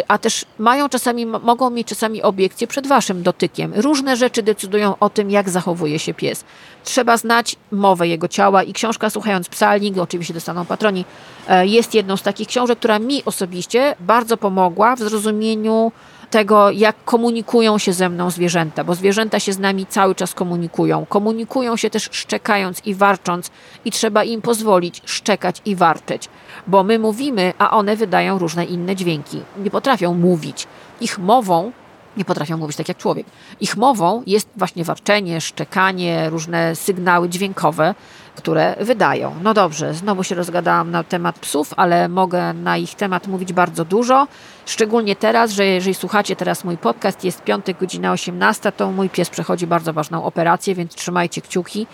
a 0.08 0.18
też 0.18 0.44
mają 0.58 0.88
czasami, 0.88 1.26
mogą 1.26 1.70
mieć 1.70 1.88
czasami 1.88 2.22
obiekcje 2.22 2.66
przed 2.66 2.86
waszym 2.86 3.22
dotykiem. 3.22 3.72
Różne 3.76 4.16
rzeczy 4.16 4.42
decydują 4.42 4.94
o 5.00 5.10
tym, 5.10 5.30
jak 5.30 5.50
zachowuje 5.50 5.98
się 5.98 6.14
pies. 6.14 6.44
Trzeba 6.84 7.16
znać 7.16 7.56
mowę 7.72 8.08
jego 8.08 8.28
ciała 8.28 8.62
i 8.62 8.72
książka 8.72 9.10
Słuchając 9.10 9.48
psa, 9.48 9.74
link 9.74 9.98
oczywiście 9.98 10.34
dostaną 10.34 10.64
patroni, 10.64 11.04
e, 11.48 11.66
jest 11.66 11.94
jedną 11.94 12.16
z 12.16 12.22
takich 12.22 12.48
książek, 12.48 12.78
która 12.78 12.98
mi 12.98 13.24
osobiście 13.24 13.96
bardzo 14.00 14.36
pomogła 14.36 14.96
w 14.96 14.98
zrozumieniu 14.98 15.92
tego, 16.30 16.70
jak 16.70 17.04
komunikują 17.04 17.78
się 17.78 17.92
ze 17.92 18.08
mną 18.08 18.30
zwierzęta, 18.30 18.84
bo 18.84 18.94
zwierzęta 18.94 19.40
się 19.40 19.52
z 19.52 19.58
nami 19.58 19.86
cały 19.86 20.14
czas 20.14 20.34
komunikują. 20.34 21.06
Komunikują 21.06 21.76
się 21.76 21.90
też 21.90 22.08
szczekając 22.12 22.86
i 22.86 22.94
warcząc, 22.94 23.50
i 23.84 23.90
trzeba 23.90 24.24
im 24.24 24.42
pozwolić 24.42 25.02
szczekać 25.04 25.62
i 25.64 25.76
warczeć, 25.76 26.28
bo 26.66 26.84
my 26.84 26.98
mówimy, 26.98 27.52
a 27.58 27.70
one 27.70 27.96
wydają 27.96 28.38
różne 28.38 28.64
inne 28.64 28.96
dźwięki. 28.96 29.40
Nie 29.56 29.70
potrafią 29.70 30.14
mówić. 30.14 30.66
Ich 31.00 31.18
mową 31.18 31.72
nie 32.16 32.24
potrafią 32.24 32.56
mówić 32.56 32.76
tak 32.76 32.88
jak 32.88 32.96
człowiek. 32.96 33.26
Ich 33.60 33.76
mową 33.76 34.22
jest 34.26 34.48
właśnie 34.56 34.84
warczenie, 34.84 35.40
szczekanie, 35.40 36.30
różne 36.30 36.76
sygnały 36.76 37.28
dźwiękowe, 37.28 37.94
które 38.38 38.76
wydają. 38.80 39.34
No 39.42 39.54
dobrze, 39.54 39.94
znowu 39.94 40.24
się 40.24 40.34
rozgadałam 40.34 40.90
na 40.90 41.04
temat 41.04 41.38
psów, 41.38 41.74
ale 41.76 42.08
mogę 42.08 42.52
na 42.52 42.76
ich 42.76 42.94
temat 42.94 43.26
mówić 43.26 43.52
bardzo 43.52 43.84
dużo. 43.84 44.26
Szczególnie 44.66 45.16
teraz, 45.16 45.50
że 45.50 45.66
jeżeli 45.66 45.94
słuchacie 45.94 46.36
teraz 46.36 46.64
mój 46.64 46.76
podcast, 46.76 47.24
jest 47.24 47.42
piątek, 47.42 47.78
godzina 47.80 48.12
18, 48.12 48.72
to 48.72 48.92
mój 48.92 49.10
pies 49.10 49.30
przechodzi 49.30 49.66
bardzo 49.66 49.92
ważną 49.92 50.24
operację, 50.24 50.74
więc 50.74 50.94
trzymajcie 50.94 51.40
kciuki 51.40 51.86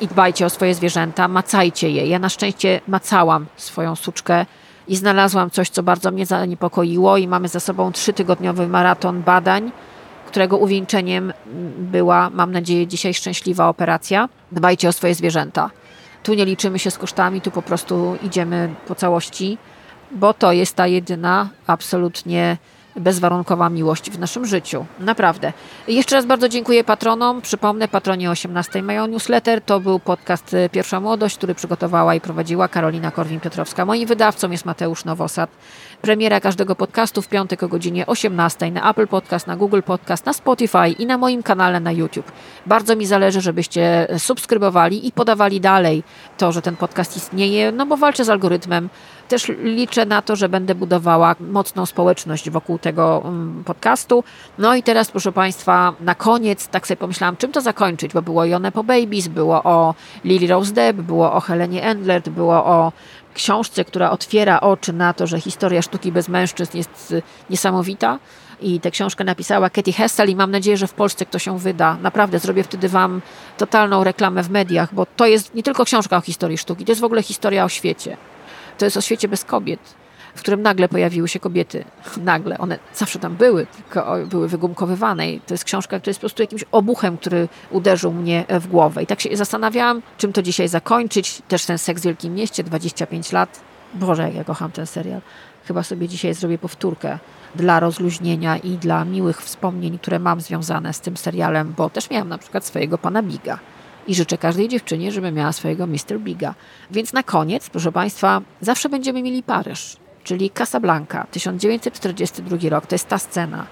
i 0.00 0.08
dbajcie 0.08 0.46
o 0.46 0.50
swoje 0.50 0.74
zwierzęta, 0.74 1.28
macajcie 1.28 1.90
je. 1.90 2.06
Ja 2.06 2.18
na 2.18 2.28
szczęście 2.28 2.80
macałam 2.88 3.46
swoją 3.56 3.96
suczkę 3.96 4.46
i 4.88 4.96
znalazłam 4.96 5.50
coś, 5.50 5.70
co 5.70 5.82
bardzo 5.82 6.10
mnie 6.10 6.26
zaniepokoiło 6.26 7.16
i 7.16 7.28
mamy 7.28 7.48
za 7.48 7.60
sobą 7.60 7.92
trzytygodniowy 7.92 8.68
maraton 8.68 9.22
badań, 9.22 9.72
którego 10.36 10.56
uwieńczeniem 10.56 11.32
była, 11.78 12.30
mam 12.30 12.52
nadzieję, 12.52 12.86
dzisiaj 12.86 13.14
szczęśliwa 13.14 13.68
operacja. 13.68 14.28
Dbajcie 14.52 14.88
o 14.88 14.92
swoje 14.92 15.14
zwierzęta. 15.14 15.70
Tu 16.22 16.34
nie 16.34 16.44
liczymy 16.44 16.78
się 16.78 16.90
z 16.90 16.98
kosztami, 16.98 17.40
tu 17.40 17.50
po 17.50 17.62
prostu 17.62 18.16
idziemy 18.22 18.74
po 18.86 18.94
całości, 18.94 19.58
bo 20.10 20.34
to 20.34 20.52
jest 20.52 20.74
ta 20.74 20.86
jedyna 20.86 21.48
absolutnie 21.66 22.56
bezwarunkowa 22.96 23.68
miłość 23.68 24.10
w 24.10 24.18
naszym 24.18 24.46
życiu. 24.46 24.86
Naprawdę. 25.00 25.52
Jeszcze 25.88 26.16
raz 26.16 26.26
bardzo 26.26 26.48
dziękuję 26.48 26.84
patronom. 26.84 27.42
Przypomnę, 27.42 27.88
patronie 27.88 28.30
18 28.30 28.82
mają 28.82 29.06
newsletter. 29.06 29.62
To 29.62 29.80
był 29.80 29.98
podcast 29.98 30.54
y, 30.54 30.68
Pierwsza 30.72 31.00
Młodość, 31.00 31.36
który 31.36 31.54
przygotowała 31.54 32.14
i 32.14 32.20
prowadziła 32.20 32.68
Karolina 32.68 33.10
Korwin-Piotrowska. 33.10 33.86
Moim 33.86 34.08
wydawcą 34.08 34.50
jest 34.50 34.64
Mateusz 34.64 35.04
Nowosad. 35.04 35.50
Premiera 36.06 36.40
każdego 36.40 36.76
podcastu 36.76 37.22
w 37.22 37.28
piątek 37.28 37.62
o 37.62 37.68
godzinie 37.68 38.06
18 38.06 38.70
na 38.70 38.90
Apple 38.90 39.06
Podcast, 39.06 39.46
na 39.46 39.56
Google 39.56 39.80
Podcast, 39.82 40.26
na 40.26 40.32
Spotify 40.32 40.88
i 40.98 41.06
na 41.06 41.18
moim 41.18 41.42
kanale 41.42 41.80
na 41.80 41.92
YouTube. 41.92 42.32
Bardzo 42.66 42.96
mi 42.96 43.06
zależy, 43.06 43.40
żebyście 43.40 44.06
subskrybowali 44.18 45.06
i 45.06 45.12
podawali 45.12 45.60
dalej 45.60 46.02
to, 46.38 46.52
że 46.52 46.62
ten 46.62 46.76
podcast 46.76 47.16
istnieje, 47.16 47.72
no 47.72 47.86
bo 47.86 47.96
walczę 47.96 48.24
z 48.24 48.30
algorytmem. 48.30 48.88
Też 49.28 49.52
liczę 49.62 50.06
na 50.06 50.22
to, 50.22 50.36
że 50.36 50.48
będę 50.48 50.74
budowała 50.74 51.36
mocną 51.40 51.86
społeczność 51.86 52.50
wokół 52.50 52.78
tego 52.78 53.22
mm, 53.24 53.64
podcastu. 53.64 54.24
No 54.58 54.74
i 54.74 54.82
teraz, 54.82 55.10
proszę 55.10 55.32
Państwa, 55.32 55.94
na 56.00 56.14
koniec 56.14 56.68
tak 56.68 56.86
sobie 56.86 56.96
pomyślałam, 56.96 57.36
czym 57.36 57.52
to 57.52 57.60
zakończyć, 57.60 58.12
bo 58.12 58.22
było 58.22 58.42
o 58.42 58.58
Nepo 58.58 58.84
Babies, 58.84 59.28
było 59.28 59.62
o 59.62 59.94
Lily 60.24 60.46
Rose 60.46 60.72
Depp, 60.72 61.02
było 61.02 61.32
o 61.32 61.40
Helenie 61.40 61.82
Endler, 61.82 62.22
było 62.22 62.64
o 62.64 62.92
książce, 63.34 63.84
która 63.84 64.10
otwiera 64.10 64.60
oczy 64.60 64.92
na 64.92 65.12
to, 65.12 65.26
że 65.26 65.40
historia 65.40 65.82
sztuki 65.82 66.12
bez 66.12 66.28
mężczyzn 66.28 66.76
jest 66.76 67.12
y, 67.12 67.22
niesamowita. 67.50 68.18
I 68.60 68.80
tę 68.80 68.90
książkę 68.90 69.24
napisała 69.24 69.70
Katie 69.70 69.92
Hessel 69.92 70.30
i 70.30 70.36
mam 70.36 70.50
nadzieję, 70.50 70.76
że 70.76 70.86
w 70.86 70.92
Polsce 70.92 71.26
ktoś 71.26 71.46
ją 71.46 71.58
wyda. 71.58 71.96
Naprawdę 72.02 72.38
zrobię 72.38 72.64
wtedy 72.64 72.88
Wam 72.88 73.22
totalną 73.58 74.04
reklamę 74.04 74.42
w 74.42 74.50
mediach, 74.50 74.94
bo 74.94 75.06
to 75.16 75.26
jest 75.26 75.54
nie 75.54 75.62
tylko 75.62 75.84
książka 75.84 76.16
o 76.16 76.20
historii 76.20 76.58
sztuki, 76.58 76.84
to 76.84 76.92
jest 76.92 77.00
w 77.00 77.04
ogóle 77.04 77.22
historia 77.22 77.64
o 77.64 77.68
świecie. 77.68 78.16
To 78.78 78.84
jest 78.84 78.96
o 78.96 79.00
świecie 79.00 79.28
bez 79.28 79.44
kobiet, 79.44 79.80
w 80.34 80.40
którym 80.40 80.62
nagle 80.62 80.88
pojawiły 80.88 81.28
się 81.28 81.40
kobiety. 81.40 81.84
Nagle. 82.16 82.58
One 82.58 82.78
zawsze 82.94 83.18
tam 83.18 83.36
były, 83.36 83.66
tylko 83.66 84.16
były 84.26 84.48
wygumkowywane. 84.48 85.30
I 85.32 85.40
to 85.40 85.54
jest 85.54 85.64
książka, 85.64 85.98
która 85.98 86.10
jest 86.10 86.20
po 86.20 86.22
prostu 86.22 86.42
jakimś 86.42 86.64
obuchem, 86.72 87.18
który 87.18 87.48
uderzył 87.70 88.12
mnie 88.12 88.44
w 88.48 88.66
głowę. 88.66 89.02
I 89.02 89.06
tak 89.06 89.20
się 89.20 89.36
zastanawiałam, 89.36 90.02
czym 90.18 90.32
to 90.32 90.42
dzisiaj 90.42 90.68
zakończyć. 90.68 91.42
Też 91.48 91.66
ten 91.66 91.78
seks 91.78 92.02
w 92.02 92.04
Wielkim 92.04 92.34
Mieście, 92.34 92.64
25 92.64 93.32
lat. 93.32 93.60
Boże, 93.94 94.22
jak 94.22 94.34
ja 94.34 94.44
kocham 94.44 94.72
ten 94.72 94.86
serial. 94.86 95.20
Chyba 95.64 95.82
sobie 95.82 96.08
dzisiaj 96.08 96.34
zrobię 96.34 96.58
powtórkę 96.58 97.18
dla 97.54 97.80
rozluźnienia 97.80 98.56
i 98.56 98.70
dla 98.70 99.04
miłych 99.04 99.42
wspomnień, 99.42 99.98
które 99.98 100.18
mam 100.18 100.40
związane 100.40 100.92
z 100.92 101.00
tym 101.00 101.16
serialem, 101.16 101.74
bo 101.76 101.90
też 101.90 102.10
miałam 102.10 102.28
na 102.28 102.38
przykład 102.38 102.64
swojego 102.64 102.98
pana 102.98 103.22
Biga. 103.22 103.58
I 104.06 104.14
życzę 104.14 104.38
każdej 104.38 104.68
dziewczynie, 104.68 105.12
żeby 105.12 105.32
miała 105.32 105.52
swojego 105.52 105.86
Mr. 105.86 106.20
Biga. 106.20 106.54
Więc 106.90 107.12
na 107.12 107.22
koniec, 107.22 107.70
proszę 107.70 107.92
Państwa, 107.92 108.40
zawsze 108.60 108.88
będziemy 108.88 109.22
mieli 109.22 109.42
Paryż, 109.42 109.96
czyli 110.24 110.50
Casablanca, 110.50 111.26
1942 111.30 112.56
rok. 112.68 112.86
To 112.86 112.94
jest 112.94 113.08
ta 113.08 113.18
scena. 113.18 113.66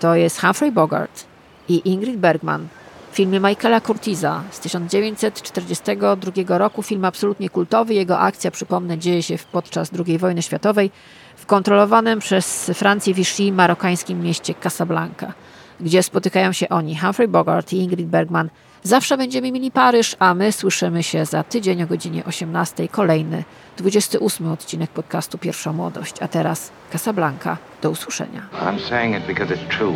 To 0.00 0.14
jest 0.14 0.40
Humphrey 0.40 0.72
Bogart 0.72 1.24
i 1.68 1.88
Ingrid 1.88 2.16
Bergman 2.16 2.68
w 3.12 3.16
filmie 3.16 3.40
Michaela 3.40 3.80
Curtiza 3.80 4.42
z 4.50 4.60
1942 4.60 6.58
roku. 6.58 6.82
Film 6.82 7.04
absolutnie 7.04 7.50
kultowy. 7.50 7.94
Jego 7.94 8.18
akcja, 8.18 8.50
przypomnę, 8.50 8.98
dzieje 8.98 9.22
się 9.22 9.36
podczas 9.52 9.90
II 10.06 10.18
wojny 10.18 10.42
światowej 10.42 10.90
w 11.36 11.46
kontrolowanym 11.46 12.18
przez 12.18 12.70
Francję 12.74 13.14
Vichy 13.14 13.52
marokańskim 13.52 14.22
mieście 14.22 14.54
Casablanca, 14.54 15.32
gdzie 15.80 16.02
spotykają 16.02 16.52
się 16.52 16.68
oni, 16.68 16.98
Humphrey 16.98 17.28
Bogart 17.28 17.72
i 17.72 17.76
Ingrid 17.76 18.06
Bergman. 18.06 18.50
Zawsze 18.84 19.16
będziemy 19.16 19.52
mieli 19.52 19.70
Paryż, 19.70 20.16
a 20.18 20.34
my 20.34 20.52
słyszymy 20.52 21.02
się 21.02 21.24
za 21.24 21.42
tydzień 21.44 21.82
o 21.82 21.86
godzinie 21.86 22.24
18. 22.24 22.88
Kolejny, 22.88 23.44
28 23.76 24.48
odcinek 24.52 24.90
podcastu 24.90 25.38
Pierwsza 25.38 25.72
Młodość. 25.72 26.14
A 26.20 26.28
teraz 26.28 26.70
Casablanca. 26.92 27.56
Do 27.82 27.90
usłyszenia. 27.90 28.42
I'm 28.52 28.88
saying 28.88 29.16
it 29.16 29.26
because 29.26 29.54
it's 29.54 29.68
true. 29.78 29.94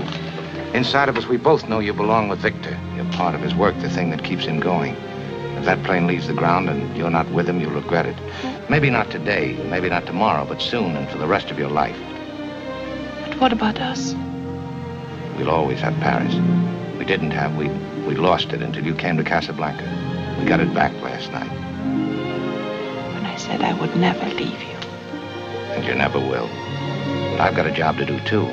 Inside 0.75 1.11
of 1.11 1.17
us, 1.17 1.25
we 1.25 1.39
both 1.39 1.63
know 1.63 1.81
you 1.81 1.95
belong 1.95 2.31
with 2.31 2.41
Victor. 2.43 2.73
You're 2.97 3.17
part 3.19 3.35
of 3.35 3.43
his 3.43 3.55
work, 3.55 3.75
the 3.83 3.89
thing 3.89 4.11
that 4.17 4.23
keeps 4.23 4.47
him 4.47 4.61
going. 4.61 4.95
If 5.59 5.65
that 5.65 5.79
plane 5.83 6.07
leaves 6.07 6.27
the 6.27 6.35
ground 6.35 6.69
and 6.69 6.97
you're 6.97 7.11
not 7.11 7.27
with 7.33 7.49
him, 7.49 7.61
you'll 7.61 7.81
regret 7.83 8.07
it. 8.07 8.17
Maybe 8.71 8.91
not 8.91 9.11
today, 9.11 9.57
maybe 9.71 9.89
not 9.89 10.07
tomorrow, 10.07 10.47
but 10.49 10.61
soon 10.63 10.97
and 10.97 11.09
for 11.09 11.19
the 11.19 11.27
rest 11.27 11.51
of 11.51 11.59
your 11.59 11.71
life. 11.85 11.97
But 13.29 13.41
what 13.41 13.53
about 13.53 13.81
us? 13.93 14.15
We'll 15.39 15.51
always 15.51 15.81
have 15.81 15.95
Paris. 16.01 16.35
We 16.99 17.05
didn't 17.05 17.33
have, 17.33 17.57
we, 17.57 17.69
we 18.07 18.15
lost 18.15 18.53
it 18.53 18.63
until 18.63 18.85
you 18.85 18.95
came 18.95 19.17
to 19.17 19.25
Casablanca. 19.25 19.85
We 20.39 20.47
got 20.47 20.61
it 20.61 20.73
back 20.73 20.93
last 21.03 21.33
night. 21.33 21.51
When 23.15 23.27
I 23.27 23.37
said 23.37 23.63
I 23.63 23.75
would 23.81 23.97
never 23.97 24.25
leave 24.35 24.63
you. 24.63 24.77
And 25.75 25.85
you 25.85 25.95
never 25.95 26.19
will. 26.19 26.49
But 27.33 27.41
I've 27.41 27.57
got 27.57 27.67
a 27.67 27.73
job 27.73 27.97
to 27.99 28.07
do, 28.07 28.21
too. 28.21 28.47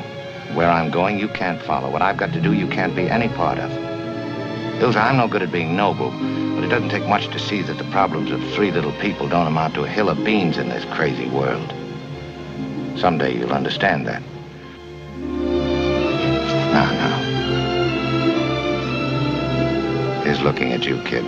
Where 0.56 0.70
I'm 0.70 0.92
going, 0.92 1.20
you 1.20 1.28
can't 1.28 1.62
follow. 1.62 1.90
What 1.90 2.02
I've 2.02 2.18
got 2.18 2.34
to 2.34 2.42
do, 2.42 2.54
you 2.54 2.68
can't 2.68 2.96
be 2.96 3.10
any 3.10 3.30
part 3.30 3.60
of. 3.60 3.72
Ilsa, 4.82 5.02
I'm 5.02 5.18
no 5.18 5.28
good 5.28 5.44
at 5.44 5.52
being 5.52 5.76
noble, 5.76 6.10
but 6.56 6.64
it 6.64 6.70
doesn't 6.70 6.90
take 6.90 7.08
much 7.08 7.28
to 7.28 7.40
see 7.40 7.62
that 7.62 7.78
the 7.78 7.90
problems 7.92 8.32
of 8.32 8.42
three 8.54 8.72
little 8.72 8.92
people 8.94 9.30
don't 9.30 9.48
amount 9.48 9.76
to 9.76 9.84
a 9.84 9.88
hill 9.88 10.10
of 10.10 10.24
beans 10.26 10.58
in 10.58 10.70
this 10.70 10.84
crazy 10.94 11.30
world. 11.30 11.74
Someday 12.98 13.38
you'll 13.38 13.54
understand 13.54 14.08
that. 14.08 14.22
Now, 16.74 16.92
now 16.92 17.33
is 20.26 20.42
looking 20.42 20.72
at 20.74 20.86
you, 20.86 21.02
kid. 21.04 21.24